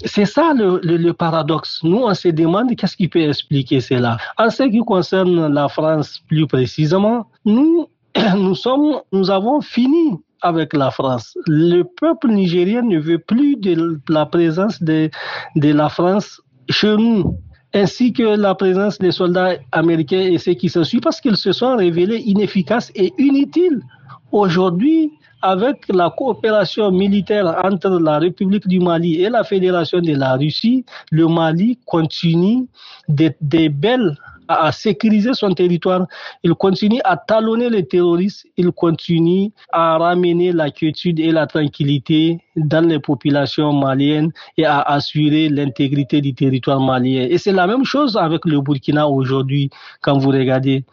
c'est 0.03 0.25
ça 0.25 0.53
le, 0.55 1.11
paradoxe. 1.11 1.81
Nous, 1.83 1.97
on 1.97 2.13
se 2.13 2.29
demande 2.29 2.75
qu'est-ce 2.75 2.97
qui 2.97 3.07
peut 3.07 3.21
expliquer 3.21 3.81
cela. 3.81 4.17
En 4.37 4.49
ce 4.49 4.63
qui 4.63 4.79
concerne 4.79 5.53
la 5.53 5.67
France 5.67 6.21
plus 6.27 6.47
précisément, 6.47 7.27
nous, 7.43 7.87
nous, 8.35 8.55
sommes, 8.55 9.01
nous 9.11 9.29
avons 9.29 9.61
fini 9.61 10.17
avec 10.41 10.73
la 10.73 10.91
France. 10.91 11.37
Le 11.47 11.83
peuple 11.83 12.29
nigérien 12.29 12.81
ne 12.83 12.99
veut 12.99 13.19
plus 13.19 13.57
de 13.57 13.99
la 14.09 14.25
présence 14.25 14.81
de, 14.81 15.09
la 15.55 15.89
France 15.89 16.41
chez 16.69 16.95
nous 16.95 17.37
ainsi 17.73 18.13
que 18.13 18.23
la 18.23 18.55
présence 18.55 18.97
des 18.99 19.11
soldats 19.11 19.55
américains 19.73 20.21
et 20.21 20.37
ceux 20.37 20.53
qui 20.53 20.69
se 20.69 20.81
suivent, 20.85 21.01
parce 21.01 21.19
qu'ils 21.19 21.35
se 21.35 21.51
sont 21.51 21.75
révélés 21.75 22.19
inefficaces 22.25 22.89
et 22.95 23.11
inutiles. 23.17 23.81
Aujourd'hui, 24.31 25.11
avec 25.41 25.85
la 25.89 26.09
coopération 26.09 26.91
militaire 26.91 27.61
entre 27.63 27.99
la 27.99 28.17
République 28.19 28.67
du 28.67 28.79
Mali 28.79 29.21
et 29.21 29.29
la 29.29 29.43
Fédération 29.43 29.99
de 29.99 30.13
la 30.13 30.33
Russie, 30.35 30.85
le 31.11 31.27
Mali 31.27 31.77
continue 31.85 32.67
des, 33.07 33.35
des 33.41 33.69
belles 33.69 34.17
à 34.47 34.71
sécuriser 34.71 35.33
son 35.33 35.51
territoire, 35.53 36.07
il 36.43 36.53
continue 36.53 37.01
à 37.03 37.17
talonner 37.17 37.69
les 37.69 37.85
terroristes, 37.85 38.45
il 38.57 38.71
continue 38.71 39.51
à 39.71 39.97
ramener 39.97 40.51
la 40.51 40.69
quiétude 40.69 41.19
et 41.19 41.31
la 41.31 41.47
tranquillité 41.47 42.39
dans 42.55 42.87
les 42.87 42.99
populations 42.99 43.73
maliennes 43.73 44.31
et 44.57 44.65
à 44.65 44.81
assurer 44.81 45.49
l'intégrité 45.49 46.21
du 46.21 46.33
territoire 46.33 46.79
malien. 46.79 47.27
Et 47.29 47.37
c'est 47.37 47.51
la 47.51 47.67
même 47.67 47.85
chose 47.85 48.17
avec 48.17 48.45
le 48.45 48.61
Burkina 48.61 49.07
aujourd'hui, 49.07 49.69
quand 50.01 50.17
vous 50.17 50.29
regardez 50.29 50.83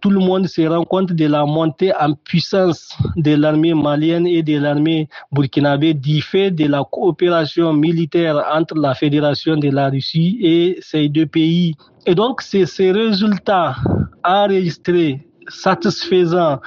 tout 0.00 0.10
le 0.10 0.20
monde 0.20 0.46
se 0.46 0.62
rend 0.62 0.84
compte 0.84 1.12
de 1.12 1.26
la 1.26 1.44
montée 1.44 1.92
en 1.98 2.14
puissance 2.14 2.96
de 3.16 3.34
l'armée 3.34 3.74
malienne 3.74 4.26
et 4.26 4.42
de 4.42 4.58
l'armée 4.58 5.08
burkinabé 5.32 5.94
du 5.94 6.22
fait 6.22 6.50
de 6.50 6.66
la 6.66 6.82
coopération 6.84 7.72
militaire 7.72 8.42
entre 8.52 8.76
la 8.76 8.94
Fédération 8.94 9.56
de 9.56 9.70
la 9.70 9.90
Russie 9.90 10.38
et 10.40 10.78
ces 10.80 11.08
deux 11.08 11.26
pays. 11.26 11.74
Et 12.06 12.14
donc, 12.14 12.42
c'est 12.42 12.66
ces 12.66 12.92
résultats 12.92 13.76
enregistrés 14.24 15.26
satisfaisants 15.48 16.60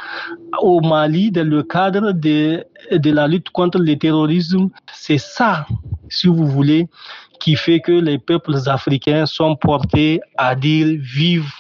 au 0.62 0.82
Mali 0.82 1.32
dans 1.32 1.48
le 1.48 1.64
cadre 1.64 2.12
de, 2.12 2.64
de 2.92 3.12
la 3.12 3.28
lutte 3.28 3.50
contre 3.50 3.80
le 3.80 3.96
terrorisme. 3.98 4.70
C'est 4.94 5.18
ça 5.18 5.66
si 6.10 6.28
vous 6.28 6.46
voulez, 6.48 6.88
qui 7.40 7.56
fait 7.56 7.80
que 7.80 7.92
les 7.92 8.18
peuples 8.18 8.56
africains 8.68 9.26
sont 9.26 9.56
portés 9.56 10.22
à 10.38 10.56
dire 10.56 10.98
vive 11.00 11.52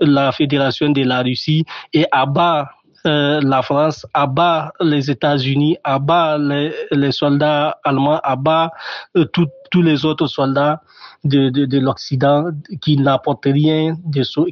la 0.00 0.32
Fédération 0.32 0.90
de 0.90 1.02
la 1.02 1.22
Russie 1.22 1.64
et 1.92 2.06
abat 2.10 2.70
euh, 3.06 3.40
la 3.42 3.62
France, 3.62 4.06
abat 4.12 4.72
les 4.80 5.10
États-Unis, 5.10 5.78
abat 5.84 6.36
les, 6.36 6.72
les, 6.90 7.12
soldats 7.12 7.78
allemands, 7.82 8.20
abat 8.22 8.72
euh, 9.16 9.24
tous 9.24 9.82
les 9.82 10.04
autres 10.04 10.26
soldats 10.26 10.82
de, 11.24 11.48
de, 11.48 11.64
de 11.64 11.78
l'Occident 11.78 12.50
qui 12.82 12.98
n'apportent 12.98 13.46
rien, 13.46 13.96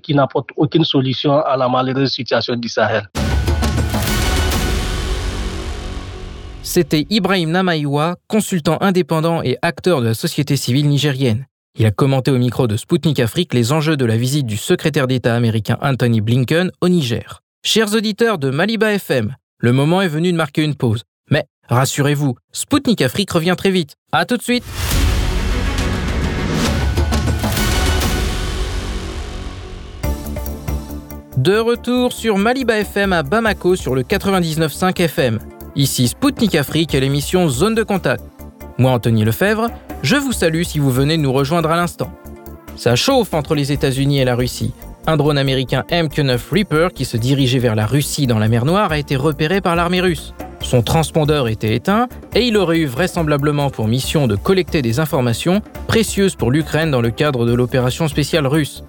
qui 0.02 0.14
n'apportent 0.14 0.50
aucune 0.56 0.84
solution 0.84 1.34
à 1.34 1.56
la 1.58 1.68
malheureuse 1.68 2.10
situation 2.10 2.56
du 2.56 2.68
Sahel. 2.68 3.08
C'était 6.62 7.06
Ibrahim 7.08 7.50
Namaïwa, 7.50 8.16
consultant 8.28 8.78
indépendant 8.80 9.42
et 9.42 9.56
acteur 9.62 10.00
de 10.00 10.06
la 10.06 10.14
société 10.14 10.56
civile 10.56 10.88
nigérienne. 10.88 11.46
Il 11.76 11.86
a 11.86 11.90
commenté 11.90 12.30
au 12.30 12.38
micro 12.38 12.66
de 12.66 12.76
Sputnik 12.76 13.20
Afrique 13.20 13.54
les 13.54 13.72
enjeux 13.72 13.96
de 13.96 14.04
la 14.04 14.16
visite 14.16 14.46
du 14.46 14.56
secrétaire 14.56 15.06
d'État 15.06 15.34
américain 15.34 15.78
Anthony 15.80 16.20
Blinken 16.20 16.70
au 16.80 16.88
Niger. 16.88 17.40
Chers 17.64 17.94
auditeurs 17.94 18.38
de 18.38 18.50
Maliba 18.50 18.92
FM, 18.92 19.36
le 19.58 19.72
moment 19.72 20.02
est 20.02 20.08
venu 20.08 20.32
de 20.32 20.36
marquer 20.36 20.64
une 20.64 20.74
pause. 20.74 21.04
Mais 21.30 21.44
rassurez-vous, 21.68 22.34
Sputnik 22.52 23.02
Afrique 23.02 23.30
revient 23.30 23.54
très 23.56 23.70
vite. 23.70 23.94
À 24.12 24.24
tout 24.24 24.36
de 24.36 24.42
suite. 24.42 24.64
De 31.36 31.56
retour 31.56 32.12
sur 32.12 32.36
Maliba 32.38 32.78
FM 32.78 33.12
à 33.12 33.22
Bamako 33.22 33.76
sur 33.76 33.94
le 33.94 34.02
99.5 34.02 35.00
FM. 35.00 35.38
Ici 35.76 36.08
Spoutnik 36.08 36.56
Afrique 36.56 36.94
et 36.96 37.00
l'émission 37.00 37.48
Zone 37.48 37.76
de 37.76 37.84
Contact. 37.84 38.24
Moi, 38.78 38.92
Anthony 38.92 39.24
Lefebvre, 39.24 39.70
je 40.04 40.14
vous 40.14 40.32
salue 40.32 40.62
si 40.62 40.78
vous 40.78 40.92
venez 40.92 41.16
nous 41.16 41.32
rejoindre 41.32 41.70
à 41.70 41.76
l'instant. 41.76 42.12
Ça 42.76 42.94
chauffe 42.94 43.34
entre 43.34 43.56
les 43.56 43.72
États-Unis 43.72 44.20
et 44.20 44.24
la 44.24 44.36
Russie. 44.36 44.72
Un 45.08 45.16
drone 45.16 45.36
américain 45.36 45.84
MQ-9 45.90 46.38
Reaper 46.52 46.92
qui 46.94 47.04
se 47.04 47.16
dirigeait 47.16 47.58
vers 47.58 47.74
la 47.74 47.86
Russie 47.86 48.28
dans 48.28 48.38
la 48.38 48.46
mer 48.46 48.64
Noire 48.64 48.92
a 48.92 48.98
été 48.98 49.16
repéré 49.16 49.60
par 49.60 49.74
l'armée 49.74 50.00
russe. 50.00 50.32
Son 50.60 50.82
transpondeur 50.82 51.48
était 51.48 51.74
éteint 51.74 52.08
et 52.36 52.46
il 52.46 52.56
aurait 52.56 52.78
eu 52.78 52.86
vraisemblablement 52.86 53.70
pour 53.70 53.88
mission 53.88 54.28
de 54.28 54.36
collecter 54.36 54.80
des 54.80 55.00
informations 55.00 55.60
précieuses 55.88 56.36
pour 56.36 56.52
l'Ukraine 56.52 56.92
dans 56.92 57.00
le 57.00 57.10
cadre 57.10 57.46
de 57.46 57.54
l'opération 57.54 58.06
spéciale 58.06 58.46
russe. 58.46 58.84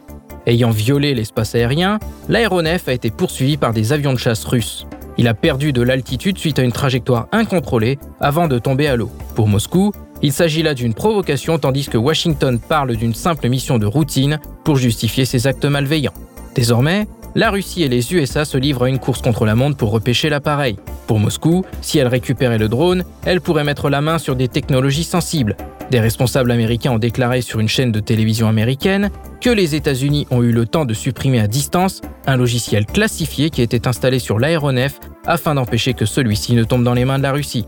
Ayant 0.46 0.72
violé 0.72 1.16
l'espace 1.16 1.56
aérien, 1.56 1.98
l'aéronef 2.28 2.88
a 2.88 2.94
été 2.94 3.10
poursuivi 3.10 3.58
par 3.58 3.74
des 3.74 3.92
avions 3.92 4.14
de 4.14 4.20
chasse 4.20 4.46
russes. 4.46 4.86
Il 5.20 5.28
a 5.28 5.34
perdu 5.34 5.74
de 5.74 5.82
l'altitude 5.82 6.38
suite 6.38 6.60
à 6.60 6.64
une 6.64 6.72
trajectoire 6.72 7.28
incontrôlée 7.34 8.00
avant 8.22 8.48
de 8.48 8.58
tomber 8.58 8.88
à 8.88 8.96
l'eau. 8.96 9.12
Pour 9.36 9.50
Moscou, 9.50 9.92
il 10.22 10.32
s'agit 10.32 10.64
là 10.64 10.74
d'une 10.74 10.94
provocation 10.94 11.60
tandis 11.60 11.90
que 11.90 11.98
Washington 11.98 12.58
parle 12.58 12.96
d'une 12.96 13.14
simple 13.14 13.50
mission 13.50 13.78
de 13.78 13.86
routine 13.86 14.40
pour 14.64 14.78
justifier 14.78 15.26
ses 15.26 15.46
actes 15.46 15.66
malveillants. 15.66 16.14
Désormais, 16.56 17.06
la 17.36 17.52
Russie 17.52 17.84
et 17.84 17.88
les 17.88 18.14
USA 18.14 18.46
se 18.46 18.58
livrent 18.58 18.84
à 18.84 18.90
une 18.90 19.00
course 19.00 19.22
contre 19.22 19.46
la 19.46 19.56
montre 19.56 19.78
pour 19.78 19.92
repêcher 19.92 20.30
l'appareil. 20.30 20.78
Pour 21.08 21.20
Moscou, 21.20 21.64
si 21.82 22.00
elle 22.00 22.08
récupérait 22.08 22.58
le 22.58 22.68
drone, 22.68 23.04
elle 23.26 23.42
pourrait 23.42 23.64
mettre 23.64 23.90
la 23.90 24.02
main 24.02 24.18
sur 24.18 24.36
des 24.36 24.48
technologies 24.48 25.04
sensibles. 25.04 25.56
Des 25.92 26.00
responsables 26.00 26.52
américains 26.52 26.92
ont 26.92 27.00
déclaré 27.00 27.42
sur 27.42 27.60
une 27.60 27.68
chaîne 27.68 27.92
de 27.92 28.00
télévision 28.00 28.48
américaine 28.48 29.10
que 29.42 29.50
les 29.50 29.76
États-Unis 29.76 30.28
ont 30.30 30.44
eu 30.44 30.52
le 30.52 30.66
temps 30.66 30.86
de 30.86 30.94
supprimer 30.94 31.40
à 31.40 31.48
distance 31.48 32.02
un 32.28 32.38
logiciel 32.38 32.86
classifié 32.86 33.50
qui 33.50 33.62
était 33.62 33.88
installé 33.88 34.20
sur 34.20 34.38
l'aéronef 34.38 35.00
afin 35.26 35.56
d'empêcher 35.56 35.94
que 35.94 36.06
celui-ci 36.06 36.54
ne 36.54 36.64
tombe 36.64 36.84
dans 36.84 36.94
les 36.94 37.06
mains 37.06 37.18
de 37.18 37.24
la 37.24 37.32
Russie. 37.32 37.66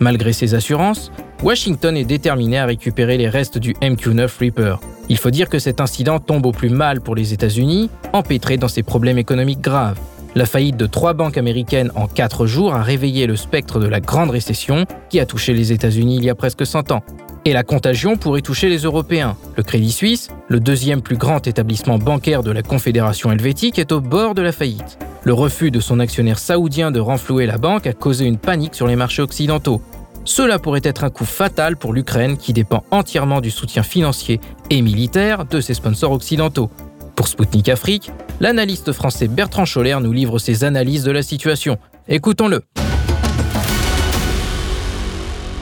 Malgré 0.00 0.32
ces 0.32 0.54
assurances, 0.54 1.12
Washington 1.42 1.96
est 1.96 2.04
déterminé 2.04 2.58
à 2.58 2.66
récupérer 2.66 3.16
les 3.16 3.28
restes 3.28 3.58
du 3.58 3.74
MQ-9 3.74 4.38
Reaper. 4.38 4.80
Il 5.08 5.18
faut 5.18 5.30
dire 5.30 5.48
que 5.48 5.58
cet 5.58 5.80
incident 5.80 6.18
tombe 6.18 6.46
au 6.46 6.52
plus 6.52 6.70
mal 6.70 7.00
pour 7.00 7.14
les 7.14 7.32
États-Unis, 7.32 7.90
empêtrés 8.12 8.56
dans 8.56 8.68
ses 8.68 8.82
problèmes 8.82 9.18
économiques 9.18 9.60
graves. 9.60 9.98
La 10.34 10.46
faillite 10.46 10.76
de 10.76 10.86
trois 10.86 11.12
banques 11.12 11.38
américaines 11.38 11.92
en 11.94 12.08
quatre 12.08 12.46
jours 12.46 12.74
a 12.74 12.82
réveillé 12.82 13.26
le 13.26 13.36
spectre 13.36 13.78
de 13.78 13.86
la 13.86 14.00
grande 14.00 14.30
récession 14.30 14.84
qui 15.08 15.20
a 15.20 15.26
touché 15.26 15.52
les 15.52 15.72
États-Unis 15.72 16.16
il 16.16 16.24
y 16.24 16.30
a 16.30 16.34
presque 16.34 16.66
100 16.66 16.90
ans. 16.90 17.02
Et 17.44 17.52
la 17.52 17.62
contagion 17.62 18.16
pourrait 18.16 18.40
toucher 18.40 18.68
les 18.68 18.78
Européens. 18.78 19.36
Le 19.56 19.62
Crédit 19.62 19.92
Suisse, 19.92 20.28
le 20.48 20.58
deuxième 20.58 21.02
plus 21.02 21.16
grand 21.16 21.46
établissement 21.46 21.98
bancaire 21.98 22.42
de 22.42 22.50
la 22.50 22.62
Confédération 22.62 23.30
helvétique, 23.30 23.78
est 23.78 23.92
au 23.92 24.00
bord 24.00 24.34
de 24.34 24.42
la 24.42 24.50
faillite. 24.50 24.98
Le 25.22 25.34
refus 25.34 25.70
de 25.70 25.78
son 25.78 26.00
actionnaire 26.00 26.38
saoudien 26.38 26.90
de 26.90 27.00
renflouer 27.00 27.46
la 27.46 27.58
banque 27.58 27.86
a 27.86 27.92
causé 27.92 28.24
une 28.24 28.38
panique 28.38 28.74
sur 28.74 28.86
les 28.86 28.96
marchés 28.96 29.22
occidentaux. 29.22 29.82
Cela 30.24 30.58
pourrait 30.58 30.80
être 30.84 31.04
un 31.04 31.10
coup 31.10 31.26
fatal 31.26 31.76
pour 31.76 31.92
l'Ukraine 31.92 32.38
qui 32.38 32.54
dépend 32.54 32.82
entièrement 32.90 33.42
du 33.42 33.50
soutien 33.50 33.82
financier 33.82 34.40
et 34.70 34.80
militaire 34.80 35.44
de 35.44 35.60
ses 35.60 35.74
sponsors 35.74 36.12
occidentaux. 36.12 36.70
Pour 37.14 37.28
Sputnik 37.28 37.68
Afrique, 37.68 38.10
l'analyste 38.40 38.92
français 38.92 39.28
Bertrand 39.28 39.66
Scholler 39.66 39.98
nous 40.02 40.12
livre 40.12 40.38
ses 40.38 40.64
analyses 40.64 41.04
de 41.04 41.12
la 41.12 41.20
situation. 41.20 41.76
Écoutons-le. 42.08 42.60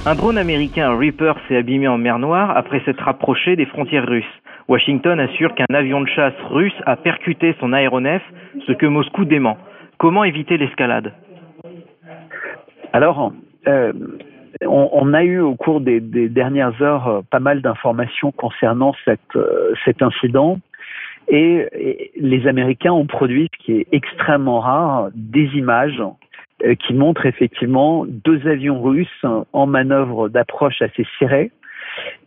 Un 0.06 0.14
drone 0.14 0.38
américain 0.38 0.96
Reaper 0.96 1.34
s'est 1.48 1.56
abîmé 1.56 1.88
en 1.88 1.98
mer 1.98 2.20
Noire 2.20 2.56
après 2.56 2.80
s'être 2.84 3.02
rapproché 3.02 3.56
des 3.56 3.66
frontières 3.66 4.06
russes. 4.06 4.24
Washington 4.68 5.18
assure 5.18 5.54
qu'un 5.56 5.74
avion 5.74 6.00
de 6.00 6.08
chasse 6.08 6.34
russe 6.50 6.72
a 6.86 6.96
percuté 6.96 7.56
son 7.58 7.72
aéronef, 7.72 8.22
ce 8.66 8.72
que 8.72 8.86
Moscou 8.86 9.24
dément. 9.24 9.58
Comment 9.98 10.22
éviter 10.22 10.56
l'escalade? 10.56 11.12
Alors, 12.92 13.32
euh, 13.68 13.92
on, 14.66 15.12
a 15.14 15.24
eu 15.24 15.40
au 15.40 15.54
cours 15.54 15.80
des, 15.80 16.00
dernières 16.00 16.80
heures 16.82 17.08
euh, 17.08 17.20
pas 17.30 17.40
mal 17.40 17.62
d'informations 17.62 18.32
concernant 18.32 18.94
euh, 19.08 19.74
cet 19.84 20.02
incident. 20.02 20.58
Et, 21.28 22.10
les 22.16 22.46
Américains 22.46 22.92
ont 22.92 23.06
produit, 23.06 23.48
ce 23.58 23.64
qui 23.64 23.72
est 23.72 23.86
extrêmement 23.92 24.60
rare, 24.60 25.10
des 25.14 25.46
images 25.54 26.02
euh, 26.64 26.74
qui 26.74 26.94
montre 26.94 27.26
effectivement 27.26 28.04
deux 28.06 28.46
avions 28.46 28.82
russes 28.82 29.24
en 29.52 29.66
manœuvre 29.66 30.28
d'approche 30.28 30.82
assez 30.82 31.06
serrée 31.18 31.50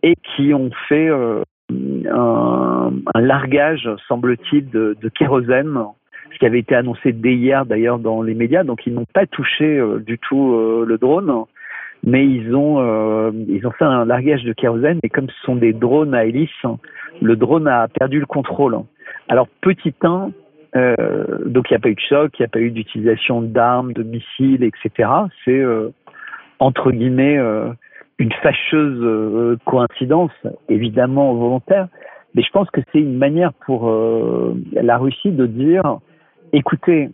et 0.03 0.15
qui 0.35 0.53
ont 0.53 0.69
fait 0.87 1.09
un, 1.09 2.91
largage, 3.15 3.89
semble-t-il, 4.07 4.69
de, 4.69 5.09
kérosène, 5.17 5.79
ce 6.31 6.37
qui 6.37 6.45
avait 6.45 6.59
été 6.59 6.75
annoncé 6.75 7.11
dès 7.11 7.33
hier 7.33 7.65
d'ailleurs 7.65 7.97
dans 7.97 8.21
les 8.21 8.35
médias. 8.35 8.63
Donc 8.63 8.85
ils 8.85 8.93
n'ont 8.93 9.07
pas 9.11 9.25
touché 9.25 9.81
du 10.05 10.19
tout 10.19 10.85
le 10.85 10.97
drone, 10.99 11.45
mais 12.05 12.25
ils 12.25 12.55
ont 12.55 13.31
ils 13.47 13.65
ont 13.67 13.71
fait 13.71 13.85
un 13.85 14.05
largage 14.05 14.43
de 14.43 14.53
kérosène. 14.53 14.99
Et 15.03 15.09
comme 15.09 15.27
ce 15.29 15.41
sont 15.45 15.55
des 15.55 15.73
drones 15.73 16.13
à 16.13 16.25
hélice, 16.25 16.49
le 17.21 17.35
drone 17.35 17.67
a 17.67 17.87
perdu 17.87 18.19
le 18.19 18.25
contrôle. 18.25 18.77
Alors 19.27 19.47
petit 19.61 19.93
1, 20.01 20.31
euh, 20.75 21.25
donc 21.45 21.69
il 21.69 21.73
n'y 21.73 21.77
a 21.77 21.79
pas 21.79 21.89
eu 21.89 21.95
de 21.95 21.99
choc, 21.99 22.31
il 22.37 22.41
n'y 22.41 22.45
a 22.45 22.49
pas 22.49 22.59
eu 22.59 22.71
d'utilisation 22.71 23.41
d'armes, 23.41 23.93
de 23.93 24.03
missiles, 24.03 24.63
etc. 24.63 25.09
C'est 25.43 25.51
euh, 25.51 25.89
entre 26.59 26.91
guillemets 26.91 27.37
euh, 27.37 27.69
une 28.17 28.31
fâcheuse 28.33 29.57
coïncidence, 29.65 30.31
évidemment 30.69 31.33
volontaire, 31.33 31.87
mais 32.33 32.43
je 32.43 32.49
pense 32.51 32.69
que 32.71 32.81
c'est 32.91 32.99
une 32.99 33.17
manière 33.17 33.51
pour 33.65 33.91
la 34.71 34.97
Russie 34.97 35.31
de 35.31 35.45
dire, 35.45 35.97
écoutez, 36.53 37.09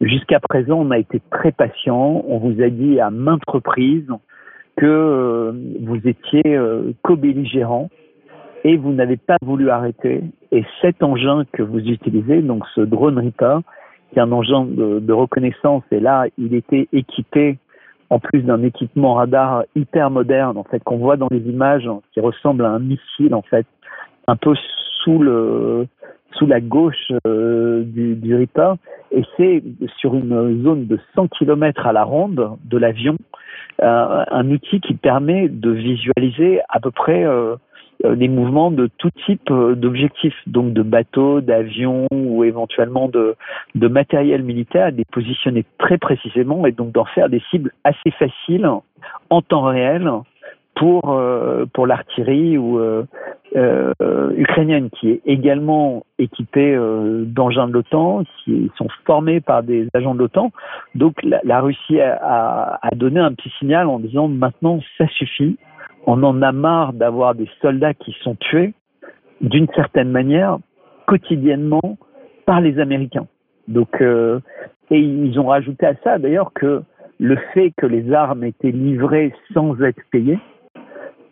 jusqu'à 0.00 0.40
présent 0.40 0.78
on 0.80 0.90
a 0.90 0.98
été 0.98 1.20
très 1.30 1.52
patient, 1.52 2.24
on 2.26 2.38
vous 2.38 2.62
a 2.62 2.68
dit 2.68 3.00
à 3.00 3.10
maintes 3.10 3.42
reprises 3.46 4.08
que 4.76 5.54
vous 5.82 6.00
étiez 6.04 6.58
co-belligérant 7.02 7.90
et 8.64 8.76
vous 8.76 8.92
n'avez 8.92 9.18
pas 9.18 9.36
voulu 9.42 9.70
arrêter. 9.70 10.22
Et 10.50 10.64
cet 10.80 11.02
engin 11.02 11.44
que 11.52 11.62
vous 11.62 11.80
utilisez, 11.80 12.40
donc 12.40 12.64
ce 12.74 12.80
drone 12.80 13.18
Reaper, 13.18 13.60
qui 14.10 14.18
est 14.18 14.22
un 14.22 14.32
engin 14.32 14.64
de, 14.64 15.12
reconnaissance, 15.12 15.84
et 15.90 16.00
là, 16.00 16.26
il 16.38 16.54
était 16.54 16.88
équipé 16.92 17.58
en 18.10 18.18
plus 18.18 18.42
d'un 18.42 18.62
équipement 18.62 19.14
radar 19.14 19.64
hyper 19.74 20.10
moderne, 20.10 20.56
en 20.56 20.64
fait, 20.64 20.82
qu'on 20.82 20.98
voit 20.98 21.16
dans 21.16 21.28
les 21.30 21.40
images, 21.40 21.88
qui 22.12 22.20
ressemble 22.20 22.64
à 22.64 22.70
un 22.70 22.78
missile, 22.78 23.34
en 23.34 23.42
fait, 23.42 23.66
un 24.26 24.36
peu 24.36 24.54
sous 25.02 25.18
le 25.18 25.86
sous 26.36 26.46
la 26.46 26.60
gauche 26.60 27.12
euh, 27.26 27.82
du, 27.84 28.34
Reaper, 28.34 28.76
et 29.10 29.22
c'est 29.36 29.62
sur 29.98 30.14
une 30.14 30.62
zone 30.62 30.86
de 30.86 30.98
100 31.14 31.28
km 31.28 31.86
à 31.86 31.92
la 31.92 32.04
ronde 32.04 32.56
de 32.64 32.78
l'avion, 32.78 33.16
euh, 33.82 34.24
un 34.30 34.50
outil 34.50 34.80
qui 34.80 34.94
permet 34.94 35.48
de 35.48 35.70
visualiser 35.70 36.60
à 36.68 36.80
peu 36.80 36.90
près 36.90 37.24
euh, 37.24 37.56
euh, 38.04 38.16
des 38.16 38.28
mouvements 38.28 38.70
de 38.70 38.88
tout 38.98 39.10
type 39.24 39.50
euh, 39.50 39.74
d'objectifs, 39.74 40.36
donc 40.46 40.72
de 40.72 40.82
bateaux, 40.82 41.40
d'avions 41.40 42.06
ou 42.12 42.44
éventuellement 42.44 43.08
de, 43.08 43.36
de 43.74 43.88
matériel 43.88 44.42
militaire, 44.42 44.92
des 44.92 45.04
positionner 45.04 45.64
très 45.78 45.96
précisément 45.96 46.66
et 46.66 46.72
donc 46.72 46.92
d'en 46.92 47.04
faire 47.04 47.28
des 47.28 47.40
cibles 47.50 47.72
assez 47.84 48.10
faciles 48.18 48.68
en 49.30 49.42
temps 49.42 49.62
réel 49.62 50.10
pour 50.76 51.10
euh, 51.10 51.66
pour 51.72 51.86
l'artillerie 51.86 52.58
ou 52.58 52.78
euh, 52.78 53.04
ukrainienne 54.36 54.90
qui 54.90 55.10
est 55.10 55.20
également 55.26 56.04
équipée 56.18 56.76
d'engins 57.26 57.68
de 57.68 57.72
l'OTAN, 57.72 58.24
qui 58.44 58.70
sont 58.76 58.88
formés 59.06 59.40
par 59.40 59.62
des 59.62 59.88
agents 59.94 60.14
de 60.14 60.20
l'OTAN. 60.20 60.50
Donc 60.94 61.22
la, 61.22 61.40
la 61.44 61.60
Russie 61.60 62.00
a, 62.00 62.78
a, 62.82 62.94
donné 62.94 63.20
un 63.20 63.32
petit 63.32 63.50
signal 63.58 63.86
en 63.86 64.00
disant 64.00 64.28
maintenant 64.28 64.80
ça 64.98 65.06
suffit, 65.08 65.56
on 66.06 66.22
en 66.22 66.42
a 66.42 66.52
marre 66.52 66.92
d'avoir 66.92 67.34
des 67.34 67.48
soldats 67.62 67.94
qui 67.94 68.14
sont 68.22 68.34
tués 68.34 68.74
d'une 69.40 69.68
certaine 69.74 70.10
manière 70.10 70.58
quotidiennement 71.06 71.98
par 72.46 72.60
les 72.60 72.78
Américains. 72.78 73.26
Donc, 73.68 74.00
euh, 74.00 74.40
et 74.90 74.98
ils 74.98 75.38
ont 75.38 75.46
rajouté 75.46 75.86
à 75.86 75.94
ça 76.02 76.18
d'ailleurs 76.18 76.52
que 76.52 76.82
le 77.18 77.36
fait 77.54 77.72
que 77.76 77.86
les 77.86 78.12
armes 78.12 78.44
étaient 78.44 78.70
livrées 78.70 79.32
sans 79.52 79.80
être 79.80 80.00
payées 80.10 80.38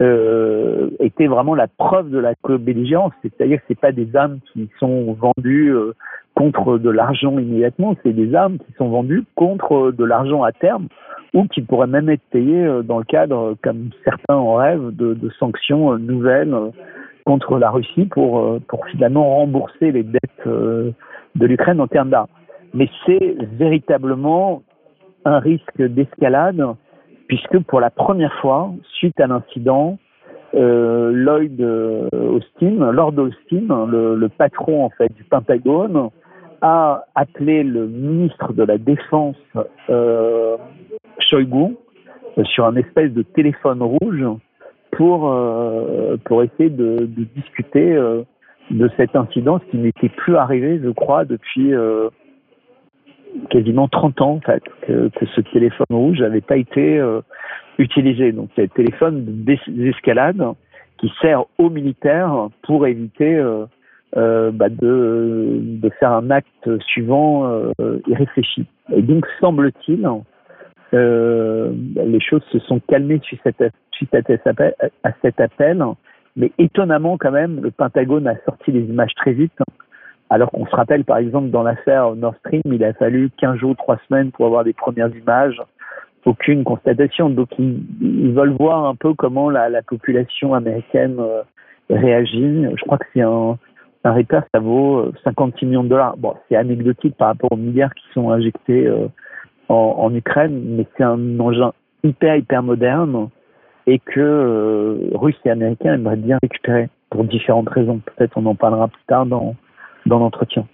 euh, 0.02 0.90
était 0.98 1.28
vraiment 1.28 1.54
la 1.54 1.68
preuve 1.68 2.10
de 2.10 2.18
la 2.18 2.34
co-belligérance. 2.34 3.12
C'est-à-dire 3.22 3.58
que 3.58 3.64
c'est 3.68 3.80
pas 3.80 3.92
des 3.92 4.14
armes 4.16 4.40
qui 4.52 4.68
sont 4.80 5.12
vendues 5.12 5.72
euh, 5.74 5.94
contre 6.34 6.78
de 6.78 6.90
l'argent 6.90 7.38
immédiatement, 7.38 7.94
c'est 8.02 8.12
des 8.12 8.34
armes 8.34 8.58
qui 8.58 8.72
sont 8.78 8.88
vendues 8.88 9.24
contre 9.36 9.92
de 9.92 10.04
l'argent 10.04 10.42
à 10.42 10.52
terme 10.52 10.88
ou 11.34 11.44
qui 11.44 11.62
pourraient 11.62 11.86
même 11.86 12.08
être 12.08 12.22
payées 12.30 12.64
euh, 12.64 12.82
dans 12.82 12.98
le 12.98 13.04
cadre, 13.04 13.54
comme 13.62 13.90
certains 14.04 14.34
en 14.34 14.56
rêvent, 14.56 14.90
de, 14.90 15.14
de 15.14 15.30
sanctions 15.38 15.96
nouvelles 15.98 16.54
contre 17.24 17.58
la 17.58 17.70
Russie 17.70 18.06
pour, 18.06 18.58
pour 18.66 18.84
finalement 18.86 19.36
rembourser 19.36 19.92
les 19.92 20.02
dettes 20.02 20.44
de 20.44 21.46
l'Ukraine 21.46 21.80
en 21.80 21.86
termes 21.86 22.10
d'armes. 22.10 22.26
Mais 22.74 22.88
c'est 23.06 23.36
véritablement 23.56 24.62
un 25.24 25.38
risque 25.38 25.80
d'escalade 25.80 26.60
puisque 27.32 27.60
pour 27.60 27.80
la 27.80 27.88
première 27.88 28.34
fois, 28.42 28.70
suite 28.92 29.18
à 29.18 29.26
l'incident, 29.26 29.96
euh, 30.54 31.10
Lloyd 31.12 31.58
euh, 31.62 32.06
Austin, 32.12 32.92
Lord 32.92 33.14
Austin, 33.16 33.86
le, 33.90 34.28
patron 34.28 34.84
en 34.84 34.90
fait 34.90 35.10
du 35.14 35.24
Pentagone, 35.24 36.10
a 36.60 37.06
appelé 37.14 37.62
le 37.62 37.86
ministre 37.86 38.52
de 38.52 38.62
la 38.64 38.76
Défense 38.76 39.36
euh, 39.88 40.58
Shoigu 41.20 41.74
euh, 42.36 42.44
sur 42.44 42.66
un 42.66 42.76
espèce 42.76 43.10
de 43.12 43.22
téléphone 43.22 43.82
rouge 43.82 44.26
pour 44.90 45.34
pour 46.26 46.42
essayer 46.42 46.68
de, 46.68 46.98
de 47.06 47.24
discuter 47.34 47.98
de 48.70 48.90
cet 48.98 49.16
incident, 49.16 49.58
ce 49.58 49.70
qui 49.70 49.78
n'était 49.78 50.10
plus 50.10 50.36
arrivé, 50.36 50.78
je 50.84 50.90
crois, 50.90 51.24
depuis 51.24 51.72
quasiment 53.50 53.88
30 53.88 54.20
ans 54.20 54.30
en 54.32 54.40
fait 54.40 54.62
que, 54.82 55.10
ce 55.34 55.40
téléphone 55.40 55.86
rouge 55.90 56.20
n'avait 56.20 56.40
pas 56.40 56.56
été 56.56 56.98
euh, 56.98 57.20
utilisé. 57.78 58.32
Donc 58.32 58.50
c'est 58.54 58.64
un 58.64 58.68
téléphone 58.68 59.24
d'escalade 59.68 60.42
qui 60.98 61.12
sert 61.20 61.44
aux 61.58 61.70
militaires 61.70 62.48
pour 62.62 62.86
éviter 62.86 63.36
euh, 63.36 63.64
euh, 64.16 64.50
bah 64.50 64.68
de, 64.68 65.80
faire 65.98 66.12
un 66.12 66.30
acte 66.30 66.78
suivant 66.80 67.70
irréfléchi. 68.06 68.66
Et 68.94 69.02
donc 69.02 69.26
semble-t-il, 69.40 70.08
les 70.92 72.20
choses 72.20 72.44
se 72.52 72.58
sont 72.60 72.80
calmées 72.80 73.20
suite 73.22 73.40
à, 73.46 73.68
suite 73.92 74.14
à, 74.14 75.12
cet 75.22 75.40
appel, 75.40 75.84
mais 76.36 76.52
étonnamment 76.58 77.16
quand 77.18 77.30
même, 77.32 77.60
le 77.62 77.70
Pentagone 77.70 78.26
a 78.26 78.36
sorti 78.44 78.72
les 78.72 78.82
images 78.82 79.14
très 79.16 79.32
vite 79.32 79.52
alors 80.32 80.50
qu'on 80.50 80.64
se 80.64 80.74
rappelle, 80.74 81.04
par 81.04 81.18
exemple, 81.18 81.50
dans 81.50 81.62
l'affaire 81.62 82.14
Nord 82.14 82.34
Stream, 82.36 82.62
il 82.64 82.82
a 82.84 82.94
fallu 82.94 83.28
15 83.36 83.58
jours, 83.58 83.76
3 83.76 83.98
semaines 84.08 84.30
pour 84.30 84.46
avoir 84.46 84.64
des 84.64 84.72
premières 84.72 85.14
images, 85.14 85.60
aucune 86.24 86.64
constatation. 86.64 87.28
Donc, 87.28 87.50
ils, 87.58 88.32
veulent 88.32 88.56
voir 88.58 88.86
un 88.86 88.94
peu 88.94 89.12
comment 89.12 89.50
la, 89.50 89.82
population 89.82 90.54
américaine 90.54 91.16
euh, 91.18 91.42
réagit. 91.90 92.64
Je 92.64 92.82
crois 92.84 92.96
que 92.96 93.04
c'est 93.12 93.20
un, 93.20 93.58
un 94.04 94.22
ça 94.30 94.58
vaut 94.58 95.12
56 95.22 95.66
euh, 95.66 95.68
millions 95.68 95.84
de 95.84 95.90
dollars. 95.90 96.16
Bon, 96.16 96.32
c'est 96.48 96.56
anecdotique 96.56 97.14
par 97.18 97.28
rapport 97.28 97.52
aux 97.52 97.56
milliards 97.56 97.92
qui 97.92 98.04
sont 98.14 98.30
injectés 98.30 98.86
euh, 98.86 99.08
en, 99.68 100.14
Ukraine, 100.14 100.62
mais 100.64 100.86
c'est 100.96 101.04
un 101.04 101.40
engin 101.40 101.74
hyper, 102.04 102.36
hyper 102.36 102.62
moderne 102.62 103.28
et 103.86 103.98
que 103.98 105.10
Russes 105.12 105.38
et 105.44 105.50
Américains 105.50 105.92
aimeraient 105.92 106.16
bien 106.16 106.38
récupérer 106.42 106.88
pour 107.10 107.24
différentes 107.24 107.68
raisons. 107.68 108.00
Peut-être 108.16 108.32
on 108.36 108.46
en 108.46 108.54
parlera 108.54 108.88
plus 108.88 109.04
tard 109.06 109.26
dans, 109.26 109.56
dans 110.06 110.18
l'entretien. 110.18 110.66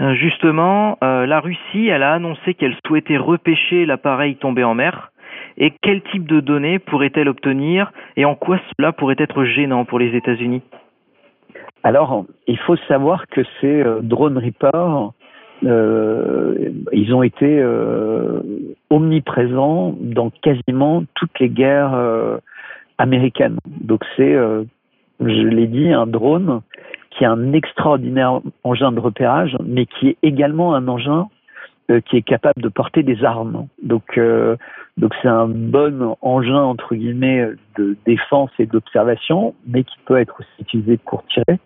Euh, 0.00 0.14
justement, 0.14 0.98
euh, 1.04 1.26
la 1.26 1.40
Russie, 1.40 1.88
elle 1.88 2.02
a 2.02 2.14
annoncé 2.14 2.54
qu'elle 2.54 2.76
souhaitait 2.86 3.18
repêcher 3.18 3.84
l'appareil 3.84 4.36
tombé 4.36 4.64
en 4.64 4.74
mer. 4.74 5.12
Et 5.58 5.72
quel 5.82 6.02
type 6.02 6.26
de 6.26 6.40
données 6.40 6.78
pourrait-elle 6.78 7.28
obtenir 7.28 7.92
et 8.16 8.24
en 8.24 8.34
quoi 8.34 8.58
cela 8.76 8.92
pourrait 8.92 9.16
être 9.18 9.44
gênant 9.44 9.84
pour 9.84 9.98
les 9.98 10.16
États-Unis? 10.16 10.62
Alors, 11.84 12.24
il 12.46 12.58
faut 12.58 12.76
savoir 12.88 13.26
que 13.26 13.42
ces 13.60 13.82
euh, 13.82 14.00
drone 14.00 14.38
Reaper, 14.38 15.10
ils 15.64 17.14
ont 17.14 17.22
été 17.22 17.64
omniprésents 18.90 19.94
dans 20.00 20.30
quasiment 20.30 21.04
toutes 21.14 21.38
les 21.38 21.48
guerres 21.48 21.96
américaines. 22.98 23.58
Donc 23.66 24.02
c'est, 24.16 24.32
je 25.20 25.46
l'ai 25.46 25.68
dit, 25.68 25.92
un 25.92 26.08
drone 26.08 26.62
qui 27.12 27.24
est 27.24 27.26
un 27.26 27.52
extraordinaire 27.52 28.40
engin 28.64 28.92
de 28.92 29.00
repérage, 29.00 29.56
mais 29.64 29.86
qui 29.86 30.08
est 30.08 30.16
également 30.22 30.74
un 30.74 30.88
engin 30.88 31.28
euh, 31.90 32.00
qui 32.00 32.16
est 32.16 32.22
capable 32.22 32.62
de 32.62 32.68
porter 32.68 33.02
des 33.02 33.24
armes. 33.24 33.66
Donc, 33.82 34.16
euh, 34.16 34.56
donc 34.96 35.14
c'est 35.20 35.28
un 35.28 35.48
bon 35.48 36.16
engin 36.22 36.62
entre 36.62 36.94
guillemets 36.94 37.48
de 37.76 37.96
défense 38.06 38.50
et 38.58 38.66
d'observation, 38.66 39.54
mais 39.66 39.84
qui 39.84 39.96
peut 40.06 40.18
être 40.18 40.40
aussi 40.40 40.50
utilisé 40.60 40.96
pour 40.96 41.24
tirer. 41.26 41.58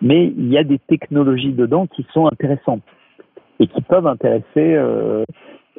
Mais 0.00 0.26
il 0.26 0.48
y 0.48 0.58
a 0.58 0.64
des 0.64 0.78
technologies 0.78 1.52
dedans 1.52 1.86
qui 1.86 2.06
sont 2.12 2.26
intéressantes 2.26 2.82
et 3.60 3.66
qui 3.66 3.80
peuvent 3.82 4.06
intéresser 4.06 4.44
euh, 4.56 5.24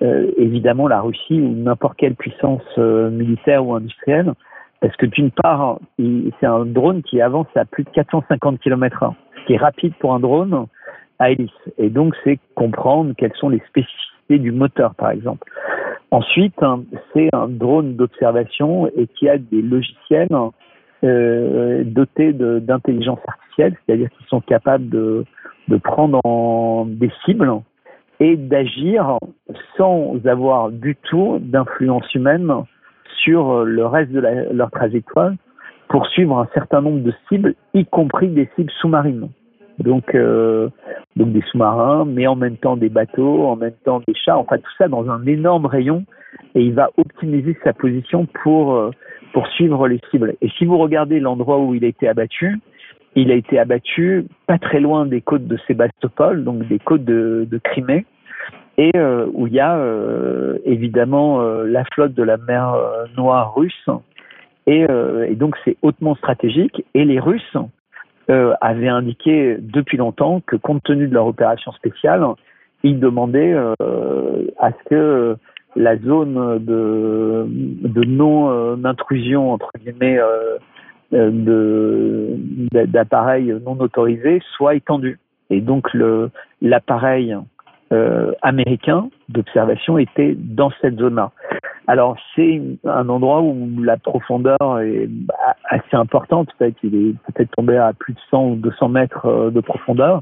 euh 0.02 0.32
évidemment 0.38 0.88
la 0.88 1.02
Russie 1.02 1.42
ou 1.42 1.56
n'importe 1.56 1.98
quelle 1.98 2.16
puissance 2.16 2.64
euh, 2.78 3.10
militaire 3.10 3.66
ou 3.66 3.74
industrielle 3.74 4.34
parce 4.82 4.96
que 4.96 5.06
d'une 5.06 5.32
part, 5.32 5.80
c'est 5.98 6.46
un 6.46 6.66
drone 6.66 7.04
qui 7.04 7.22
avance 7.22 7.48
à 7.56 7.66
plus 7.66 7.84
de 7.84 7.90
450 7.90 8.60
km/h, 8.60 9.14
ce 9.36 9.46
qui 9.46 9.54
est 9.54 9.58
rapide 9.58 9.94
pour 10.00 10.14
un 10.14 10.20
drone 10.20 10.68
à 11.20 11.32
hélice. 11.32 11.52
Et 11.78 11.90
donc, 11.90 12.16
c'est 12.24 12.40
comprendre 12.56 13.14
quelles 13.18 13.36
sont 13.36 13.50
les 13.50 13.62
spécificités 13.68 14.40
du 14.40 14.52
moteur, 14.52 14.96
par 14.96 15.12
exemple. 15.12 15.50
Ensuite, 16.12 16.62
hein, 16.64 16.84
c'est 17.14 17.30
un 17.34 17.48
drone 17.48 17.96
d'observation 17.96 18.88
et 18.96 19.08
qui 19.08 19.30
a 19.30 19.38
des 19.38 19.62
logiciels 19.62 20.30
euh, 21.04 21.84
dotés 21.86 22.34
d'intelligence 22.34 23.20
artificielle, 23.28 23.76
c'est-à-dire 23.86 24.10
qu'ils 24.10 24.28
sont 24.28 24.42
capables 24.42 24.90
de, 24.90 25.26
prendre 25.84 26.20
en 26.24 26.86
des 26.88 27.12
cibles 27.26 27.52
et 28.20 28.36
d'agir 28.36 29.18
sans 29.78 30.16
avoir 30.26 30.72
du 30.72 30.96
tout 30.96 31.38
d'influence 31.40 32.12
humaine 32.16 32.52
sur 33.24 33.52
euh, 33.52 33.66
le 33.66 33.86
reste 33.86 34.12
de 34.12 34.22
leur 34.52 34.72
trajectoire 34.72 35.32
pour 35.90 36.06
suivre 36.08 36.38
un 36.38 36.48
certain 36.54 36.82
nombre 36.82 37.02
de 37.02 37.14
cibles, 37.28 37.56
y 37.74 37.86
compris 37.86 38.28
des 38.28 38.48
cibles 38.56 38.72
sous-marines. 38.80 39.30
Donc, 39.80 40.14
euh, 40.14 40.70
des 41.16 41.42
sous-marins, 41.52 42.06
mais 42.06 42.28
en 42.28 42.36
même 42.36 42.58
temps 42.58 42.78
des 42.78 42.90
bateaux, 42.90 43.46
en 43.46 43.56
même 43.56 43.74
temps 43.86 44.02
des 44.08 44.14
chars, 44.14 44.40
enfin 44.40 44.58
tout 44.58 44.72
ça 44.78 44.88
dans 44.88 45.10
un 45.10 45.26
énorme 45.26 45.66
rayon, 45.66 46.06
et 46.54 46.62
il 46.62 46.74
va 46.74 46.90
optimiser 46.98 47.58
sa 47.64 47.74
position 47.74 48.28
pour, 48.44 48.76
euh, 48.76 48.92
pour 49.34 49.48
suivre 49.48 49.88
les 49.88 50.00
cibles. 50.12 50.36
Et 50.42 50.50
si 50.58 50.66
vous 50.66 50.78
regardez 50.78 51.20
l'endroit 51.20 51.60
où 51.60 51.74
il 51.74 51.84
a 51.86 51.88
été 51.88 52.08
abattu, 52.08 52.60
il 53.16 53.32
a 53.32 53.36
été 53.36 53.58
abattu 53.58 54.26
pas 54.48 54.60
très 54.60 54.80
loin 54.80 55.06
des 55.06 55.22
côtes 55.22 55.48
de 55.48 55.58
Sébastopol, 55.66 56.44
donc 56.44 56.68
des 56.68 56.80
côtes 56.80 57.06
de 57.06 57.60
Crimée, 57.64 58.06
et 58.80 58.92
euh, 58.96 59.28
où 59.34 59.46
il 59.46 59.54
y 59.54 59.60
a 59.60 59.76
euh, 59.76 60.58
évidemment 60.64 61.42
euh, 61.42 61.66
la 61.68 61.84
flotte 61.94 62.14
de 62.14 62.24
la 62.24 62.38
mer 62.38 62.74
Noire 63.18 63.54
russe. 63.54 63.90
Et, 64.68 64.88
donc 65.36 65.56
c'est 65.66 65.76
hautement 65.82 66.16
stratégique. 66.16 66.86
Et 66.94 67.04
les 67.04 67.20
Russes 67.20 67.58
avaient 68.28 68.88
indiqué 68.88 69.58
depuis 69.60 69.98
longtemps 69.98 70.42
que 70.46 70.56
compte 70.56 70.84
tenu 70.84 71.08
de 71.08 71.14
leur 71.14 71.26
opération 71.26 71.72
spéciale, 71.72 72.24
ils 72.84 73.00
demandaient 73.00 73.56
à 73.56 74.70
ce 74.72 74.90
que 74.90 75.36
la 75.76 75.98
zone 75.98 76.64
de, 76.64 77.48
de 77.48 78.04
non-intrusion, 78.06 79.52
entre 79.52 79.72
guillemets, 79.80 80.20
d'appareils 82.72 83.56
non 83.66 83.80
autorisés 83.80 84.40
soit 84.56 84.76
étendue. 84.76 85.18
Et 85.50 85.62
donc 85.62 85.88
l'appareil 86.62 87.36
euh, 87.92 88.34
américain 88.42 89.10
d'observation 89.30 89.98
était 89.98 90.36
dans 90.38 90.72
cette 90.82 91.00
zone-là. 91.00 91.32
Alors 91.88 92.18
c'est 92.36 92.62
un 92.86 93.10
endroit 93.10 93.42
où 93.42 93.82
la 93.82 93.98
profondeur 93.98 94.80
est 94.80 95.10
assez 95.70 95.96
importante, 95.96 96.50
peut-être 96.58 96.78
il 96.84 96.94
est 96.94 97.16
peut-être 97.34 97.50
tombé 97.58 97.78
à 97.78 97.94
plus 97.94 98.14
de 98.14 98.20
100 98.30 98.46
ou 98.46 98.56
200 98.58 98.90
mètres 98.90 99.26
euh, 99.26 99.50
de 99.50 99.60
profondeur, 99.60 100.22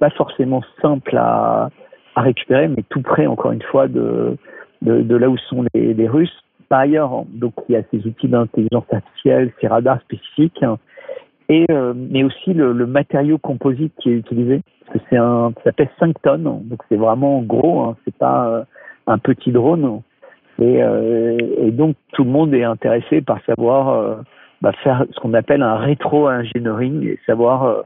pas 0.00 0.10
forcément 0.10 0.62
simple 0.82 1.16
à, 1.16 1.70
récupérer, 2.16 2.68
mais 2.68 2.84
tout 2.88 3.02
près 3.02 3.26
encore 3.26 3.52
une 3.52 3.62
fois 3.62 3.86
de, 3.86 4.36
là 4.82 5.28
où 5.28 5.36
sont 5.36 5.64
les, 5.74 5.94
les, 5.94 6.08
Russes. 6.08 6.42
Par 6.68 6.80
ailleurs, 6.80 7.24
donc 7.28 7.54
il 7.68 7.72
y 7.72 7.76
a 7.76 7.82
ces 7.90 8.06
outils 8.06 8.28
d'intelligence 8.28 8.84
artificielle, 8.92 9.52
ces 9.60 9.68
radars 9.68 10.00
spécifiques, 10.00 10.64
et 11.48 11.66
euh, 11.70 11.92
mais 11.94 12.24
aussi 12.24 12.54
le, 12.54 12.72
le, 12.72 12.86
matériau 12.86 13.38
composite 13.38 13.92
qui 14.00 14.10
est 14.10 14.14
utilisé. 14.14 14.62
Parce 14.86 14.98
que 14.98 15.04
c'est 15.10 15.16
un 15.16 15.52
ça 15.64 15.72
pèse 15.72 15.88
5 15.98 16.20
tonnes. 16.22 16.42
Donc 16.42 16.80
c'est 16.88 16.96
vraiment 16.96 17.42
gros 17.42 17.82
hein, 17.82 17.96
c'est 18.04 18.16
pas 18.16 18.48
euh, 18.48 18.64
un 19.06 19.18
petit 19.18 19.52
drone. 19.52 20.02
Et, 20.60 20.78
et, 21.58 21.72
donc 21.72 21.96
tout 22.12 22.22
le 22.22 22.30
monde 22.30 22.54
est 22.54 22.62
intéressé 22.62 23.20
par 23.20 23.44
savoir 23.44 24.20
bah, 24.62 24.70
faire 24.84 25.04
ce 25.10 25.18
qu'on 25.18 25.34
appelle 25.34 25.62
un 25.62 25.74
rétro-engineering 25.74 27.08
et 27.08 27.18
savoir 27.26 27.84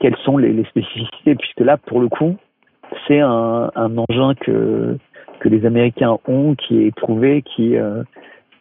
quelles 0.00 0.16
sont 0.18 0.38
les, 0.38 0.52
les, 0.52 0.64
spécificités, 0.64 1.34
puisque 1.34 1.60
là, 1.60 1.76
pour 1.76 2.00
le 2.00 2.08
coup, 2.08 2.36
c'est 3.06 3.20
un, 3.20 3.70
un, 3.74 3.96
engin 3.96 4.34
que, 4.34 4.98
que 5.40 5.48
les 5.48 5.66
Américains 5.66 6.18
ont, 6.26 6.54
qui 6.54 6.82
est 6.82 6.86
éprouvé, 6.88 7.42
qui, 7.42 7.76
euh, 7.76 8.02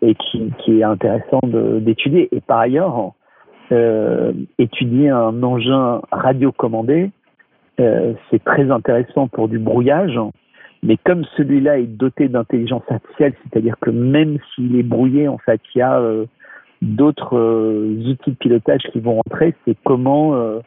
et 0.02 0.16
qui, 0.16 0.52
qui, 0.60 0.80
est 0.80 0.84
intéressant 0.84 1.42
d'étudier. 1.44 2.30
Et 2.32 2.42
par 2.42 2.60
ailleurs, 2.60 3.14
euh, 3.72 4.34
étudier 4.60 5.10
un 5.10 5.42
engin 5.44 6.02
radiocommandé, 6.12 7.12
euh, 7.80 8.14
c'est 8.30 8.44
très 8.44 8.70
intéressant 8.70 9.28
pour 9.28 9.48
du 9.48 9.60
brouillage, 9.60 10.20
mais 10.84 10.98
comme 10.98 11.24
celui-là 11.38 11.80
est 11.80 11.88
doté 11.88 12.28
d'intelligence 12.28 12.84
artificielle, 12.90 13.34
c'est-à-dire 13.44 13.76
que 13.82 13.90
même 13.90 14.38
s'il 14.54 14.76
est 14.76 14.84
brouillé, 14.84 15.28
en 15.28 15.38
fait, 15.38 15.62
il 15.74 15.80
y 15.80 15.82
a 15.82 16.00
euh, 16.00 16.26
d'autres 16.82 17.38
euh, 17.38 18.12
outils 18.12 18.32
de 18.32 18.36
pilotage 18.36 18.82
qui 18.92 19.00
vont 19.00 19.20
entrer, 19.26 19.56
c'est 19.66 19.78
comment 19.86 20.36
euh, 20.36 20.60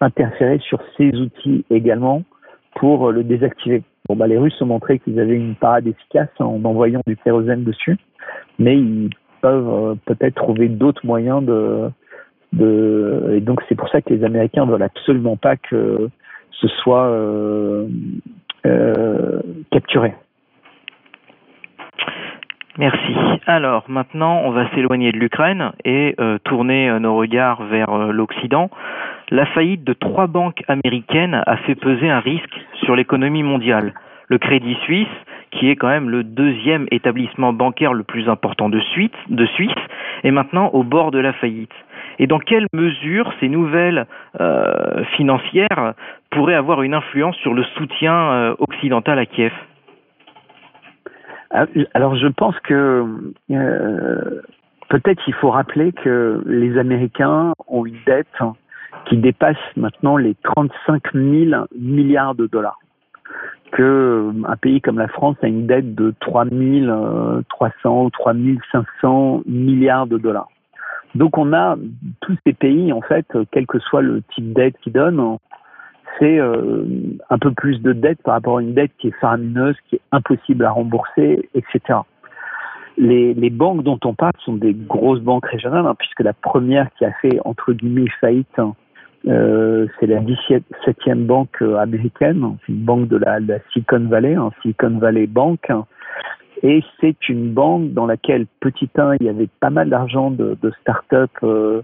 interférer 0.00 0.58
sur 0.58 0.80
ces 0.96 1.10
outils 1.16 1.64
également 1.70 2.22
pour 2.76 3.12
le 3.12 3.24
désactiver. 3.24 3.82
Bon, 4.08 4.16
bah, 4.16 4.26
les 4.26 4.38
Russes 4.38 4.60
ont 4.60 4.66
montré 4.66 4.98
qu'ils 4.98 5.18
avaient 5.18 5.36
une 5.36 5.54
parade 5.54 5.86
efficace 5.86 6.28
en 6.38 6.62
envoyant 6.64 7.00
du 7.06 7.16
kérosène 7.16 7.64
dessus, 7.64 7.96
mais 8.58 8.76
ils 8.76 9.10
peuvent 9.40 9.68
euh, 9.68 9.94
peut-être 10.06 10.34
trouver 10.34 10.68
d'autres 10.68 11.04
moyens 11.04 11.44
de, 11.44 11.90
et 12.58 13.40
donc 13.40 13.62
c'est 13.68 13.74
pour 13.74 13.88
ça 13.88 14.02
que 14.02 14.12
les 14.12 14.24
Américains 14.24 14.66
veulent 14.66 14.82
absolument 14.82 15.36
pas 15.36 15.56
que 15.56 16.10
ce 16.62 16.68
soit 16.68 17.06
euh, 17.06 17.86
euh, 18.66 19.40
capturé. 19.70 20.14
Merci. 22.78 23.14
Alors 23.46 23.84
maintenant, 23.88 24.40
on 24.44 24.50
va 24.50 24.70
s'éloigner 24.70 25.12
de 25.12 25.18
l'Ukraine 25.18 25.72
et 25.84 26.14
euh, 26.20 26.38
tourner 26.44 26.98
nos 27.00 27.16
regards 27.16 27.64
vers 27.64 27.94
l'Occident. 28.12 28.70
La 29.30 29.44
faillite 29.46 29.84
de 29.84 29.92
trois 29.92 30.26
banques 30.26 30.62
américaines 30.68 31.42
a 31.46 31.56
fait 31.58 31.74
peser 31.74 32.08
un 32.08 32.20
risque 32.20 32.60
sur 32.84 32.96
l'économie 32.96 33.42
mondiale. 33.42 33.92
Le 34.28 34.38
Crédit 34.38 34.76
Suisse, 34.84 35.08
qui 35.50 35.68
est 35.68 35.76
quand 35.76 35.88
même 35.88 36.08
le 36.08 36.24
deuxième 36.24 36.86
établissement 36.90 37.52
bancaire 37.52 37.92
le 37.92 38.04
plus 38.04 38.28
important 38.28 38.70
de 38.70 38.80
Suisse, 38.80 39.10
est 40.24 40.30
maintenant 40.30 40.70
au 40.72 40.82
bord 40.82 41.10
de 41.10 41.18
la 41.18 41.34
faillite. 41.34 41.74
Et 42.18 42.26
dans 42.26 42.38
quelle 42.38 42.66
mesure 42.72 43.32
ces 43.40 43.48
nouvelles 43.48 44.06
euh, 44.40 45.04
financières 45.16 45.94
pourraient 46.30 46.54
avoir 46.54 46.82
une 46.82 46.94
influence 46.94 47.36
sur 47.36 47.54
le 47.54 47.64
soutien 47.76 48.14
euh, 48.14 48.54
occidental 48.58 49.18
à 49.18 49.26
Kiev? 49.26 49.52
Ah, 51.50 51.66
alors 51.94 52.16
je 52.16 52.28
pense 52.28 52.58
que 52.60 53.06
euh, 53.50 54.40
peut-être 54.88 55.22
il 55.26 55.34
faut 55.34 55.50
rappeler 55.50 55.92
que 55.92 56.42
les 56.46 56.78
Américains 56.78 57.52
ont 57.68 57.84
une 57.84 57.98
dette 58.06 58.26
qui 59.06 59.16
dépasse 59.18 59.56
maintenant 59.76 60.16
les 60.16 60.34
35 60.42 61.12
000 61.12 61.64
milliards 61.78 62.34
de 62.34 62.46
dollars. 62.46 62.78
Que 63.72 64.30
un 64.46 64.56
pays 64.56 64.80
comme 64.80 64.98
la 64.98 65.08
France 65.08 65.36
a 65.42 65.48
une 65.48 65.66
dette 65.66 65.94
de 65.94 66.14
3 66.20 66.44
300 67.48 68.04
ou 68.04 68.10
3 68.10 68.34
500 68.70 69.42
milliards 69.46 70.06
de 70.06 70.18
dollars. 70.18 70.48
Donc 71.14 71.36
on 71.38 71.52
a 71.52 71.76
tous 72.20 72.36
ces 72.46 72.52
pays 72.52 72.92
en 72.92 73.02
fait, 73.02 73.26
quel 73.50 73.66
que 73.66 73.78
soit 73.78 74.02
le 74.02 74.22
type 74.34 74.52
d'aide 74.52 74.74
qu'ils 74.82 74.92
donnent, 74.92 75.38
c'est 76.18 76.38
euh, 76.38 76.84
un 77.30 77.38
peu 77.38 77.52
plus 77.52 77.80
de 77.80 77.92
dette 77.92 78.22
par 78.22 78.34
rapport 78.34 78.58
à 78.58 78.62
une 78.62 78.74
dette 78.74 78.92
qui 78.98 79.08
est 79.08 79.20
faramineuse, 79.20 79.76
qui 79.88 79.96
est 79.96 80.00
impossible 80.12 80.64
à 80.64 80.70
rembourser, 80.70 81.48
etc. 81.54 82.00
Les, 82.98 83.34
les 83.34 83.50
banques 83.50 83.82
dont 83.82 83.98
on 84.04 84.14
parle 84.14 84.34
sont 84.44 84.54
des 84.54 84.74
grosses 84.74 85.20
banques 85.20 85.46
régionales, 85.46 85.86
hein, 85.86 85.94
puisque 85.98 86.20
la 86.20 86.34
première 86.34 86.92
qui 86.94 87.04
a 87.04 87.12
fait 87.12 87.40
entre 87.44 87.72
guillemets 87.72 88.10
faillite, 88.20 88.60
euh, 89.28 89.86
c'est 89.98 90.06
la 90.06 90.20
17e 90.20 91.26
banque 91.26 91.62
euh, 91.62 91.76
américaine, 91.76 92.56
c'est 92.60 92.72
une 92.72 92.84
banque 92.84 93.08
de 93.08 93.16
la, 93.16 93.40
de 93.40 93.48
la 93.48 93.58
Silicon 93.72 94.06
Valley, 94.08 94.34
hein, 94.34 94.50
Silicon 94.60 94.98
Valley 94.98 95.26
Bank, 95.26 95.70
et 96.62 96.82
c'est 97.00 97.28
une 97.28 97.52
banque 97.52 97.92
dans 97.92 98.06
laquelle 98.06 98.46
petit 98.60 98.88
1 98.96 99.16
il 99.20 99.26
y 99.26 99.28
avait 99.28 99.48
pas 99.60 99.70
mal 99.70 99.88
d'argent 99.88 100.30
de, 100.30 100.56
de 100.60 100.70
start-up 100.80 101.30
euh, 101.42 101.82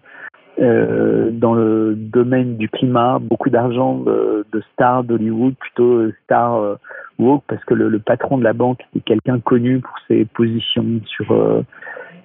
euh, 0.60 1.30
dans 1.30 1.54
le 1.54 1.94
domaine 1.94 2.56
du 2.56 2.68
climat, 2.68 3.20
beaucoup 3.20 3.48
d'argent 3.48 3.98
de, 4.00 4.44
stars 4.72 5.04
d'Hollywood, 5.04 5.54
plutôt 5.54 6.10
stars 6.24 6.56
euh, 6.56 6.74
woke, 7.18 7.44
parce 7.46 7.64
que 7.64 7.74
le, 7.74 7.96
patron 8.00 8.38
de 8.38 8.44
la 8.44 8.54
banque 8.54 8.80
est 8.96 9.04
quelqu'un 9.04 9.38
connu 9.38 9.80
pour 9.80 9.94
ses 10.08 10.24
positions 10.24 11.00
sur 11.06 11.30
euh, 11.30 11.62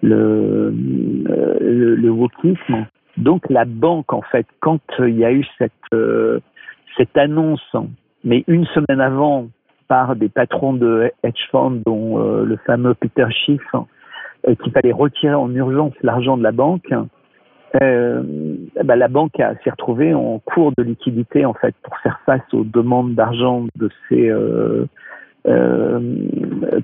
le, 0.01 0.73
euh, 1.29 1.57
le, 1.61 1.95
le, 1.95 2.09
wokisme. 2.09 2.87
Donc 3.17 3.47
la 3.49 3.65
banque, 3.65 4.11
en 4.11 4.23
fait, 4.23 4.47
quand 4.61 4.81
il 4.99 5.17
y 5.17 5.25
a 5.25 5.31
eu 5.31 5.45
cette, 5.59 5.71
euh, 5.93 6.39
cette 6.97 7.15
annonce, 7.15 7.75
mais 8.23 8.43
une 8.47 8.65
semaine 8.67 9.01
avant, 9.01 9.47
par 9.93 10.15
des 10.15 10.29
patrons 10.29 10.73
de 10.73 11.11
hedge 11.23 11.47
funds, 11.51 11.83
dont 11.85 12.17
le 12.17 12.57
fameux 12.65 12.95
Peter 12.95 13.27
Schiff, 13.29 13.61
qu'il 14.43 14.71
fallait 14.71 14.91
retirer 14.91 15.35
en 15.35 15.53
urgence 15.53 15.93
l'argent 16.01 16.35
de 16.35 16.41
la 16.41 16.51
banque, 16.51 16.91
euh, 17.81 18.23
bah, 18.83 18.95
la 18.95 19.07
banque 19.07 19.33
s'est 19.35 19.69
retrouvée 19.69 20.15
en 20.15 20.39
cours 20.39 20.71
de 20.77 20.83
liquidité 20.83 21.45
en 21.45 21.53
fait 21.53 21.75
pour 21.83 21.95
faire 21.99 22.19
face 22.25 22.41
aux 22.53 22.63
demandes 22.63 23.13
d'argent 23.13 23.65
de 23.75 23.89
ses 24.09 24.29
euh, 24.29 24.85
euh, 25.47 25.99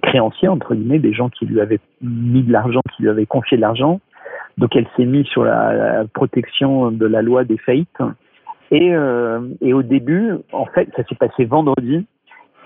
créanciers 0.04 0.48
entre 0.48 0.76
guillemets, 0.76 1.00
des 1.00 1.14
gens 1.14 1.30
qui 1.30 1.46
lui 1.46 1.62
avaient 1.62 1.80
mis 2.02 2.44
de 2.44 2.52
l'argent, 2.52 2.82
qui 2.96 3.04
lui 3.04 3.10
avaient 3.10 3.28
confié 3.28 3.58
de 3.58 3.62
l'argent. 3.62 4.02
Donc 4.60 4.76
elle 4.76 4.88
s'est 4.98 5.06
mise 5.06 5.26
sur 5.28 5.44
la, 5.44 6.06
protection 6.14 6.92
de 6.92 7.06
la 7.06 7.24
loi 7.24 7.44
des 7.44 7.58
faillites. 7.58 8.02
Euh, 8.72 9.42
et 9.62 9.74
au 9.74 9.82
début, 9.82 10.34
en 10.52 10.66
fait, 10.66 10.90
ça 10.96 11.04
s'est 11.06 11.16
passé 11.16 11.46
vendredi. 11.46 12.06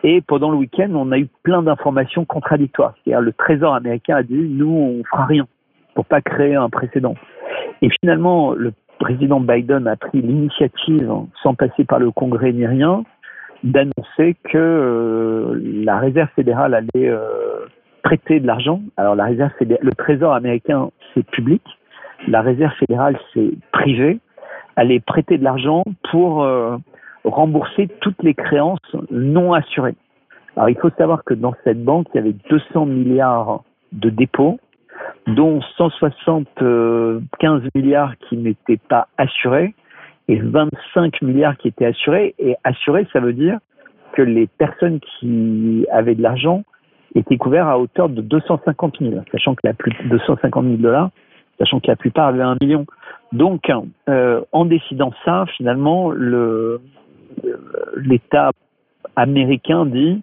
Et 0.04 0.22
pendant 0.22 0.51
le 0.51 0.58
week-end, 0.58 0.91
on 0.93 1.12
a 1.12 1.18
eu 1.18 1.28
plein 1.43 1.64
d'informations 1.64 2.26
contradictoires. 2.26 2.93
C'est-à-dire 3.04 3.22
le 3.22 3.32
Trésor 3.34 3.74
américain 3.74 4.18
a 4.18 4.24
dit 4.24 4.36
nous, 4.36 4.70
on 4.70 5.04
fera 5.06 5.26
rien 5.26 5.47
pour 5.95 6.06
pas 6.06 6.22
créer 6.22 6.56
un 6.56 6.70
précédent. 6.70 7.16
Et 7.82 7.89
finalement, 8.01 8.54
le 8.54 8.74
président 8.99 9.39
Biden 9.39 9.88
a 9.88 9.95
pris 9.95 10.22
l'initiative, 10.22 11.10
sans 11.41 11.54
passer 11.56 11.84
par 11.86 11.99
le 11.99 12.12
Congrès 12.12 12.51
ni 12.51 12.66
rien, 12.66 13.04
d'annoncer 13.64 14.36
que 14.43 14.58
euh, 14.58 15.60
la 15.86 15.99
Réserve 15.99 16.30
fédérale 16.36 16.74
allait 16.74 17.10
euh, 17.10 17.66
prêter 18.01 18.39
de 18.39 18.47
l'argent. 18.47 18.82
Alors 18.97 19.16
la 19.16 19.26
Réserve 19.26 19.51
fédérale, 19.58 19.86
le 19.86 19.93
Trésor 19.93 20.34
américain, 20.34 20.89
c'est 21.14 21.26
public. 21.26 21.62
La 22.28 22.41
Réserve 22.41 22.74
fédérale, 22.80 23.18
c'est 23.34 23.51
privé. 23.72 24.20
Allait 24.76 24.99
prêter 24.99 25.38
de 25.38 25.43
l'argent 25.43 25.84
pour 26.12 26.43
euh, 26.43 26.78
rembourser 27.24 27.88
toutes 28.01 28.21
les 28.24 28.34
créances 28.34 28.80
non 29.11 29.53
assurées. 29.53 29.95
Alors 30.55 30.69
il 30.69 30.78
faut 30.78 30.91
savoir 30.97 31.24
que 31.24 31.34
dans 31.34 31.53
cette 31.63 31.84
banque, 31.84 32.07
il 32.13 32.17
y 32.17 32.19
avait 32.19 32.36
200 32.49 32.86
milliards 32.86 33.63
de 33.91 34.09
dépôts 34.09 34.59
dont 35.28 35.61
175 35.78 37.63
milliards 37.76 38.13
qui 38.30 38.38
n'étaient 38.38 38.80
pas 38.89 39.07
assurés 39.17 39.74
et 40.28 40.39
25 40.39 41.21
milliards 41.21 41.57
qui 41.57 41.69
étaient 41.69 41.86
assurés. 41.86 42.36
Et 42.39 42.55
assurés, 42.63 43.07
ça 43.13 43.19
veut 43.19 43.34
dire 43.34 43.59
que 44.13 44.21
les 44.21 44.47
personnes 44.47 44.99
qui 44.99 45.86
avaient 45.91 46.15
de 46.15 46.21
l'argent 46.21 46.63
étaient 47.15 47.38
couvertes 47.38 47.69
à 47.69 47.80
hauteur 47.80 48.09
de 48.09 48.21
250 48.21 48.97
000, 48.99 49.21
sachant 49.32 49.55
que 49.55 49.61
la 49.63 49.74
plus 49.74 49.93
250 50.09 50.65
000 50.65 50.78
dollars, 50.78 51.09
sachant 51.59 51.80
que 51.80 51.88
la 51.88 51.95
plupart 51.95 52.28
avaient 52.28 52.41
un 52.41 52.57
million. 52.61 52.86
Donc, 53.32 53.71
euh, 54.09 54.41
en 54.51 54.65
décidant 54.65 55.11
ça, 55.26 55.45
finalement, 55.57 56.11
le 56.11 56.82
l'État 57.95 58.51
américain 59.15 59.86
dit 59.86 60.21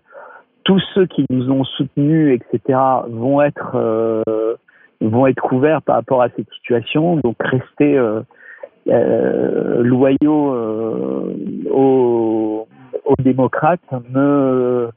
tous 0.65 0.83
ceux 0.95 1.07
qui 1.07 1.25
nous 1.31 1.51
ont 1.51 1.65
soutenus, 1.65 2.39
etc., 2.39 2.79
vont 3.09 3.43
être 3.43 3.73
euh, 3.75 4.55
vont 5.01 5.27
être 5.27 5.41
couverts 5.41 5.83
par 5.83 5.97
rapport 5.97 6.23
à 6.23 6.29
cette 6.31 6.51
situation. 6.53 7.17
Donc 7.17 7.37
rester 7.41 7.97
euh, 7.97 8.21
euh, 8.89 9.83
loyaux 9.83 10.55
euh, 10.55 11.35
aux, 11.71 12.69
aux, 13.05 13.23
démocrates 13.23 13.81
me 14.13 14.91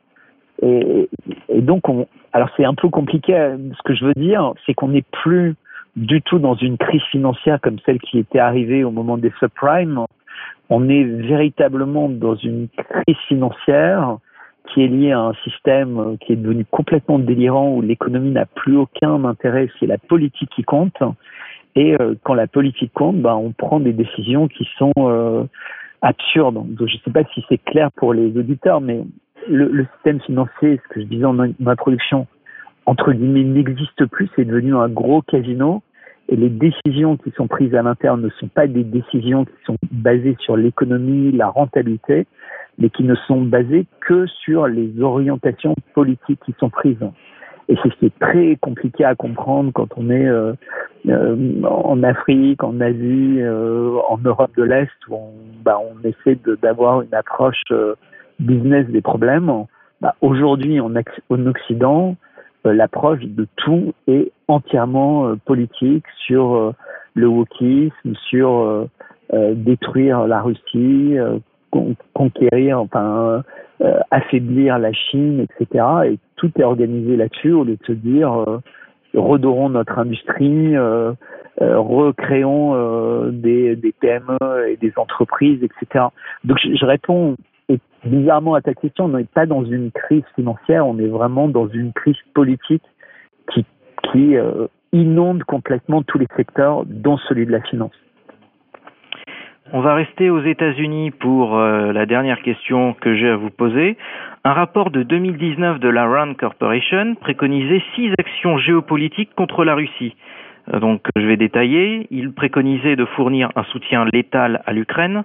et, 0.61 1.09
et 1.49 1.61
donc 1.61 1.89
on, 1.89 2.07
alors 2.31 2.49
c'est 2.55 2.65
un 2.65 2.75
peu 2.75 2.89
compliqué. 2.89 3.33
Ce 3.77 3.81
que 3.83 3.93
je 3.93 4.05
veux 4.05 4.13
dire, 4.13 4.53
c'est 4.65 4.73
qu'on 4.73 4.89
n'est 4.89 5.05
plus 5.23 5.55
du 5.95 6.21
tout 6.21 6.39
dans 6.39 6.55
une 6.55 6.77
crise 6.77 7.03
financière 7.11 7.59
comme 7.61 7.77
celle 7.85 7.99
qui 7.99 8.19
était 8.19 8.39
arrivée 8.39 8.83
au 8.83 8.91
moment 8.91 9.17
des 9.17 9.31
subprimes. 9.39 10.05
On 10.69 10.89
est 10.89 11.03
véritablement 11.03 12.09
dans 12.09 12.35
une 12.35 12.67
crise 12.69 13.17
financière 13.27 14.17
qui 14.71 14.83
est 14.83 14.87
lié 14.87 15.11
à 15.11 15.19
un 15.19 15.33
système 15.43 16.17
qui 16.21 16.33
est 16.33 16.37
devenu 16.37 16.65
complètement 16.65 17.19
délirant 17.19 17.73
où 17.73 17.81
l'économie 17.81 18.31
n'a 18.31 18.45
plus 18.45 18.77
aucun 18.77 19.23
intérêt, 19.25 19.69
c'est 19.79 19.85
la 19.85 19.97
politique 19.97 20.49
qui 20.55 20.63
compte. 20.63 20.97
Et 21.75 21.95
euh, 21.99 22.15
quand 22.23 22.33
la 22.33 22.47
politique 22.47 22.93
compte, 22.93 23.17
ben, 23.17 23.33
on 23.33 23.51
prend 23.51 23.79
des 23.79 23.93
décisions 23.93 24.47
qui 24.47 24.67
sont 24.77 24.93
euh, 24.97 25.43
absurdes. 26.01 26.55
Donc, 26.55 26.87
je 26.87 26.95
ne 26.95 26.99
sais 27.03 27.11
pas 27.11 27.23
si 27.33 27.43
c'est 27.49 27.57
clair 27.57 27.91
pour 27.91 28.13
les 28.13 28.37
auditeurs, 28.37 28.79
mais 28.79 29.01
le, 29.49 29.67
le, 29.67 29.87
système 29.95 30.21
financier, 30.21 30.79
ce 30.83 30.93
que 30.93 31.01
je 31.01 31.05
disais 31.05 31.25
en, 31.25 31.39
introduction, 31.65 32.27
entre 32.85 33.11
guillemets, 33.11 33.43
n'existe 33.43 34.05
plus, 34.05 34.29
c'est 34.35 34.45
devenu 34.45 34.75
un 34.75 34.89
gros 34.89 35.21
casino. 35.21 35.81
Et 36.29 36.35
les 36.35 36.49
décisions 36.49 37.17
qui 37.17 37.31
sont 37.31 37.47
prises 37.47 37.75
à 37.75 37.81
l'interne 37.81 38.21
ne 38.21 38.29
sont 38.29 38.47
pas 38.47 38.67
des 38.67 38.83
décisions 38.83 39.45
qui 39.45 39.53
sont 39.65 39.77
basées 39.91 40.37
sur 40.39 40.55
l'économie, 40.55 41.31
la 41.31 41.49
rentabilité, 41.49 42.25
mais 42.77 42.89
qui 42.89 43.03
ne 43.03 43.15
sont 43.15 43.41
basées 43.41 43.85
que 44.01 44.25
sur 44.25 44.67
les 44.67 45.01
orientations 45.01 45.75
politiques 45.93 46.39
qui 46.45 46.55
sont 46.59 46.69
prises. 46.69 46.97
Et 47.69 47.75
c'est 47.81 47.89
ce 47.89 47.95
qui 47.99 48.05
est 48.07 48.19
très 48.19 48.57
compliqué 48.57 49.05
à 49.05 49.15
comprendre 49.15 49.71
quand 49.73 49.87
on 49.95 50.09
est 50.09 50.27
euh, 50.27 50.53
euh, 51.07 51.61
en 51.63 52.03
Afrique, 52.03 52.63
en 52.63 52.81
Asie, 52.81 53.37
euh, 53.39 53.97
en 54.09 54.17
Europe 54.17 54.51
de 54.57 54.63
l'Est, 54.63 54.91
où 55.09 55.15
on, 55.15 55.31
bah, 55.63 55.79
on 55.79 56.07
essaie 56.07 56.37
d'avoir 56.61 57.01
une 57.01 57.13
approche 57.13 57.61
business 58.39 58.87
des 58.87 59.01
problèmes. 59.01 59.51
Bah, 60.01 60.15
Aujourd'hui, 60.21 60.79
en, 60.81 60.93
en 60.93 61.45
Occident, 61.45 62.15
l'approche 62.65 63.21
de 63.21 63.47
tout 63.57 63.93
est 64.07 64.31
entièrement 64.47 65.35
politique 65.45 66.05
sur 66.25 66.73
le 67.13 67.27
wokisme, 67.27 68.15
sur 68.29 68.87
détruire 69.31 70.27
la 70.27 70.41
Russie, 70.41 71.17
conquérir, 72.13 72.79
enfin 72.79 73.43
euh, 73.81 73.99
affaiblir 74.11 74.77
la 74.79 74.93
Chine, 74.93 75.45
etc. 75.45 75.85
Et 76.05 76.19
tout 76.35 76.51
est 76.57 76.63
organisé 76.63 77.17
là-dessus 77.17 77.51
au 77.51 77.63
lieu 77.63 77.75
de 77.75 77.85
se 77.85 77.91
dire 77.91 78.31
euh, 78.31 78.59
redorons 79.13 79.69
notre 79.69 79.97
industrie, 79.97 80.75
euh, 80.75 81.11
recréons 81.59 83.29
des, 83.31 83.75
des, 83.75 83.91
PME 83.91 84.69
et 84.69 84.77
des 84.77 84.93
entreprises, 84.97 85.63
etc. 85.63 86.05
Donc 86.43 86.57
je, 86.63 86.75
je 86.75 86.85
réponds 86.85 87.35
bizarrement 88.05 88.55
à 88.55 88.61
ta 88.61 88.73
question, 88.73 89.05
on 89.05 89.09
n'est 89.09 89.23
pas 89.23 89.45
dans 89.45 89.63
une 89.63 89.91
crise 89.91 90.23
financière, 90.35 90.85
on 90.85 90.97
est 90.99 91.07
vraiment 91.07 91.47
dans 91.47 91.67
une 91.67 91.93
crise 91.93 92.17
politique 92.33 92.83
qui, 93.51 93.65
qui 94.11 94.35
inonde 94.91 95.43
complètement 95.43 96.03
tous 96.03 96.19
les 96.19 96.27
secteurs, 96.35 96.85
dont 96.85 97.17
celui 97.17 97.45
de 97.45 97.51
la 97.51 97.61
finance. 97.61 97.93
On 99.75 99.81
va 99.81 99.95
rester 99.95 100.29
aux 100.29 100.43
États-Unis 100.43 101.09
pour 101.09 101.57
euh, 101.57 101.91
la 101.93 102.05
dernière 102.05 102.41
question 102.43 102.93
que 102.93 103.15
j'ai 103.15 103.29
à 103.29 103.37
vous 103.37 103.49
poser. 103.49 103.97
Un 104.43 104.53
rapport 104.53 104.91
de 104.91 105.01
2019 105.01 105.79
de 105.79 105.89
la 105.89 106.05
Rand 106.05 106.33
Corporation 106.35 107.15
préconisait 107.15 107.81
six 107.95 108.11
actions 108.19 108.59
géopolitiques 108.59 109.33
contre 109.35 109.63
la 109.63 109.73
Russie. 109.73 110.15
Euh, 110.71 110.79
donc, 110.79 111.07
je 111.15 111.25
vais 111.25 111.37
détailler. 111.37 112.05
Il 112.11 112.33
préconisait 112.33 112.95
de 112.95 113.05
fournir 113.05 113.49
un 113.55 113.63
soutien 113.63 114.05
létal 114.13 114.61
à 114.67 114.73
l'Ukraine, 114.73 115.23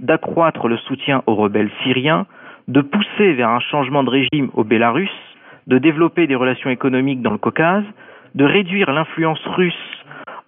d'accroître 0.00 0.68
le 0.68 0.76
soutien 0.76 1.22
aux 1.26 1.34
rebelles 1.34 1.70
syriens, 1.82 2.26
de 2.68 2.80
pousser 2.80 3.32
vers 3.32 3.48
un 3.48 3.60
changement 3.60 4.04
de 4.04 4.10
régime 4.10 4.50
au 4.54 4.64
Bélarus, 4.64 5.10
de 5.66 5.78
développer 5.78 6.26
des 6.26 6.34
relations 6.34 6.70
économiques 6.70 7.22
dans 7.22 7.32
le 7.32 7.38
Caucase, 7.38 7.84
de 8.34 8.44
réduire 8.44 8.90
l'influence 8.92 9.44
russe 9.46 9.74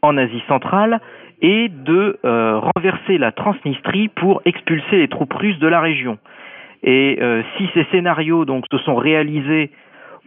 en 0.02 0.16
Asie 0.16 0.42
centrale 0.48 1.00
et 1.42 1.68
de 1.68 2.18
euh, 2.24 2.58
renverser 2.58 3.18
la 3.18 3.32
Transnistrie 3.32 4.08
pour 4.08 4.42
expulser 4.44 4.96
les 4.96 5.08
troupes 5.08 5.32
russes 5.32 5.58
de 5.58 5.68
la 5.68 5.80
région. 5.80 6.18
Et 6.82 7.18
euh, 7.20 7.42
si 7.56 7.68
ces 7.74 7.84
scénarios 7.90 8.44
donc 8.44 8.64
se 8.70 8.78
sont 8.78 8.96
réalisés 8.96 9.70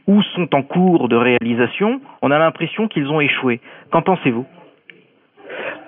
ou 0.07 0.21
sont 0.35 0.53
en 0.53 0.63
cours 0.63 1.07
de 1.07 1.15
réalisation, 1.15 2.01
on 2.21 2.31
a 2.31 2.37
l'impression 2.37 2.87
qu'ils 2.87 3.07
ont 3.07 3.21
échoué. 3.21 3.61
Qu'en 3.91 4.01
pensez-vous? 4.01 4.45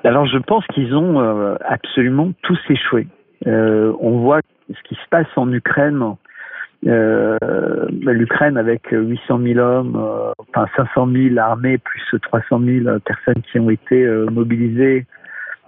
Alors 0.03 0.25
je 0.25 0.37
pense 0.37 0.65
qu'ils 0.67 0.95
ont 0.95 1.19
euh, 1.19 1.55
absolument 1.67 2.31
tous 2.43 2.59
échoué. 2.69 3.07
On 3.45 4.19
voit 4.19 4.41
ce 4.69 4.81
qui 4.87 4.95
se 4.95 5.09
passe 5.09 5.27
en 5.35 5.51
Ukraine. 5.51 6.15
L'Ukraine 6.83 8.57
avec 8.57 8.87
800 8.91 9.39
000 9.41 9.59
hommes, 9.59 10.33
enfin 10.37 10.67
500 10.75 11.07
000 11.11 11.37
armées 11.37 11.77
plus 11.77 12.19
300 12.21 12.61
000 12.63 12.99
personnes 12.99 13.41
qui 13.51 13.59
ont 13.59 13.69
été 13.69 14.05
mobilisées 14.31 15.05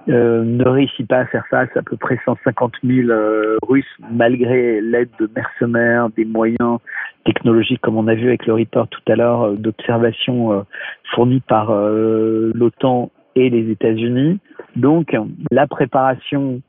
euh, 0.10 0.46
ne 0.46 0.64
réussit 0.64 1.06
pas 1.06 1.20
à 1.20 1.26
faire 1.26 1.46
face 1.50 1.70
à 1.76 1.82
peu 1.82 1.98
près 1.98 2.18
150 2.24 2.76
000 2.82 3.10
euh, 3.10 3.58
Russes 3.68 3.86
malgré 4.10 4.80
l'aide 4.80 5.10
de 5.20 5.30
mercenaires, 5.36 6.10
des 6.16 6.24
moyens 6.24 6.80
technologiques 7.26 7.82
comme 7.82 7.98
on 7.98 8.08
a 8.08 8.16
vu 8.16 8.28
avec 8.28 8.46
le 8.46 8.54
Reaper 8.54 8.88
tout 8.88 9.02
à 9.12 9.18
l'heure, 9.18 9.42
euh, 9.42 9.56
d'observation 9.56 10.66
fournis 11.14 11.42
par 11.42 11.72
l'OTAN 11.72 13.12
et 13.36 13.50
les 13.50 13.70
États-Unis. 13.70 14.40
Donc 14.78 15.16
la 15.52 15.68
préparation 15.68 16.62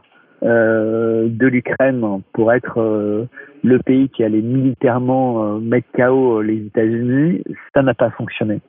de 0.43 1.47
l'Ukraine 1.47 2.22
pour 2.32 2.53
être 2.53 3.26
le 3.64 3.78
pays 3.80 4.09
qui 4.09 4.24
allait 4.24 4.41
militairement 4.41 5.59
mettre 5.59 5.89
KO 5.97 6.43
les 6.43 6.66
États-Unis, 6.66 7.43
ça 7.74 7.82
n'a 7.82 7.95
pas 7.95 8.11
fonctionné. 8.11 8.61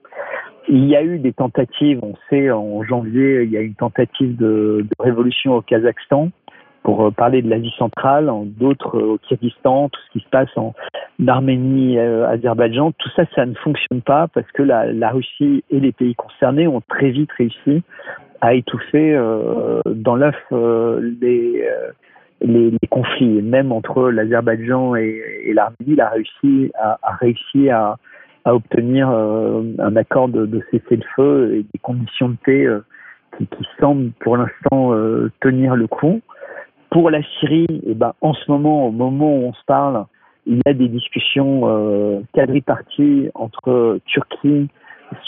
Il 0.68 0.86
y 0.86 0.96
a 0.96 1.04
eu 1.04 1.18
des 1.18 1.34
tentatives, 1.34 2.00
on 2.04 2.14
sait, 2.30 2.52
en 2.52 2.84
janvier, 2.84 3.44
il 3.44 3.50
y 3.50 3.58
a 3.58 3.62
eu 3.62 3.68
une 3.68 3.76
tentative 3.76 4.36
de, 4.36 4.84
de 4.84 5.04
révolution 5.04 5.56
au 5.56 5.62
Kazakhstan 5.62 6.30
pour 6.90 7.06
euh, 7.06 7.12
parler 7.12 7.44
de 7.44 7.50
l'Asie 7.52 7.74
centrale, 7.78 8.32
d'autres 8.58 8.98
euh, 8.98 9.14
au 9.14 9.18
Kyrgyzstan, 9.20 9.90
tout 9.90 10.02
ce 10.08 10.12
qui 10.14 10.26
se 10.26 10.30
passe 10.30 10.50
en 10.56 10.74
Arménie, 11.28 12.00
euh, 12.00 12.28
Azerbaïdjan, 12.28 12.94
tout 12.94 13.10
ça, 13.16 13.26
ça 13.36 13.46
ne 13.46 13.54
fonctionne 13.54 14.02
pas 14.02 14.28
parce 14.28 14.52
que 14.54 14.64
la, 14.64 15.12
Russie 15.12 15.64
et 15.70 15.80
les 15.80 15.92
pays 15.92 16.16
concernés 16.16 16.68
ont 16.68 16.82
très 16.82 17.12
vite 17.12 17.30
réussi 17.38 17.84
à 18.42 18.56
étouffer 18.56 19.14
euh, 19.14 19.82
dans 19.86 20.16
l'œuf 20.16 20.36
les, 21.22 21.64
conflits. 22.90 23.44
Même 23.44 23.72
entre 23.72 24.10
l'Azerbaïdjan 24.10 24.96
et, 24.96 25.54
l'Arménie, 25.54 25.96
la 25.96 26.10
Russie 26.10 26.72
a, 26.74 26.98
réussi 27.22 27.70
à, 27.70 27.98
obtenir 28.46 29.10
un 29.10 29.96
accord 29.96 30.28
de, 30.28 30.60
cessez-le-feu 30.72 31.54
et 31.54 31.66
des 31.72 31.80
conditions 31.84 32.30
de 32.30 32.38
paix 32.44 32.68
qui, 33.38 33.48
semblent 33.80 34.10
pour 34.22 34.38
l'instant 34.38 34.96
tenir 35.40 35.76
le 35.76 35.86
coup. 35.86 36.22
Pour 36.92 37.10
la 37.10 37.22
Syrie, 37.40 37.68
eh 37.86 37.94
ben, 37.94 38.14
en 38.22 38.34
ce 38.34 38.50
moment, 38.50 38.88
au 38.88 38.92
moment 38.92 39.36
où 39.36 39.44
on 39.46 39.54
se 39.54 39.64
parle, 39.66 40.06
il 40.46 40.58
y 40.58 40.70
a 40.70 40.74
des 40.74 40.88
discussions 40.88 41.62
euh, 41.66 42.22
quadriparties 42.34 43.30
entre 43.36 44.00
Turquie, 44.06 44.68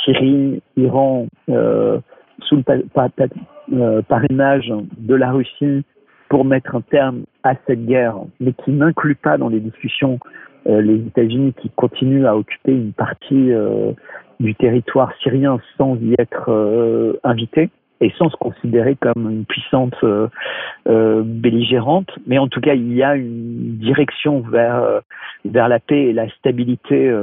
Syrie, 0.03 0.61
Iran, 0.77 1.27
euh, 1.49 1.99
sous 2.43 2.57
le 2.57 4.01
parrainage 4.01 4.73
de 4.97 5.15
la 5.15 5.31
Russie 5.31 5.83
pour 6.29 6.45
mettre 6.45 6.75
un 6.75 6.81
terme 6.81 7.23
à 7.43 7.53
cette 7.67 7.85
guerre, 7.85 8.15
mais 8.39 8.53
qui 8.53 8.71
n'inclut 8.71 9.15
pas 9.15 9.37
dans 9.37 9.49
les 9.49 9.59
discussions 9.59 10.19
euh, 10.67 10.81
les 10.81 10.95
États-Unis 11.07 11.53
qui 11.61 11.69
continuent 11.71 12.25
à 12.25 12.37
occuper 12.37 12.71
une 12.71 12.93
partie 12.93 13.51
euh, 13.51 13.91
du 14.39 14.53
territoire 14.55 15.11
syrien 15.21 15.59
sans 15.77 15.95
y 15.95 16.13
être 16.19 16.49
euh, 16.49 17.19
invités 17.23 17.69
et 18.01 18.11
sans 18.17 18.29
se 18.29 18.35
considérer 18.35 18.95
comme 18.95 19.29
une 19.29 19.45
puissance 19.45 19.93
euh, 20.03 21.23
belligérante. 21.23 22.09
Mais 22.27 22.37
en 22.37 22.47
tout 22.47 22.59
cas, 22.59 22.73
il 22.73 22.93
y 22.93 23.03
a 23.03 23.15
une 23.15 23.77
direction 23.77 24.41
vers, 24.41 25.01
vers 25.45 25.69
la 25.69 25.79
paix 25.79 26.05
et 26.05 26.13
la 26.13 26.29
stabilité 26.31 27.13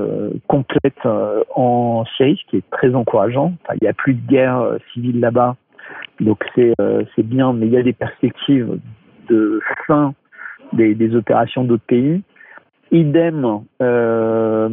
complète 0.46 1.04
en 1.54 2.04
Syrie, 2.16 2.40
ce 2.42 2.50
qui 2.50 2.56
est 2.58 2.70
très 2.70 2.94
encourageant. 2.94 3.52
Enfin, 3.62 3.74
il 3.80 3.84
n'y 3.84 3.88
a 3.88 3.92
plus 3.92 4.14
de 4.14 4.26
guerre 4.26 4.76
civile 4.92 5.20
là-bas, 5.20 5.56
donc 6.20 6.44
c'est 6.54 6.74
bien, 7.18 7.52
mais 7.52 7.66
il 7.66 7.72
y 7.72 7.76
a 7.76 7.82
des 7.82 7.92
perspectives 7.92 8.78
de 9.28 9.60
fin 9.86 10.14
des, 10.72 10.94
des 10.94 11.14
opérations 11.16 11.64
d'autres 11.64 11.86
pays. 11.86 12.22
Idem 12.90 13.62
euh, 13.82 14.68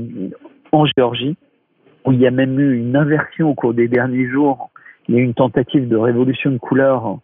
en 0.72 0.86
Géorgie, 0.86 1.36
où 2.06 2.12
il 2.12 2.22
y 2.22 2.28
a 2.28 2.32
même 2.32 2.60
eu 2.60 2.78
une 2.78 2.96
inversion 2.96 3.50
au 3.50 3.54
cours 3.54 3.74
des 3.74 3.88
derniers 3.88 4.28
jours. 4.28 4.70
Il 5.08 5.16
y 5.16 5.18
a 5.18 5.22
eu 5.22 5.24
une 5.24 5.34
tentative 5.34 5.88
de 5.88 5.98
révolution 5.98 6.52
de 6.52 6.58
couleur 6.58 7.20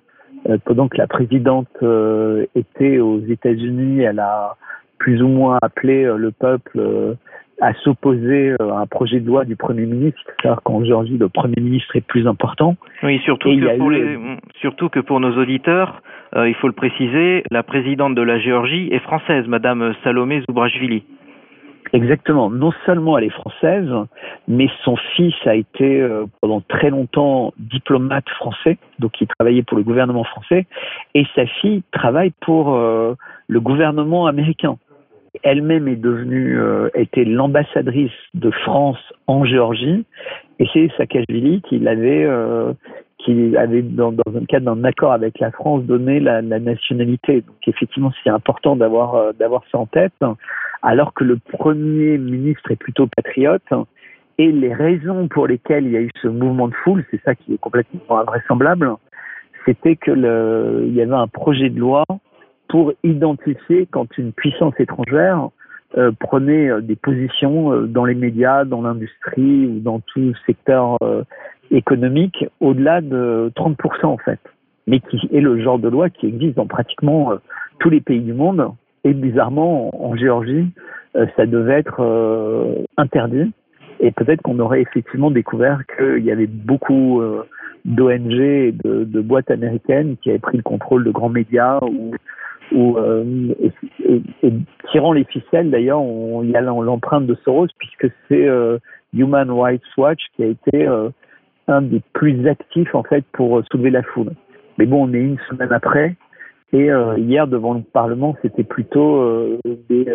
euh, 0.49 0.57
pendant 0.65 0.87
que 0.87 0.97
la 0.97 1.07
présidente 1.07 1.69
euh, 1.83 2.45
était 2.55 2.99
aux 2.99 3.19
États-Unis. 3.19 4.01
Elle 4.01 4.19
a 4.19 4.55
plus 4.97 5.21
ou 5.21 5.27
moins 5.27 5.57
appelé 5.61 6.03
euh, 6.03 6.17
le 6.17 6.31
peuple 6.31 7.17
à 7.61 7.73
s'opposer 7.75 8.55
à 8.59 8.79
un 8.79 8.87
projet 8.87 9.19
de 9.19 9.27
loi 9.27 9.45
du 9.45 9.55
Premier 9.55 9.85
ministre, 9.85 10.19
c'est-à-dire 10.25 10.61
qu'en 10.63 10.83
Géorgie, 10.83 11.17
le 11.17 11.29
Premier 11.29 11.61
ministre 11.61 11.95
est 11.95 12.01
plus 12.01 12.27
important. 12.27 12.75
Oui, 13.03 13.19
surtout, 13.23 13.49
que 13.49 13.77
pour, 13.77 13.91
eu... 13.91 13.93
les, 13.93 14.19
surtout 14.59 14.89
que 14.89 14.99
pour 14.99 15.19
nos 15.19 15.37
auditeurs, 15.37 16.01
euh, 16.35 16.49
il 16.49 16.55
faut 16.55 16.67
le 16.67 16.73
préciser, 16.73 17.43
la 17.51 17.61
présidente 17.61 18.15
de 18.15 18.21
la 18.21 18.39
Géorgie 18.39 18.89
est 18.91 18.99
française, 18.99 19.45
Madame 19.47 19.93
Salomé 20.03 20.41
Zoubrachvili. 20.49 21.03
Exactement. 21.93 22.49
Non 22.49 22.71
seulement 22.85 23.17
elle 23.17 23.25
est 23.25 23.29
française, 23.29 23.89
mais 24.47 24.67
son 24.83 24.95
fils 25.15 25.35
a 25.45 25.55
été 25.55 25.99
euh, 26.01 26.25
pendant 26.39 26.61
très 26.61 26.89
longtemps 26.89 27.53
diplomate 27.57 28.27
français, 28.29 28.77
donc 28.99 29.19
il 29.19 29.27
travaillait 29.27 29.63
pour 29.63 29.77
le 29.77 29.83
gouvernement 29.83 30.23
français, 30.23 30.67
et 31.15 31.25
sa 31.35 31.45
fille 31.45 31.83
travaille 31.91 32.31
pour 32.41 32.73
euh, 32.73 33.15
le 33.47 33.59
gouvernement 33.59 34.27
américain. 34.27 34.77
Elle-même 35.43 35.87
est 35.87 35.95
devenue, 35.95 36.59
euh, 36.59 36.89
était 36.93 37.25
l'ambassadrice 37.25 38.11
de 38.33 38.51
France 38.51 38.99
en 39.27 39.43
Géorgie, 39.45 40.05
et 40.59 40.67
c'est 40.73 40.89
Saakashvili 40.97 41.61
qui 41.61 41.79
l'avait, 41.79 42.23
euh, 42.23 42.73
qui 43.23 43.55
avait 43.57 43.81
dans, 43.81 44.11
dans 44.11 44.35
un 44.35 44.45
cadre 44.45 44.73
d'un 44.73 44.83
accord 44.83 45.11
avec 45.11 45.39
la 45.39 45.51
France 45.51 45.83
donné 45.83 46.19
la, 46.19 46.41
nationalité. 46.41 47.41
Donc 47.41 47.67
effectivement, 47.67 48.11
c'est 48.23 48.29
important 48.29 48.75
d'avoir 48.75 49.15
euh, 49.15 49.31
d'avoir 49.33 49.63
ça 49.71 49.77
en 49.77 49.85
tête. 49.85 50.13
Alors 50.81 51.13
que 51.13 51.23
le 51.23 51.37
premier 51.37 52.17
ministre 52.17 52.71
est 52.71 52.75
plutôt 52.75 53.07
patriote, 53.07 53.61
Et 54.39 54.51
les 54.51 54.73
raisons 54.73 55.27
pour 55.27 55.47
lesquelles 55.47 55.85
il 55.85 55.91
y 55.91 55.97
a 55.97 56.01
eu 56.01 56.09
ce 56.21 56.27
mouvement 56.27 56.67
de 56.67 56.73
foule, 56.83 57.05
c'est 57.11 57.21
ça 57.23 57.35
qui 57.35 57.53
est 57.53 57.59
complètement 57.59 58.19
invraisemblable, 58.19 58.95
c'était 59.65 59.95
que 59.95 60.11
le, 60.11 60.85
il 60.87 60.95
y 60.95 61.01
avait 61.01 61.13
un 61.13 61.27
projet 61.27 61.69
de 61.69 61.79
loi 61.79 62.03
pour 62.67 62.93
identifier 63.03 63.87
quand 63.91 64.17
une 64.17 64.31
puissance 64.31 64.73
étrangère 64.79 65.49
euh, 65.97 66.11
prenait 66.19 66.69
euh, 66.69 66.81
des 66.81 66.95
positions 66.95 67.83
dans 67.83 68.05
les 68.05 68.15
médias, 68.15 68.65
dans 68.65 68.81
l'industrie 68.81 69.67
ou 69.67 69.79
dans 69.79 69.99
tout 69.99 70.33
secteur 70.47 70.97
économique 71.71 72.45
au-delà 72.59 73.01
de 73.01 73.51
30% 73.55 74.05
en 74.05 74.17
fait, 74.17 74.39
mais 74.87 74.99
qui 74.99 75.29
est 75.31 75.41
le 75.41 75.61
genre 75.61 75.79
de 75.79 75.89
loi 75.89 76.09
qui 76.09 76.27
existe 76.27 76.57
dans 76.57 76.67
pratiquement 76.67 77.33
tous 77.79 77.89
les 77.89 78.01
pays 78.01 78.21
du 78.21 78.33
monde. 78.33 78.65
Et 79.03 79.13
bizarrement, 79.13 80.05
en, 80.05 80.15
Géorgie, 80.15 80.67
ça 81.35 81.45
devait 81.45 81.79
être 81.79 82.85
interdit. 82.97 83.51
Et 83.99 84.11
peut-être 84.11 84.41
qu'on 84.41 84.59
aurait 84.59 84.81
effectivement 84.81 85.31
découvert 85.31 85.81
qu'il 85.97 86.23
y 86.23 86.31
avait 86.31 86.47
beaucoup 86.47 87.23
d'ONG 87.85 88.31
et 88.31 88.71
de, 88.71 89.21
boîtes 89.21 89.49
américaines 89.49 90.17
qui 90.21 90.29
avaient 90.29 90.39
pris 90.39 90.57
le 90.57 90.63
contrôle 90.63 91.03
de 91.03 91.11
grands 91.11 91.29
médias 91.29 91.79
ou 91.81 92.11
euh, 92.73 93.53
tirant 94.91 95.13
les 95.13 95.23
ficelles, 95.25 95.69
d'ailleurs, 95.69 96.01
il 96.43 96.49
y 96.49 96.55
a 96.55 96.61
l'empreinte 96.61 97.27
de 97.27 97.35
Soros, 97.43 97.67
puisque 97.77 98.13
c'est 98.27 98.47
euh, 98.47 98.77
Human 99.13 99.49
Rights 99.51 99.83
Watch 99.97 100.21
qui 100.35 100.43
a 100.43 100.47
été 100.47 100.87
euh, 100.87 101.09
un 101.67 101.81
des 101.81 102.01
plus 102.13 102.47
actifs, 102.47 102.93
en 102.95 103.03
fait, 103.03 103.23
pour 103.33 103.61
soulever 103.71 103.89
la 103.89 104.03
foule. 104.03 104.31
Mais 104.77 104.85
bon, 104.85 105.07
on 105.07 105.13
est 105.13 105.19
une 105.19 105.39
semaine 105.49 105.71
après, 105.71 106.15
et 106.73 106.91
euh, 106.91 107.17
hier, 107.17 107.47
devant 107.47 107.73
le 107.73 107.81
Parlement, 107.81 108.35
c'était 108.41 108.63
plutôt 108.63 109.17
euh, 109.17 109.59
des, 109.89 110.05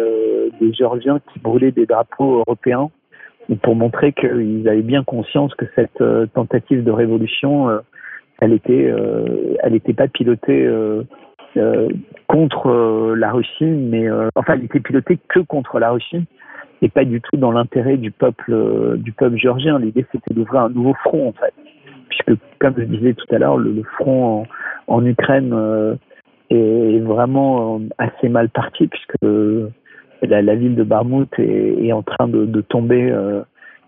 des 0.61 0.72
Géorgiens 0.72 1.20
qui 1.32 1.38
brûlaient 1.38 1.72
des 1.72 1.86
drapeaux 1.86 2.38
européens 2.47 2.90
pour 3.62 3.76
montrer 3.76 4.12
qu'ils 4.12 4.68
avaient 4.68 4.82
bien 4.82 5.05
conscience 5.05 5.55
que 5.55 5.66
cette 5.76 6.03
tentative 6.32 6.82
de 6.82 6.90
révolution, 6.90 7.68
elle 8.40 8.53
était, 8.53 8.92
elle 9.62 9.72
n'était 9.72 9.92
pas 9.92 10.09
pilotée 10.09 10.66
euh, 11.57 11.88
contre 12.28 12.68
euh, 12.68 13.14
la 13.16 13.32
Russie, 13.32 13.64
mais 13.64 14.11
euh, 14.11 14.28
enfin, 14.34 14.57
il 14.57 14.64
était 14.64 14.80
piloté 14.80 15.18
que 15.28 15.40
contre 15.40 15.78
la 15.78 15.90
Russie 15.90 16.26
et 16.83 16.89
pas 16.89 17.05
du 17.05 17.20
tout 17.20 17.37
dans 17.37 17.53
l'intérêt 17.53 17.97
du 17.97 18.11
peuple 18.11 18.99
du 18.99 19.12
peuple 19.12 19.37
géorgien. 19.37 19.79
L'idée 19.79 20.05
c'était 20.12 20.35
d'ouvrir 20.35 20.62
un 20.62 20.68
nouveau 20.70 20.95
front 21.05 21.29
en 21.29 21.33
fait, 21.33 21.55
puisque 22.09 22.41
comme 22.59 22.74
je 22.77 22.85
disais 22.85 23.14
tout 23.14 23.35
à 23.35 23.39
l'heure, 23.39 23.57
le, 23.57 23.83
front 23.99 24.43
en, 24.89 24.95
en 24.97 25.07
Ukraine 25.07 25.55
est 26.51 27.01
vraiment 27.01 27.81
assez 27.99 28.29
mal 28.29 28.49
parti 28.51 28.87
puisque 28.87 29.22
la, 30.22 30.43
la 30.43 30.55
ville 30.55 30.74
de 30.77 30.85
Barmout 30.85 31.29
est, 31.39 31.87
est 31.87 31.93
en 31.93 32.03
train 32.03 32.29
de, 32.29 32.47
de 32.47 32.61
tomber 32.61 33.12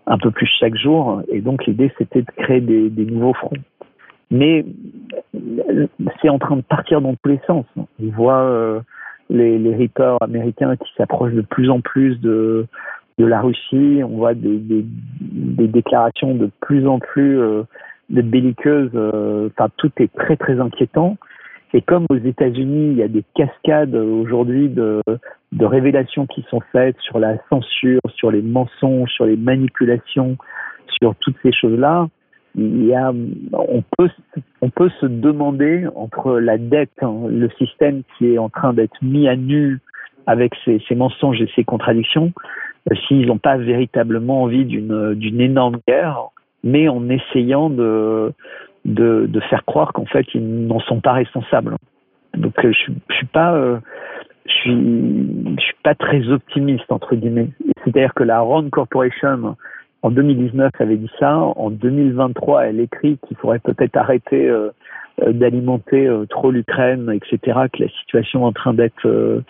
un 0.07 0.17
peu 0.17 0.31
plus 0.31 0.49
chaque 0.59 0.75
jour 0.75 1.21
et 1.29 1.41
donc 1.41 1.65
l'idée 1.65 1.91
c'était 1.97 2.21
de 2.21 2.31
créer 2.37 2.61
des, 2.61 2.89
des 2.89 3.05
nouveaux 3.05 3.33
fronts 3.33 3.53
mais 4.31 4.65
c'est 6.21 6.29
en 6.29 6.39
train 6.39 6.57
de 6.57 6.61
partir 6.61 7.01
dans 7.01 7.15
tous 7.15 7.29
les 7.29 7.41
sens. 7.47 7.65
On 7.77 8.09
voit 8.11 8.41
euh, 8.41 8.79
les, 9.29 9.57
les 9.57 9.75
Reapers 9.75 10.17
américains 10.21 10.75
qui 10.75 10.91
s'approchent 10.97 11.33
de 11.33 11.41
plus 11.41 11.69
en 11.69 11.81
plus 11.81 12.19
de, 12.19 12.65
de 13.17 13.25
la 13.25 13.41
Russie. 13.41 14.01
On 14.03 14.17
voit 14.17 14.33
des, 14.33 14.57
des, 14.57 14.85
des 15.21 15.67
déclarations 15.67 16.35
de 16.35 16.49
plus 16.61 16.87
en 16.87 16.99
plus 16.99 17.39
euh, 17.39 17.63
de 18.09 18.21
belliqueuses. 18.21 18.91
Euh, 18.95 19.49
enfin, 19.57 19.69
tout 19.77 19.91
est 19.99 20.13
très 20.13 20.35
très 20.35 20.59
inquiétant. 20.59 21.17
Et 21.73 21.81
comme 21.81 22.05
aux 22.09 22.15
États-Unis, 22.15 22.91
il 22.91 22.97
y 22.97 23.03
a 23.03 23.07
des 23.07 23.23
cascades 23.35 23.93
aujourd'hui 23.93 24.69
de, 24.69 25.03
de 25.51 25.65
révélations 25.65 26.25
qui 26.25 26.43
sont 26.49 26.61
faites 26.71 26.97
sur 26.99 27.19
la 27.19 27.37
censure, 27.49 28.01
sur 28.15 28.31
les 28.31 28.41
mensonges, 28.41 29.11
sur 29.11 29.25
les 29.25 29.37
manipulations, 29.37 30.35
sur 30.99 31.13
toutes 31.17 31.37
ces 31.43 31.51
choses-là, 31.51 32.07
on 33.53 33.83
peut, 34.69 34.89
se 34.99 35.05
demander 35.05 35.85
entre 35.95 36.39
la 36.39 36.57
dette, 36.57 36.91
hein, 37.01 37.27
le 37.29 37.49
système 37.57 38.03
qui 38.17 38.33
est 38.33 38.37
en 38.37 38.49
train 38.49 38.73
d'être 38.73 38.97
mis 39.01 39.27
à 39.27 39.35
nu 39.35 39.79
avec 40.27 40.53
ses, 40.65 40.79
mensonges 40.95 41.41
et 41.41 41.49
ses 41.55 41.63
contradictions, 41.63 42.31
euh, 42.91 42.95
s'ils 43.07 43.27
n'ont 43.27 43.37
pas 43.37 43.57
véritablement 43.57 44.43
envie 44.43 44.65
d'une, 44.65 45.15
d'une 45.15 45.41
énorme 45.41 45.77
guerre, 45.87 46.29
mais 46.63 46.87
en 46.87 47.09
essayant 47.09 47.69
de, 47.69 48.33
faire 49.49 49.65
croire 49.65 49.93
qu'en 49.93 50.05
fait 50.05 50.25
ils 50.33 50.67
n'en 50.67 50.79
sont 50.81 51.01
pas 51.01 51.13
responsables. 51.13 51.75
Donc 52.35 52.53
euh, 52.63 52.71
je, 52.71 53.25
pas, 53.25 53.55
euh, 53.55 53.79
suis 54.45 55.75
pas 55.83 55.95
très 55.95 56.27
optimiste 56.29 56.91
entre 56.91 57.15
guillemets. 57.15 57.49
C'est-à-dire 57.83 58.13
que 58.13 58.23
la 58.23 58.41
Rand 58.41 58.69
Corporation 58.69 59.55
en 60.01 60.11
2019, 60.11 60.71
elle 60.79 60.87
avait 60.87 60.97
dit 60.97 61.11
ça. 61.19 61.35
En 61.37 61.69
2023, 61.69 62.67
elle 62.67 62.79
écrit 62.79 63.17
qu'il 63.27 63.35
faudrait 63.37 63.59
peut-être 63.59 63.97
arrêter 63.97 64.47
euh, 64.47 64.69
euh, 65.21 65.33
d'alimenter 65.33 66.07
euh, 66.07 66.25
trop 66.25 66.51
l'Ukraine, 66.51 67.11
etc. 67.11 67.59
Que 67.73 67.83
la 67.83 67.89
situation 67.89 68.41
est 68.41 68.45
en 68.45 68.53
train 68.53 68.73
d'être 68.73 69.43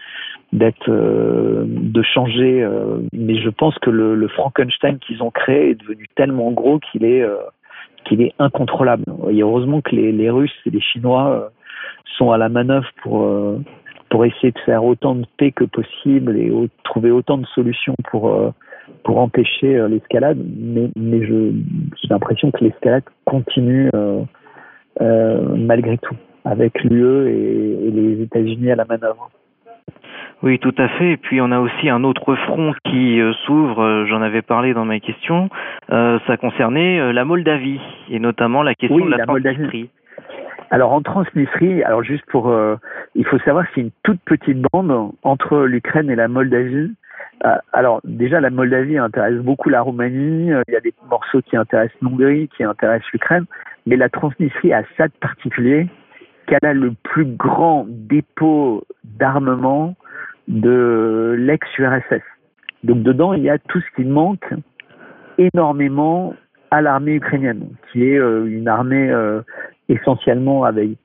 d'être 0.51 0.89
de 0.89 2.01
changer. 2.01 2.67
mais 3.13 3.39
je 3.39 3.49
pense 3.49 3.77
que 3.77 3.91
le, 3.91 4.15
le 4.15 4.27
Frankenstein 4.29 4.97
qu'ils 4.97 5.21
ont 5.21 5.29
créé 5.29 5.71
est 5.71 5.75
devenu 5.75 6.07
tellement 6.15 6.51
gros 6.51 6.79
qu'il 6.79 7.05
est 7.05 7.23
qu'il 8.05 8.23
est 8.23 8.33
incontrôlable. 8.39 9.03
Et 9.29 9.43
heureusement 9.43 9.81
que 9.81 9.95
les, 9.95 10.11
les 10.11 10.31
Russes 10.31 10.59
et 10.65 10.71
les 10.71 10.81
Chinois 10.81 11.51
sont 12.17 12.31
à 12.31 12.39
la 12.39 12.49
manœuvre 12.49 12.89
pour 13.03 13.31
pour 14.09 14.25
essayer 14.25 14.51
de 14.51 14.59
faire 14.65 14.83
autant 14.83 15.13
de 15.13 15.25
paix 15.37 15.51
que 15.51 15.65
possible 15.65 16.35
et 16.35 16.51
trouver 16.83 17.11
autant 17.11 17.37
de 17.37 17.45
solutions 17.45 17.93
pour 18.09 18.51
pour 19.03 19.19
empêcher 19.19 19.75
euh, 19.75 19.87
l'escalade, 19.87 20.37
mais, 20.57 20.89
mais 20.95 21.25
j'ai 21.25 21.53
l'impression 22.09 22.51
que 22.51 22.63
l'escalade 22.63 23.03
continue 23.25 23.89
euh, 23.95 24.21
euh, 25.01 25.55
malgré 25.55 25.97
tout, 25.97 26.15
avec 26.45 26.83
l'UE 26.83 27.27
et, 27.29 27.87
et, 27.87 27.91
les 27.91 28.21
États-Unis 28.21 28.71
à 28.71 28.75
la 28.75 28.85
manœuvre. 28.85 29.29
Oui, 30.41 30.57
tout 30.59 30.75
à 30.77 30.87
fait. 30.87 31.11
Et 31.11 31.17
puis 31.17 31.41
on 31.41 31.51
a 31.51 31.59
aussi 31.59 31.89
un 31.89 32.03
autre 32.03 32.35
front 32.35 32.73
qui 32.85 33.19
euh, 33.19 33.33
s'ouvre. 33.45 33.81
Euh, 33.81 34.05
j'en 34.05 34.21
avais 34.21 34.41
parlé 34.41 34.73
dans 34.73 34.85
ma 34.85 34.99
question. 34.99 35.49
Euh, 35.89 36.19
ça 36.27 36.37
concernait 36.37 37.11
la 37.11 37.25
Moldavie 37.25 37.81
et 38.09 38.19
notamment 38.19 38.63
la 38.63 38.73
question 38.73 38.97
oui, 38.97 39.05
de 39.05 39.09
la, 39.11 39.17
la 39.17 39.25
Transnistrie. 39.25 39.89
Alors 40.71 40.93
en 40.93 41.01
Transnistrie, 41.01 41.83
alors 41.83 42.03
juste 42.03 42.25
pour, 42.27 42.53
il 43.15 43.25
faut 43.25 43.39
savoir 43.39 43.65
que 43.65 43.71
c'est 43.73 43.81
une 43.81 43.91
toute 44.03 44.19
petite 44.21 44.59
bande 44.71 45.11
entre 45.23 45.61
l'Ukraine 45.61 46.11
et 46.11 46.15
la 46.15 46.27
Moldavie 46.27 46.91
alors 47.71 48.01
déjà 48.03 48.41
la 48.41 48.49
Moldavie 48.49 48.97
intéresse 48.97 49.37
beaucoup 49.37 49.69
la 49.69 49.81
Roumanie, 49.81 50.51
euh, 50.51 50.61
il 50.67 50.73
y 50.73 50.77
a 50.77 50.81
des 50.81 50.93
morceaux 51.09 51.41
qui 51.41 51.55
intéressent 51.55 52.01
l'Hongrie, 52.01 52.49
qui 52.55 52.63
intéressent 52.63 53.11
l'Ukraine, 53.13 53.45
mais 53.85 53.95
la 53.95 54.09
Transnistrie 54.09 54.73
a 54.73 54.83
ça 54.97 55.07
de 55.07 55.13
particulier 55.21 55.87
qu'elle 56.47 56.65
a 56.65 56.73
le 56.73 56.93
plus 57.03 57.25
grand 57.25 57.85
dépôt 57.87 58.83
d'armement 59.03 59.95
de 60.47 61.35
l'ex-URSS. 61.37 62.23
Donc 62.83 63.03
dedans, 63.03 63.33
il 63.33 63.43
y 63.43 63.49
a 63.49 63.57
tout 63.57 63.79
ce 63.79 63.95
qui 63.95 64.07
manque 64.07 64.53
énormément 65.37 66.33
à 66.71 66.81
l'armée 66.81 67.13
ukrainienne, 67.13 67.69
qui 67.91 68.03
est 68.03 68.17
euh, 68.17 68.45
une 68.45 68.67
armée 68.67 69.13
essentiellement 69.87 70.65
avec 70.65 70.97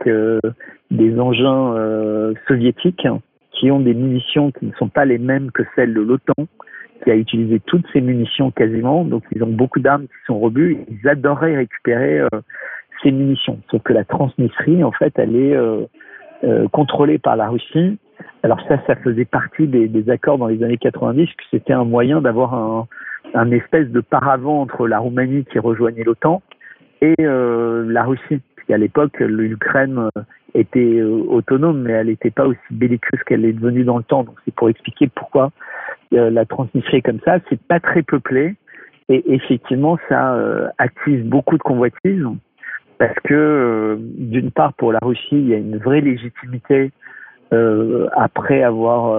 des 0.90 1.18
engins 1.18 2.34
soviétiques 2.48 3.06
qui 3.54 3.70
ont 3.70 3.80
des 3.80 3.94
munitions 3.94 4.50
qui 4.52 4.66
ne 4.66 4.72
sont 4.72 4.88
pas 4.88 5.04
les 5.04 5.18
mêmes 5.18 5.50
que 5.50 5.62
celles 5.74 5.94
de 5.94 6.00
l'OTAN, 6.00 6.46
qui 7.02 7.10
a 7.10 7.16
utilisé 7.16 7.60
toutes 7.60 7.86
ces 7.92 8.00
munitions 8.00 8.50
quasiment. 8.50 9.04
Donc 9.04 9.24
ils 9.32 9.42
ont 9.42 9.52
beaucoup 9.52 9.80
d'armes 9.80 10.04
qui 10.04 10.26
sont 10.26 10.38
robustes. 10.38 10.80
Ils 10.88 11.08
adoraient 11.08 11.56
récupérer 11.56 12.20
euh, 12.20 12.28
ces 13.02 13.10
munitions. 13.10 13.60
Sauf 13.70 13.82
que 13.82 13.92
la 13.92 14.04
Transnistrie, 14.04 14.82
en 14.82 14.92
fait, 14.92 15.12
elle 15.16 15.36
est 15.36 15.54
euh, 15.54 15.84
euh, 16.44 16.68
contrôlée 16.68 17.18
par 17.18 17.36
la 17.36 17.48
Russie. 17.48 17.98
Alors 18.42 18.60
ça, 18.68 18.78
ça 18.86 18.96
faisait 18.96 19.24
partie 19.24 19.66
des, 19.66 20.10
accords 20.10 20.38
dans 20.38 20.48
les 20.48 20.62
années 20.62 20.78
90, 20.78 21.26
que 21.26 21.44
c'était 21.50 21.72
un 21.72 21.84
moyen 21.84 22.20
d'avoir 22.20 22.54
un, 22.54 23.50
espèce 23.50 23.88
de 23.88 24.00
paravent 24.00 24.60
entre 24.60 24.86
la 24.86 24.98
Roumanie 24.98 25.44
qui 25.50 25.58
rejoignait 25.58 26.04
l'OTAN 26.04 26.42
et 27.00 27.14
la 27.18 28.04
Russie. 28.04 28.40
Puisqu'à 28.54 28.78
l'époque, 28.78 29.18
l'Ukraine 29.18 30.10
était 30.54 30.98
euh, 30.98 31.24
autonome, 31.28 31.82
mais 31.82 31.92
elle 31.92 32.06
n'était 32.06 32.30
pas 32.30 32.46
aussi 32.46 32.58
belliqueuse 32.70 33.22
qu'elle 33.26 33.44
est 33.44 33.52
devenue 33.52 33.84
dans 33.84 33.98
le 33.98 34.04
temps. 34.04 34.24
Donc 34.24 34.36
c'est 34.44 34.54
pour 34.54 34.68
expliquer 34.68 35.08
pourquoi 35.08 35.50
euh, 36.14 36.30
la 36.30 36.44
Transnistrie 36.44 36.98
est 36.98 37.02
comme 37.02 37.20
ça. 37.24 37.38
C'est 37.48 37.60
pas 37.60 37.80
très 37.80 38.02
peuplé 38.02 38.54
et 39.08 39.34
effectivement 39.34 39.98
ça 40.08 40.34
euh, 40.34 40.68
attise 40.78 41.24
beaucoup 41.24 41.58
de 41.58 41.62
convoitises 41.62 42.24
parce 42.98 43.18
que 43.24 43.98
d'une 44.00 44.50
part 44.50 44.72
pour 44.74 44.92
la 44.92 45.00
Russie 45.02 45.26
il 45.32 45.48
y 45.48 45.54
a 45.54 45.58
une 45.58 45.76
vraie 45.76 46.00
légitimité 46.00 46.90
après 48.16 48.64
avoir 48.64 49.16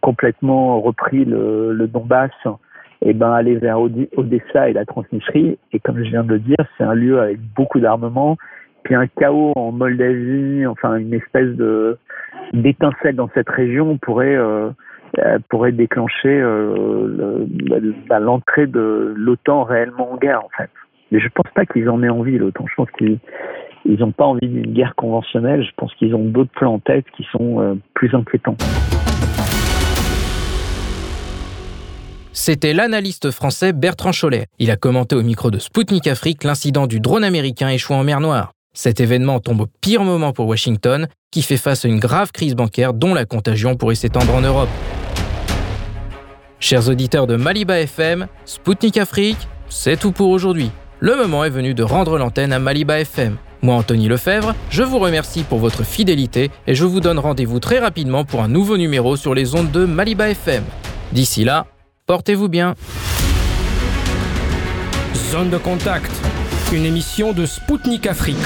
complètement 0.00 0.80
repris 0.80 1.24
le, 1.24 1.86
Donbass 1.86 2.32
et 3.00 3.12
ben 3.12 3.30
aller 3.30 3.54
vers 3.56 3.80
Odessa 3.80 4.68
et 4.68 4.72
la 4.72 4.84
Transnistrie 4.84 5.56
et 5.72 5.78
comme 5.78 5.98
je 5.98 6.10
viens 6.10 6.24
de 6.24 6.30
le 6.30 6.38
dire 6.40 6.56
c'est 6.76 6.84
un 6.84 6.94
lieu 6.94 7.20
avec 7.20 7.38
beaucoup 7.54 7.78
d'armement 7.78 8.36
puis 8.82 8.94
un 8.94 9.06
chaos 9.06 9.52
en 9.56 9.72
Moldavie, 9.72 10.66
enfin 10.66 10.96
une 10.96 11.14
espèce 11.14 11.54
de 11.56 11.98
d'étincelle 12.52 13.16
dans 13.16 13.30
cette 13.34 13.48
région 13.48 13.98
pourrait 13.98 14.36
euh, 14.36 14.70
pourrait 15.48 15.72
déclencher 15.72 16.42
bah, 18.08 18.18
l'entrée 18.18 18.66
de 18.66 19.12
l'OTAN 19.16 19.64
réellement 19.64 20.12
en 20.12 20.16
guerre, 20.16 20.44
en 20.44 20.50
fait. 20.56 20.70
Mais 21.10 21.20
je 21.20 21.26
ne 21.26 21.30
pense 21.30 21.52
pas 21.54 21.66
qu'ils 21.66 21.90
en 21.90 22.02
aient 22.02 22.08
envie, 22.08 22.38
l'OTAN. 22.38 22.64
Je 22.66 22.74
pense 22.74 22.90
qu'ils 22.92 23.18
n'ont 23.98 24.12
pas 24.12 24.24
envie 24.24 24.48
d'une 24.48 24.72
guerre 24.72 24.94
conventionnelle. 24.94 25.62
Je 25.62 25.70
pense 25.76 25.94
qu'ils 25.96 26.14
ont 26.14 26.24
d'autres 26.24 26.52
plans 26.52 26.74
en 26.74 26.78
tête 26.78 27.04
qui 27.14 27.26
sont 27.30 27.78
plus 27.92 28.14
inquiétants. 28.14 28.56
C'était 32.32 32.72
l'analyste 32.72 33.30
français 33.30 33.74
Bertrand 33.74 34.10
Cholet. 34.18 34.46
Il 34.58 34.70
a 34.70 34.76
commenté 34.76 35.14
au 35.14 35.22
micro 35.22 35.50
de 35.50 35.58
Sputnik 35.58 36.06
Afrique 36.06 36.44
l'incident 36.44 36.86
du 36.86 36.98
drone 36.98 37.24
américain 37.24 37.68
échouant 37.68 38.00
en 38.00 38.04
mer 38.04 38.20
Noire. 38.20 38.52
Cet 38.74 39.00
événement 39.00 39.40
tombe 39.40 39.62
au 39.62 39.66
pire 39.80 40.02
moment 40.02 40.32
pour 40.32 40.46
Washington, 40.46 41.06
qui 41.30 41.42
fait 41.42 41.56
face 41.56 41.84
à 41.84 41.88
une 41.88 41.98
grave 41.98 42.32
crise 42.32 42.54
bancaire 42.54 42.94
dont 42.94 43.14
la 43.14 43.26
contagion 43.26 43.76
pourrait 43.76 43.94
s'étendre 43.94 44.34
en 44.34 44.40
Europe. 44.40 44.68
Chers 46.58 46.88
auditeurs 46.88 47.26
de 47.26 47.36
Maliba 47.36 47.80
FM, 47.80 48.26
Sputnik 48.44 48.96
Afrique, 48.96 49.48
c'est 49.68 49.98
tout 49.98 50.12
pour 50.12 50.30
aujourd'hui. 50.30 50.70
Le 51.00 51.16
moment 51.16 51.44
est 51.44 51.50
venu 51.50 51.74
de 51.74 51.82
rendre 51.82 52.16
l'antenne 52.18 52.52
à 52.52 52.58
Maliba 52.58 53.00
FM. 53.00 53.36
Moi, 53.62 53.74
Anthony 53.74 54.08
Lefebvre, 54.08 54.54
je 54.70 54.82
vous 54.82 54.98
remercie 54.98 55.42
pour 55.42 55.58
votre 55.58 55.84
fidélité 55.84 56.50
et 56.66 56.74
je 56.74 56.84
vous 56.84 57.00
donne 57.00 57.18
rendez-vous 57.18 57.60
très 57.60 57.78
rapidement 57.78 58.24
pour 58.24 58.42
un 58.42 58.48
nouveau 58.48 58.76
numéro 58.76 59.16
sur 59.16 59.34
les 59.34 59.54
ondes 59.54 59.70
de 59.70 59.84
Maliba 59.84 60.30
FM. 60.30 60.64
D'ici 61.12 61.44
là, 61.44 61.66
Portez-vous 62.06 62.48
bien. 62.48 62.74
Zone 65.14 65.50
de 65.50 65.56
contact, 65.56 66.10
une 66.72 66.86
émission 66.86 67.32
de 67.34 67.44
Spoutnik 67.44 68.06
Afrique. 68.06 68.38